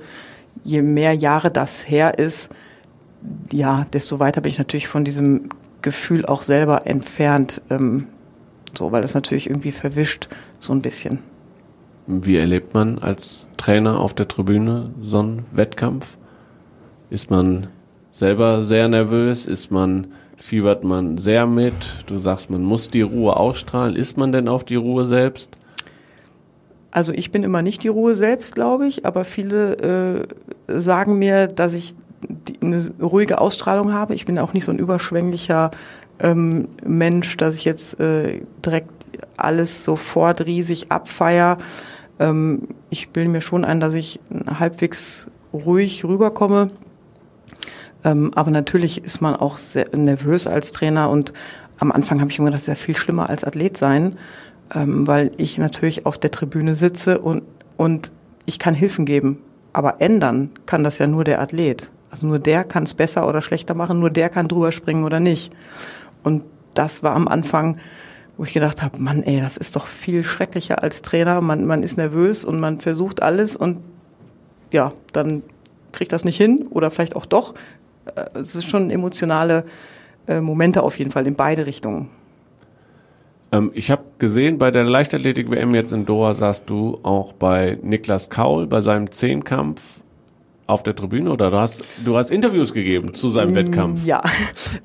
je 0.64 0.82
mehr 0.82 1.14
Jahre 1.14 1.52
das 1.52 1.88
her 1.88 2.18
ist, 2.20 2.50
ja, 3.52 3.86
desto 3.94 4.20
weiter 4.20 4.42
bin 4.42 4.52
ich 4.52 4.58
natürlich 4.58 4.88
von 4.88 5.06
diesem 5.06 5.50
Gefühl 5.82 6.26
auch 6.26 6.42
selber 6.42 6.86
entfernt. 6.86 7.62
Ähm, 7.70 8.08
so, 8.78 8.92
weil 8.92 9.02
das 9.02 9.14
natürlich 9.14 9.50
irgendwie 9.50 9.72
verwischt, 9.72 10.28
so 10.60 10.74
ein 10.74 10.82
bisschen. 10.82 11.20
Wie 12.08 12.38
erlebt 12.38 12.74
man 12.74 13.00
als 13.00 13.48
Trainer 13.58 14.00
auf 14.00 14.14
der 14.14 14.28
Tribüne 14.28 14.92
so 15.02 15.20
einen 15.20 15.46
Wettkampf? 15.52 16.18
Ist 17.10 17.32
man 17.32 17.68
selber 18.16 18.64
sehr 18.64 18.88
nervös? 18.88 19.46
Ist 19.46 19.72
man, 19.72 20.08
fiebert 20.38 20.84
man 20.86 21.18
sehr 21.18 21.46
mit? 21.46 21.74
Du 22.08 22.18
sagst, 22.18 22.50
man 22.50 22.64
muss 22.64 22.90
die 22.90 23.02
Ruhe 23.02 23.36
ausstrahlen. 23.36 23.96
Ist 23.96 24.18
man 24.18 24.32
denn 24.32 24.48
auf 24.48 24.64
die 24.64 24.76
Ruhe 24.76 25.06
selbst? 25.06 25.50
Also 26.92 27.12
ich 27.12 27.32
bin 27.32 27.44
immer 27.44 27.62
nicht 27.62 27.84
die 27.84 27.90
Ruhe 27.90 28.16
selbst, 28.16 28.56
glaube 28.56 28.88
ich, 28.88 29.06
aber 29.06 29.26
viele 29.26 30.28
äh, 30.70 30.80
sagen 30.80 31.20
mir, 31.20 31.48
dass 31.48 31.74
ich 31.74 31.94
die, 32.22 32.62
eine 32.62 32.90
ruhige 33.02 33.42
Ausstrahlung 33.42 33.92
habe. 33.92 34.16
Ich 34.16 34.26
bin 34.26 34.40
auch 34.40 34.54
nicht 34.54 34.64
so 34.64 34.72
ein 34.72 34.80
überschwänglicher 34.80 35.72
ähm, 36.20 36.70
Mensch, 36.86 37.36
dass 37.36 37.56
ich 37.56 37.66
jetzt 37.66 38.00
äh, 38.00 38.44
direkt 38.66 38.92
alles 39.36 39.84
sofort 39.84 40.46
riesig 40.46 40.90
abfeier. 40.90 41.58
Ähm, 42.18 42.70
ich 42.90 43.10
bilde 43.10 43.30
mir 43.30 43.42
schon 43.42 43.66
ein, 43.66 43.82
dass 43.82 43.94
ich 43.94 44.22
halbwegs 44.58 45.30
ruhig 45.52 46.06
rüberkomme. 46.06 46.72
Ähm, 48.04 48.32
aber 48.36 48.52
natürlich 48.52 49.04
ist 49.04 49.22
man 49.22 49.36
auch 49.36 49.58
sehr 49.58 49.88
nervös 49.96 50.48
als 50.48 50.72
Trainer 50.72 51.10
und 51.10 51.34
am 51.80 51.92
Anfang 51.92 52.22
habe 52.22 52.32
ich 52.32 52.40
mir 52.40 52.46
gedacht, 52.46 52.60
das 52.60 52.64
ist 52.64 52.80
ja 52.80 52.86
viel 52.86 52.96
schlimmer 52.96 53.30
als 53.30 53.44
Athlet 53.44 53.78
sein, 53.78 54.18
ähm, 54.74 55.08
weil 55.08 55.32
ich 55.38 55.58
natürlich 55.58 56.06
auf 56.06 56.18
der 56.18 56.32
Tribüne 56.32 56.76
sitze 56.76 57.20
und, 57.20 57.44
und 57.78 58.12
ich 58.46 58.60
kann 58.60 58.76
Hilfen 58.76 59.06
geben. 59.06 59.40
Aber 59.74 60.00
ändern 60.00 60.52
kann 60.66 60.84
das 60.84 61.00
ja 61.00 61.08
nur 61.08 61.26
der 61.26 61.42
Athlet. 61.42 61.92
Also 62.10 62.28
nur 62.28 62.40
der 62.40 62.64
kann 62.64 62.84
es 62.84 62.94
besser 62.94 63.28
oder 63.28 63.42
schlechter 63.42 63.74
machen, 63.74 64.00
nur 64.00 64.10
der 64.10 64.30
kann 64.30 64.48
drüber 64.48 64.72
springen 64.72 65.04
oder 65.04 65.20
nicht. 65.20 65.52
Und 66.24 66.44
das 66.74 67.04
war 67.04 67.14
am 67.14 67.28
Anfang, 67.28 67.78
wo 68.38 68.44
ich 68.46 68.54
gedacht 68.54 68.82
habe, 68.82 68.98
Mann, 69.00 69.24
ey, 69.24 69.42
das 69.42 69.58
ist 69.58 69.76
doch 69.76 69.88
viel 69.88 70.24
schrecklicher 70.24 70.82
als 70.82 71.02
Trainer. 71.02 71.42
Man, 71.42 71.66
man 71.66 71.84
ist 71.84 71.98
nervös 71.98 72.46
und 72.46 72.60
man 72.60 72.80
versucht 72.80 73.22
alles 73.22 73.56
und 73.56 73.80
ja, 74.72 74.92
dann 75.12 75.44
kriegt 75.96 76.12
das 76.12 76.26
nicht 76.26 76.38
hin 76.38 76.68
oder 76.70 76.92
vielleicht 76.92 77.16
auch 77.16 77.26
doch. 77.26 77.56
Äh, 78.06 78.40
es 78.40 78.56
ist 78.56 78.66
schon 78.66 78.92
emotionale 78.92 79.66
äh, 80.28 80.42
Momente 80.42 80.84
auf 80.84 80.98
jeden 81.00 81.12
Fall 81.12 81.26
in 81.28 81.36
beide 81.36 81.66
Richtungen. 81.66 82.10
Ähm, 83.52 83.72
ich 83.74 83.92
habe 83.92 84.04
gesehen, 84.20 84.58
bei 84.58 84.72
der 84.72 84.84
Leichtathletik-WM 84.84 85.76
jetzt 85.76 85.94
in 85.94 86.06
Doha 86.06 86.34
saßt 86.34 86.70
du 86.70 87.00
auch 87.04 87.34
bei 87.34 87.78
Niklas 87.82 88.30
Kaul 88.30 88.68
bei 88.68 88.82
seinem 88.82 89.12
Zehnkampf 89.12 89.82
auf 90.68 90.82
der 90.82 90.96
Tribüne 90.96 91.32
oder 91.32 91.52
du 91.52 91.60
hast, 91.60 91.86
du 92.04 92.18
hast 92.18 92.32
Interviews 92.32 92.74
gegeben 92.74 93.14
zu 93.14 93.30
seinem 93.30 93.52
mm, 93.52 93.56
Wettkampf? 93.56 94.06
Ja, 94.06 94.24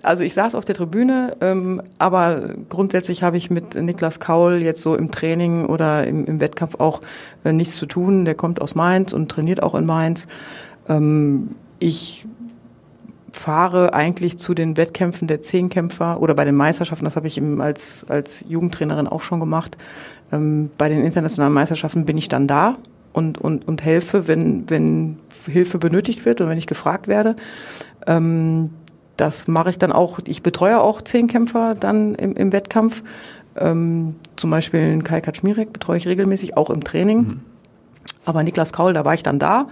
also 0.02 0.22
ich 0.22 0.34
saß 0.34 0.54
auf 0.54 0.66
der 0.66 0.74
Tribüne, 0.74 1.36
ähm, 1.40 1.80
aber 1.98 2.54
grundsätzlich 2.68 3.22
habe 3.22 3.38
ich 3.38 3.50
mit 3.50 3.74
Niklas 3.74 4.20
Kaul 4.20 4.56
jetzt 4.62 4.82
so 4.82 4.94
im 4.94 5.10
Training 5.10 5.64
oder 5.64 6.06
im, 6.06 6.26
im 6.26 6.38
Wettkampf 6.38 6.74
auch 6.78 7.00
äh, 7.44 7.52
nichts 7.52 7.76
zu 7.76 7.86
tun. 7.86 8.26
Der 8.26 8.34
kommt 8.34 8.60
aus 8.60 8.74
Mainz 8.74 9.14
und 9.14 9.30
trainiert 9.30 9.62
auch 9.62 9.74
in 9.74 9.86
Mainz. 9.86 10.26
Ähm, 10.90 11.54
ich 11.78 12.26
fahre 13.32 13.94
eigentlich 13.94 14.36
zu 14.36 14.54
den 14.54 14.76
Wettkämpfen 14.76 15.28
der 15.28 15.40
Zehnkämpfer 15.40 16.20
oder 16.20 16.34
bei 16.34 16.44
den 16.44 16.56
Meisterschaften, 16.56 17.04
das 17.04 17.16
habe 17.16 17.26
ich 17.26 17.38
eben 17.38 17.60
als, 17.60 18.04
als 18.08 18.44
Jugendtrainerin 18.48 19.06
auch 19.06 19.22
schon 19.22 19.40
gemacht. 19.40 19.78
Ähm, 20.32 20.70
bei 20.76 20.88
den 20.88 21.04
internationalen 21.04 21.54
Meisterschaften 21.54 22.04
bin 22.04 22.18
ich 22.18 22.28
dann 22.28 22.46
da 22.46 22.76
und, 23.12 23.38
und, 23.38 23.66
und 23.66 23.82
helfe, 23.82 24.28
wenn, 24.28 24.68
wenn 24.68 25.18
Hilfe 25.46 25.78
benötigt 25.78 26.24
wird 26.24 26.40
und 26.40 26.48
wenn 26.48 26.58
ich 26.58 26.66
gefragt 26.66 27.08
werde. 27.08 27.36
Ähm, 28.06 28.70
das 29.16 29.48
mache 29.48 29.70
ich 29.70 29.78
dann 29.78 29.92
auch. 29.92 30.18
Ich 30.24 30.42
betreue 30.42 30.80
auch 30.80 31.02
Zehnkämpfer 31.02 31.74
dann 31.74 32.14
im, 32.14 32.34
im 32.34 32.52
Wettkampf. 32.52 33.02
Ähm, 33.56 34.16
zum 34.36 34.50
Beispiel 34.50 35.02
Kai 35.02 35.20
Kaczmirek 35.20 35.72
betreue 35.72 35.98
ich 35.98 36.06
regelmäßig, 36.06 36.56
auch 36.56 36.70
im 36.70 36.84
Training. 36.84 37.18
Mhm. 37.18 37.40
Aber 38.24 38.42
Niklas 38.42 38.72
Kaul, 38.72 38.92
da 38.92 39.04
war 39.04 39.14
ich 39.14 39.22
dann 39.22 39.38
da, 39.38 39.66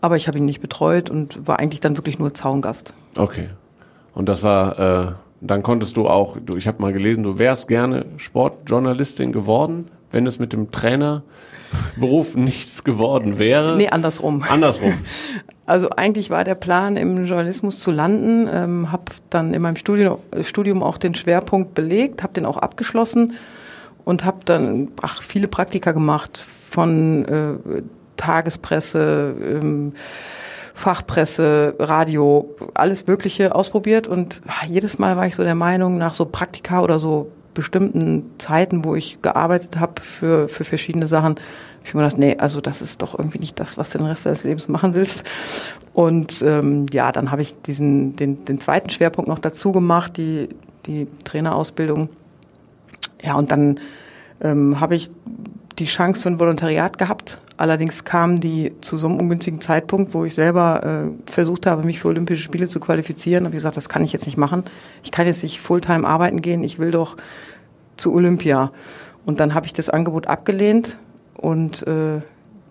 aber 0.00 0.16
ich 0.16 0.28
habe 0.28 0.38
ihn 0.38 0.44
nicht 0.44 0.60
betreut 0.60 1.10
und 1.10 1.46
war 1.46 1.58
eigentlich 1.58 1.80
dann 1.80 1.96
wirklich 1.96 2.18
nur 2.18 2.34
Zaungast. 2.34 2.94
Okay. 3.16 3.48
Und 4.14 4.28
das 4.28 4.42
war, 4.42 4.78
äh, 4.78 5.12
dann 5.40 5.62
konntest 5.62 5.96
du 5.96 6.08
auch, 6.08 6.36
du, 6.44 6.56
ich 6.56 6.66
habe 6.66 6.80
mal 6.82 6.92
gelesen, 6.92 7.22
du 7.22 7.38
wärst 7.38 7.68
gerne 7.68 8.06
Sportjournalistin 8.16 9.32
geworden, 9.32 9.88
wenn 10.10 10.26
es 10.26 10.38
mit 10.38 10.52
dem 10.52 10.70
Trainerberuf 10.70 12.34
nichts 12.34 12.84
geworden 12.84 13.38
wäre. 13.38 13.76
Nee, 13.76 13.88
andersrum. 13.88 14.44
Andersrum. 14.48 14.94
Also 15.66 15.90
eigentlich 15.90 16.30
war 16.30 16.42
der 16.42 16.56
Plan, 16.56 16.96
im 16.96 17.26
Journalismus 17.26 17.78
zu 17.78 17.92
landen, 17.92 18.48
ähm, 18.52 18.90
habe 18.90 19.04
dann 19.30 19.54
in 19.54 19.62
meinem 19.62 19.76
Studium, 19.76 20.18
Studium 20.42 20.82
auch 20.82 20.98
den 20.98 21.14
Schwerpunkt 21.14 21.74
belegt, 21.74 22.24
habe 22.24 22.32
den 22.32 22.44
auch 22.44 22.56
abgeschlossen 22.56 23.34
und 24.04 24.24
habe 24.24 24.38
dann 24.44 24.88
ach, 25.00 25.22
viele 25.22 25.46
Praktika 25.46 25.92
gemacht 25.92 26.38
von 26.38 27.24
äh, 27.24 27.82
Tagespresse, 28.20 29.34
ähm, 29.42 29.94
Fachpresse, 30.74 31.74
Radio, 31.78 32.54
alles 32.74 33.06
Mögliche 33.06 33.54
ausprobiert 33.54 34.08
und 34.08 34.42
ach, 34.46 34.64
jedes 34.64 34.98
Mal 34.98 35.16
war 35.16 35.26
ich 35.26 35.34
so 35.34 35.42
der 35.42 35.54
Meinung, 35.54 35.98
nach 35.98 36.14
so 36.14 36.26
Praktika 36.26 36.80
oder 36.80 36.98
so 36.98 37.32
bestimmten 37.54 38.30
Zeiten, 38.38 38.84
wo 38.84 38.94
ich 38.94 39.22
gearbeitet 39.22 39.80
habe 39.80 40.00
für, 40.00 40.48
für 40.48 40.64
verschiedene 40.64 41.06
Sachen, 41.06 41.34
hab 41.34 41.86
ich 41.86 41.94
mir 41.94 42.02
gedacht, 42.02 42.18
nee, 42.18 42.36
also 42.38 42.60
das 42.60 42.82
ist 42.82 43.02
doch 43.02 43.18
irgendwie 43.18 43.38
nicht 43.38 43.58
das, 43.58 43.78
was 43.78 43.90
du 43.90 43.98
den 43.98 44.06
Rest 44.06 44.26
deines 44.26 44.44
Lebens 44.44 44.68
machen 44.68 44.94
willst. 44.94 45.24
Und 45.92 46.42
ähm, 46.42 46.86
ja, 46.92 47.10
dann 47.10 47.30
habe 47.30 47.42
ich 47.42 47.60
diesen 47.62 48.16
den, 48.16 48.44
den 48.44 48.60
zweiten 48.60 48.90
Schwerpunkt 48.90 49.28
noch 49.28 49.38
dazu 49.38 49.72
gemacht, 49.72 50.16
die 50.16 50.48
die 50.86 51.08
Trainerausbildung. 51.24 52.08
Ja, 53.22 53.34
und 53.34 53.50
dann 53.50 53.80
ähm, 54.40 54.80
habe 54.80 54.94
ich 54.94 55.10
die 55.78 55.86
Chance 55.86 56.22
für 56.22 56.28
ein 56.28 56.38
Volontariat 56.38 56.98
gehabt. 56.98 57.40
Allerdings 57.60 58.04
kam 58.04 58.40
die 58.40 58.72
zu 58.80 58.96
so 58.96 59.06
einem 59.06 59.18
ungünstigen 59.18 59.60
Zeitpunkt, 59.60 60.14
wo 60.14 60.24
ich 60.24 60.32
selber 60.32 60.82
äh, 60.82 61.30
versucht 61.30 61.66
habe, 61.66 61.84
mich 61.84 62.00
für 62.00 62.08
Olympische 62.08 62.42
Spiele 62.42 62.68
zu 62.68 62.80
qualifizieren. 62.80 63.44
Habe 63.44 63.54
gesagt, 63.54 63.76
das 63.76 63.90
kann 63.90 64.02
ich 64.02 64.14
jetzt 64.14 64.24
nicht 64.24 64.38
machen. 64.38 64.64
Ich 65.04 65.10
kann 65.10 65.26
jetzt 65.26 65.42
nicht 65.42 65.60
Fulltime 65.60 66.08
arbeiten 66.08 66.40
gehen. 66.40 66.64
Ich 66.64 66.78
will 66.78 66.90
doch 66.90 67.18
zu 67.98 68.14
Olympia. 68.14 68.72
Und 69.26 69.40
dann 69.40 69.52
habe 69.52 69.66
ich 69.66 69.74
das 69.74 69.90
Angebot 69.90 70.26
abgelehnt 70.26 70.96
und 71.36 71.86
äh, 71.86 72.20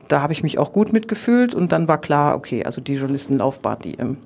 da 0.08 0.22
habe 0.24 0.34
ich 0.34 0.42
mich 0.42 0.58
auch 0.58 0.74
gut 0.74 0.92
mitgefühlt 0.92 1.54
und 1.54 1.72
dann 1.72 1.88
war 1.88 2.02
klar, 2.02 2.36
okay, 2.36 2.66
also 2.66 2.82
die 2.82 2.96
Journalistenlaufbahn, 2.96 3.78
die 3.84 3.94
ähm, 4.00 4.18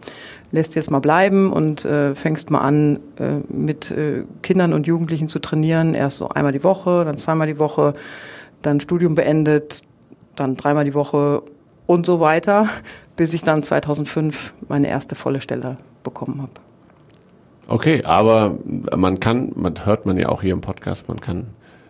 lässt 0.52 0.76
jetzt 0.76 0.90
mal 0.90 1.02
bleiben 1.02 1.52
und 1.52 1.84
äh, 1.84 2.16
fängst 2.16 2.52
mal 2.52 2.62
an, 2.62 3.02
äh, 3.20 3.54
mit 3.54 3.92
äh, 3.92 4.24
Kindern 4.44 4.72
und 4.72 4.88
Jugendlichen 4.88 5.28
zu 5.28 5.40
trainieren. 5.40 5.94
Erst 5.94 6.20
so 6.20 6.30
einmal 6.30 6.54
die 6.54 6.64
Woche, 6.64 7.04
dann 7.04 7.18
zweimal 7.18 7.48
die 7.48 7.60
Woche, 7.60 7.96
dann 8.62 8.80
Studium 8.80 9.16
beendet, 9.16 9.84
dann 10.36 10.56
dreimal 10.56 10.86
die 10.86 10.94
Woche 10.94 11.44
und 11.86 12.06
so 12.06 12.20
weiter, 12.20 12.68
bis 13.16 13.34
ich 13.34 13.44
dann 13.44 13.64
2005 13.64 14.54
meine 14.68 14.88
erste 14.88 15.16
volle 15.16 15.42
Stelle 15.42 15.78
bekommen 16.04 16.42
habe. 16.42 16.52
Okay, 17.68 18.04
aber 18.04 18.58
man 18.96 19.20
kann, 19.20 19.54
man 19.56 19.74
hört 19.86 20.06
man 20.06 20.18
ja 20.18 20.30
auch 20.30 20.42
hier 20.42 20.54
im 20.54 20.62
Podcast, 20.62 21.08
man 21.08 21.22
kann 21.22 21.48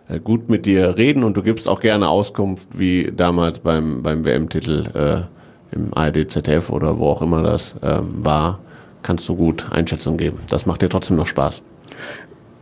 äh, 0.08 0.20
gut 0.20 0.48
mit 0.48 0.66
dir 0.66 0.96
reden 0.96 1.24
und 1.24 1.36
du 1.36 1.42
gibst 1.42 1.68
auch 1.68 1.80
gerne 1.80 2.08
Auskunft, 2.08 2.68
wie 2.78 3.12
damals 3.14 3.58
beim, 3.60 4.02
beim 4.02 4.24
WM-Titel 4.24 4.86
äh, 4.94 5.74
im 5.74 5.92
ARD, 5.92 6.30
ZDF 6.30 6.70
oder 6.70 6.98
wo 6.98 7.08
auch 7.08 7.22
immer 7.22 7.42
das 7.42 7.74
ähm, 7.82 8.24
war, 8.24 8.60
kannst 9.02 9.28
du 9.28 9.34
gut 9.34 9.66
Einschätzung 9.72 10.16
geben. 10.16 10.38
Das 10.48 10.66
macht 10.66 10.82
dir 10.82 10.88
trotzdem 10.88 11.16
noch 11.16 11.26
Spaß. 11.26 11.62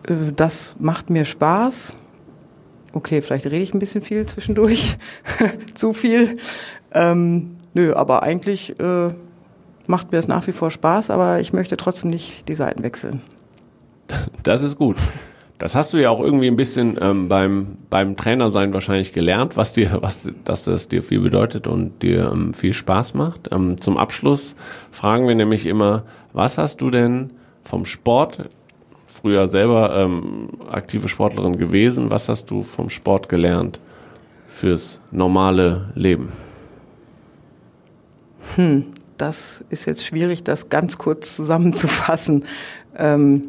Äh, 0.08 0.32
das 0.34 0.76
macht 0.78 1.10
mir 1.10 1.24
Spaß. 1.24 1.94
Okay, 2.92 3.22
vielleicht 3.22 3.46
rede 3.46 3.58
ich 3.58 3.72
ein 3.72 3.78
bisschen 3.78 4.02
viel 4.02 4.26
zwischendurch. 4.26 4.96
Zu 5.74 5.92
viel. 5.92 6.36
Ähm, 6.92 7.56
nö, 7.74 7.94
aber 7.94 8.22
eigentlich 8.22 8.78
äh, 8.78 9.08
macht 9.86 10.12
mir 10.12 10.18
das 10.18 10.28
nach 10.28 10.46
wie 10.46 10.52
vor 10.52 10.70
Spaß, 10.70 11.10
aber 11.10 11.40
ich 11.40 11.52
möchte 11.52 11.76
trotzdem 11.76 12.10
nicht 12.10 12.48
die 12.48 12.54
Seiten 12.54 12.82
wechseln. 12.82 13.22
Das 14.42 14.62
ist 14.62 14.76
gut. 14.76 14.96
Das 15.56 15.76
hast 15.76 15.94
du 15.94 15.98
ja 15.98 16.10
auch 16.10 16.20
irgendwie 16.20 16.48
ein 16.48 16.56
bisschen 16.56 16.98
ähm, 17.00 17.28
beim 17.28 17.78
beim 17.88 18.16
Trainersein 18.16 18.74
wahrscheinlich 18.74 19.12
gelernt, 19.12 19.56
was 19.56 19.72
dir 19.72 19.98
was 20.02 20.28
dass 20.42 20.64
das 20.64 20.88
dir 20.88 21.04
viel 21.04 21.20
bedeutet 21.20 21.68
und 21.68 22.02
dir 22.02 22.32
ähm, 22.32 22.52
viel 22.52 22.72
Spaß 22.72 23.14
macht. 23.14 23.48
Ähm, 23.52 23.80
zum 23.80 23.96
Abschluss 23.96 24.56
fragen 24.90 25.28
wir 25.28 25.36
nämlich 25.36 25.66
immer, 25.66 26.02
was 26.32 26.58
hast 26.58 26.80
du 26.80 26.90
denn 26.90 27.30
vom 27.62 27.84
Sport 27.84 28.50
früher 29.12 29.46
selber 29.46 29.94
ähm, 29.94 30.48
aktive 30.70 31.08
Sportlerin 31.08 31.58
gewesen? 31.58 32.10
Was 32.10 32.28
hast 32.28 32.50
du 32.50 32.62
vom 32.62 32.88
Sport 32.88 33.28
gelernt 33.28 33.78
fürs 34.48 35.00
normale 35.10 35.90
Leben? 35.94 36.32
Hm, 38.56 38.86
das 39.18 39.64
ist 39.68 39.86
jetzt 39.86 40.04
schwierig, 40.04 40.44
das 40.44 40.70
ganz 40.70 40.98
kurz 40.98 41.36
zusammenzufassen. 41.36 42.44
Ähm, 42.96 43.44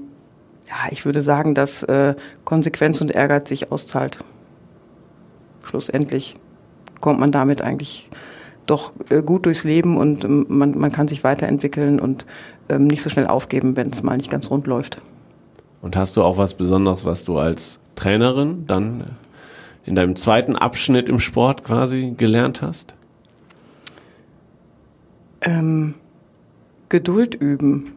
ja, 0.68 0.92
ich 0.92 1.06
würde 1.06 1.22
sagen, 1.22 1.56
dass 1.56 1.84
äh, 1.84 2.16
Konsequenz 2.44 3.00
und 3.02 3.12
Ehrgeiz 3.12 3.50
sich 3.50 3.72
auszahlt. 3.72 4.20
Schlussendlich 5.64 6.36
kommt 7.00 7.20
man 7.20 7.32
damit 7.32 7.62
eigentlich 7.62 8.10
doch 8.66 8.94
äh, 9.10 9.22
gut 9.22 9.46
durchs 9.46 9.64
Leben 9.64 9.98
und 9.98 10.26
ähm, 10.26 10.46
man, 10.50 10.78
man 10.78 10.92
kann 10.92 11.08
sich 11.08 11.24
weiterentwickeln 11.24 12.00
und 12.00 12.26
ähm, 12.70 12.88
nicht 12.88 13.02
so 13.02 13.10
schnell 13.10 13.28
aufgeben, 13.28 13.76
wenn 13.76 13.90
es 13.90 14.04
mal 14.04 14.18
nicht 14.18 14.30
ganz 14.30 14.50
rund 14.50 14.68
läuft. 14.68 15.02
Und 15.84 15.98
hast 15.98 16.16
du 16.16 16.24
auch 16.24 16.38
was 16.38 16.54
Besonderes, 16.54 17.04
was 17.04 17.26
du 17.26 17.38
als 17.38 17.78
Trainerin 17.96 18.66
dann 18.68 19.04
in 19.86 19.96
deinem 19.96 20.16
zweiten 20.16 20.56
Abschnitt 20.56 21.10
im 21.10 21.20
Sport 21.20 21.66
quasi 21.66 22.14
gelernt 22.16 22.62
hast? 22.62 22.94
Ähm, 25.42 25.96
Geduld 26.88 27.36
üben 27.36 27.92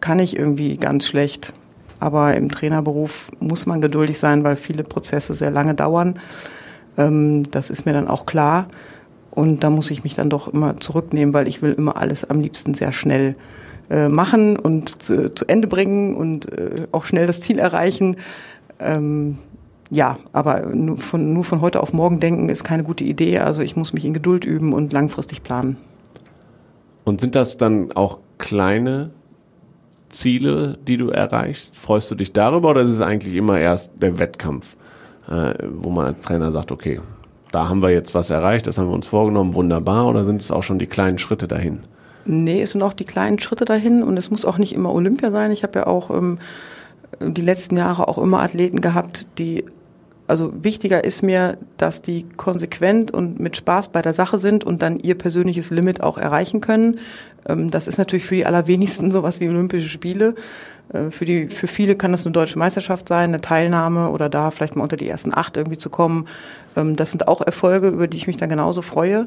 kann 0.00 0.18
ich 0.18 0.36
irgendwie 0.36 0.76
ganz 0.76 1.06
schlecht. 1.06 1.54
Aber 1.98 2.34
im 2.34 2.50
Trainerberuf 2.50 3.30
muss 3.40 3.64
man 3.64 3.80
geduldig 3.80 4.18
sein, 4.18 4.44
weil 4.44 4.56
viele 4.56 4.82
Prozesse 4.82 5.34
sehr 5.34 5.50
lange 5.50 5.74
dauern. 5.74 6.20
Ähm, 6.98 7.50
das 7.50 7.70
ist 7.70 7.86
mir 7.86 7.94
dann 7.94 8.06
auch 8.06 8.26
klar. 8.26 8.68
Und 9.30 9.64
da 9.64 9.70
muss 9.70 9.90
ich 9.90 10.04
mich 10.04 10.14
dann 10.14 10.28
doch 10.28 10.46
immer 10.46 10.76
zurücknehmen, 10.76 11.32
weil 11.32 11.48
ich 11.48 11.62
will 11.62 11.72
immer 11.72 11.96
alles 11.96 12.28
am 12.28 12.40
liebsten 12.40 12.74
sehr 12.74 12.92
schnell 12.92 13.34
äh, 13.90 14.08
machen 14.08 14.56
und 14.56 15.02
zu, 15.02 15.34
zu, 15.34 15.46
Ende 15.46 15.66
bringen 15.66 16.14
und 16.14 16.50
äh, 16.52 16.86
auch 16.92 17.04
schnell 17.04 17.26
das 17.26 17.40
Ziel 17.40 17.58
erreichen. 17.58 18.16
Ähm, 18.78 19.38
ja, 19.90 20.18
aber 20.32 20.66
nur 20.66 20.98
von, 20.98 21.34
nur 21.34 21.44
von 21.44 21.60
heute 21.60 21.80
auf 21.80 21.92
morgen 21.92 22.20
denken 22.20 22.48
ist 22.48 22.62
keine 22.64 22.84
gute 22.84 23.04
Idee. 23.04 23.40
Also 23.40 23.62
ich 23.62 23.76
muss 23.76 23.92
mich 23.92 24.04
in 24.04 24.14
Geduld 24.14 24.44
üben 24.44 24.72
und 24.72 24.92
langfristig 24.92 25.42
planen. 25.42 25.76
Und 27.04 27.20
sind 27.20 27.34
das 27.34 27.56
dann 27.56 27.90
auch 27.92 28.20
kleine 28.38 29.10
Ziele, 30.10 30.78
die 30.86 30.96
du 30.96 31.08
erreichst? 31.08 31.76
Freust 31.76 32.10
du 32.10 32.14
dich 32.14 32.32
darüber 32.32 32.70
oder 32.70 32.82
ist 32.82 32.90
es 32.90 33.00
eigentlich 33.00 33.34
immer 33.34 33.58
erst 33.58 33.92
der 34.00 34.18
Wettkampf, 34.18 34.76
äh, 35.28 35.54
wo 35.72 35.90
man 35.90 36.06
als 36.06 36.22
Trainer 36.22 36.52
sagt, 36.52 36.70
okay, 36.70 37.00
da 37.50 37.68
haben 37.68 37.82
wir 37.82 37.90
jetzt 37.90 38.14
was 38.14 38.30
erreicht, 38.30 38.66
das 38.66 38.78
haben 38.78 38.88
wir 38.88 38.94
uns 38.94 39.06
vorgenommen, 39.06 39.54
wunderbar, 39.54 40.06
oder 40.06 40.24
sind 40.24 40.40
es 40.40 40.50
auch 40.50 40.62
schon 40.62 40.78
die 40.78 40.86
kleinen 40.86 41.18
Schritte 41.18 41.48
dahin? 41.48 41.80
Nee, 42.24 42.62
es 42.62 42.72
sind 42.72 42.82
auch 42.82 42.92
die 42.92 43.04
kleinen 43.04 43.38
Schritte 43.38 43.64
dahin 43.64 44.02
und 44.02 44.16
es 44.16 44.30
muss 44.30 44.44
auch 44.44 44.58
nicht 44.58 44.74
immer 44.74 44.92
Olympia 44.92 45.30
sein. 45.30 45.52
Ich 45.52 45.62
habe 45.62 45.80
ja 45.80 45.86
auch 45.86 46.10
ähm, 46.10 46.38
die 47.20 47.40
letzten 47.40 47.76
Jahre 47.76 48.08
auch 48.08 48.18
immer 48.18 48.40
Athleten 48.40 48.80
gehabt, 48.80 49.26
die 49.38 49.64
also 50.30 50.52
wichtiger 50.62 51.02
ist 51.02 51.22
mir, 51.22 51.58
dass 51.76 52.02
die 52.02 52.24
konsequent 52.36 53.10
und 53.10 53.40
mit 53.40 53.56
Spaß 53.56 53.88
bei 53.88 54.00
der 54.00 54.14
Sache 54.14 54.38
sind 54.38 54.62
und 54.62 54.80
dann 54.80 55.00
ihr 55.00 55.18
persönliches 55.18 55.70
Limit 55.70 56.02
auch 56.02 56.18
erreichen 56.18 56.60
können. 56.60 57.00
Ähm, 57.48 57.70
das 57.70 57.88
ist 57.88 57.98
natürlich 57.98 58.24
für 58.24 58.36
die 58.36 58.46
allerwenigsten 58.46 59.10
sowas 59.10 59.40
wie 59.40 59.48
Olympische 59.48 59.88
Spiele. 59.88 60.36
Äh, 60.92 61.10
für 61.10 61.24
die, 61.24 61.48
für 61.48 61.66
viele 61.66 61.96
kann 61.96 62.12
das 62.12 62.24
eine 62.24 62.32
deutsche 62.32 62.60
Meisterschaft 62.60 63.08
sein, 63.08 63.30
eine 63.30 63.40
Teilnahme 63.40 64.10
oder 64.10 64.28
da 64.28 64.52
vielleicht 64.52 64.76
mal 64.76 64.84
unter 64.84 64.96
die 64.96 65.08
ersten 65.08 65.34
acht 65.34 65.56
irgendwie 65.56 65.78
zu 65.78 65.90
kommen. 65.90 66.28
Ähm, 66.76 66.94
das 66.94 67.10
sind 67.10 67.26
auch 67.26 67.40
Erfolge, 67.40 67.88
über 67.88 68.06
die 68.06 68.16
ich 68.16 68.28
mich 68.28 68.36
dann 68.36 68.48
genauso 68.48 68.82
freue. 68.82 69.26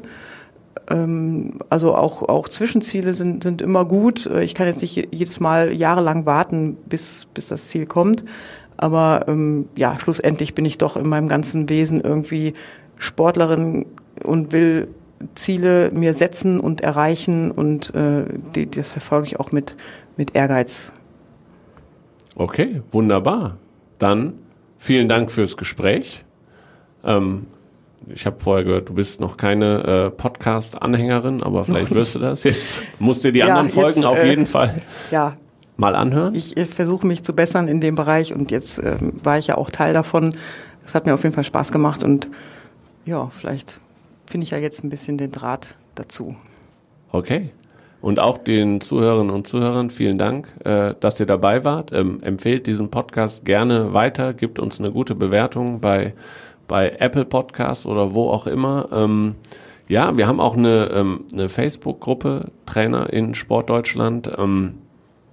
Ähm, 0.90 1.58
also 1.70 1.94
auch, 1.94 2.22
auch 2.22 2.48
Zwischenziele 2.48 3.14
sind, 3.14 3.42
sind 3.42 3.62
immer 3.62 3.84
gut. 3.84 4.26
Ich 4.26 4.54
kann 4.54 4.66
jetzt 4.66 4.82
nicht 4.82 5.08
jedes 5.10 5.40
Mal 5.40 5.72
jahrelang 5.72 6.26
warten, 6.26 6.76
bis, 6.86 7.26
bis 7.34 7.48
das 7.48 7.68
Ziel 7.68 7.86
kommt. 7.86 8.24
Aber 8.76 9.26
ähm, 9.28 9.68
ja, 9.76 9.98
schlussendlich 10.00 10.54
bin 10.54 10.64
ich 10.64 10.78
doch 10.78 10.96
in 10.96 11.08
meinem 11.08 11.28
ganzen 11.28 11.68
Wesen 11.68 12.00
irgendwie 12.00 12.54
Sportlerin 12.98 13.86
und 14.22 14.52
will 14.52 14.88
Ziele 15.34 15.90
mir 15.92 16.14
setzen 16.14 16.60
und 16.60 16.80
erreichen 16.80 17.50
und 17.50 17.94
äh, 17.94 18.24
die, 18.54 18.70
das 18.70 18.90
verfolge 18.90 19.28
ich 19.28 19.40
auch 19.40 19.52
mit, 19.52 19.76
mit 20.16 20.34
Ehrgeiz. 20.34 20.92
Okay, 22.36 22.82
wunderbar. 22.92 23.58
Dann 23.98 24.34
vielen 24.76 25.08
Dank 25.08 25.30
fürs 25.30 25.56
Gespräch. 25.56 26.24
Ähm, 27.04 27.46
ich 28.08 28.26
habe 28.26 28.40
vorher 28.40 28.64
gehört, 28.64 28.88
du 28.88 28.94
bist 28.94 29.20
noch 29.20 29.36
keine 29.36 29.84
äh, 29.84 30.10
Podcast-Anhängerin, 30.10 31.42
aber 31.42 31.64
vielleicht 31.64 31.94
wirst 31.94 32.14
du 32.14 32.18
das. 32.18 32.44
Jetzt 32.44 32.82
musst 32.98 33.24
du 33.24 33.32
die 33.32 33.40
ja, 33.40 33.46
anderen 33.46 33.68
Folgen 33.68 34.00
jetzt, 34.00 34.06
auf 34.06 34.18
äh, 34.18 34.30
jeden 34.30 34.46
Fall 34.46 34.82
ja, 35.10 35.36
mal 35.76 35.94
anhören? 35.94 36.34
Ich 36.34 36.56
äh, 36.56 36.66
versuche 36.66 37.06
mich 37.06 37.22
zu 37.22 37.34
bessern 37.34 37.68
in 37.68 37.80
dem 37.80 37.94
Bereich 37.94 38.34
und 38.34 38.50
jetzt 38.50 38.78
äh, 38.78 38.96
war 39.22 39.38
ich 39.38 39.48
ja 39.48 39.56
auch 39.56 39.70
Teil 39.70 39.92
davon. 39.92 40.36
Es 40.84 40.94
hat 40.94 41.06
mir 41.06 41.14
auf 41.14 41.22
jeden 41.22 41.34
Fall 41.34 41.44
Spaß 41.44 41.72
gemacht 41.72 42.04
und 42.04 42.28
ja, 43.06 43.28
vielleicht 43.28 43.80
finde 44.26 44.44
ich 44.44 44.50
ja 44.50 44.58
jetzt 44.58 44.84
ein 44.84 44.90
bisschen 44.90 45.18
den 45.18 45.32
Draht 45.32 45.74
dazu. 45.94 46.36
Okay. 47.10 47.50
Und 48.00 48.20
auch 48.20 48.36
den 48.36 48.82
Zuhörerinnen 48.82 49.34
und 49.34 49.46
Zuhörern 49.48 49.88
vielen 49.88 50.18
Dank, 50.18 50.48
äh, 50.62 50.94
dass 51.00 51.18
ihr 51.20 51.26
dabei 51.26 51.64
wart. 51.64 51.90
Ähm, 51.92 52.22
empfehlt 52.22 52.66
diesen 52.66 52.90
Podcast 52.90 53.46
gerne 53.46 53.94
weiter, 53.94 54.34
gibt 54.34 54.58
uns 54.58 54.78
eine 54.78 54.92
gute 54.92 55.14
Bewertung 55.14 55.80
bei, 55.80 56.12
bei 56.68 56.96
Apple 56.98 57.24
Podcast 57.24 57.86
oder 57.86 58.14
wo 58.14 58.30
auch 58.30 58.46
immer. 58.46 58.88
Ähm, 58.92 59.34
ja, 59.88 60.16
wir 60.16 60.26
haben 60.26 60.40
auch 60.40 60.56
eine, 60.56 60.90
ähm, 60.92 61.24
eine 61.32 61.48
Facebook-Gruppe, 61.48 62.46
Trainer 62.66 63.12
in 63.12 63.34
Sportdeutschland. 63.34 64.30
Ähm, 64.36 64.74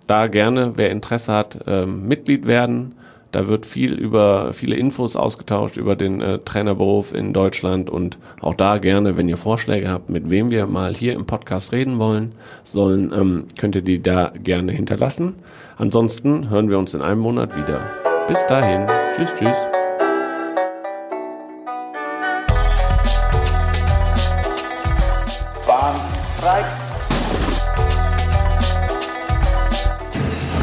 da 0.08 0.28
gerne, 0.28 0.74
wer 0.76 0.90
Interesse 0.92 1.34
hat, 1.34 1.60
ähm, 1.68 2.08
Mitglied 2.08 2.48
werden. 2.48 2.96
Da 3.32 3.48
wird 3.48 3.66
viel 3.66 3.94
über 3.94 4.52
viele 4.52 4.76
Infos 4.76 5.16
ausgetauscht 5.16 5.78
über 5.78 5.96
den 5.96 6.20
äh, 6.20 6.40
Trainerberuf 6.40 7.14
in 7.14 7.32
Deutschland 7.32 7.90
und 7.90 8.18
auch 8.42 8.56
da 8.56 8.78
gerne, 8.78 9.16
wenn 9.16 9.30
ihr 9.30 9.38
Vorschläge 9.38 9.90
habt, 9.90 10.10
mit 10.10 10.30
wem 10.30 10.52
wir 10.52 10.68
mal 10.68 10.94
hier 10.94 11.14
im 11.14 11.26
Podcast 11.26 11.72
reden 11.72 11.98
wollen 11.98 12.34
sollen, 12.66 13.14
ähm, 13.16 13.46
könnt 13.58 13.76
ihr 13.76 13.84
die 13.84 14.02
da 14.02 14.34
gerne 14.44 14.74
hinterlassen. 14.74 15.36
Ansonsten 15.78 16.50
hören 16.50 16.70
wir 16.70 16.78
uns 16.78 16.94
in 16.94 17.02
einem 17.02 17.22
Monat 17.22 17.56
wieder. 17.56 17.80
Bis 18.28 18.46
dahin, 18.48 18.86
tschüss, 19.16 19.30
tschüss. 19.40 19.71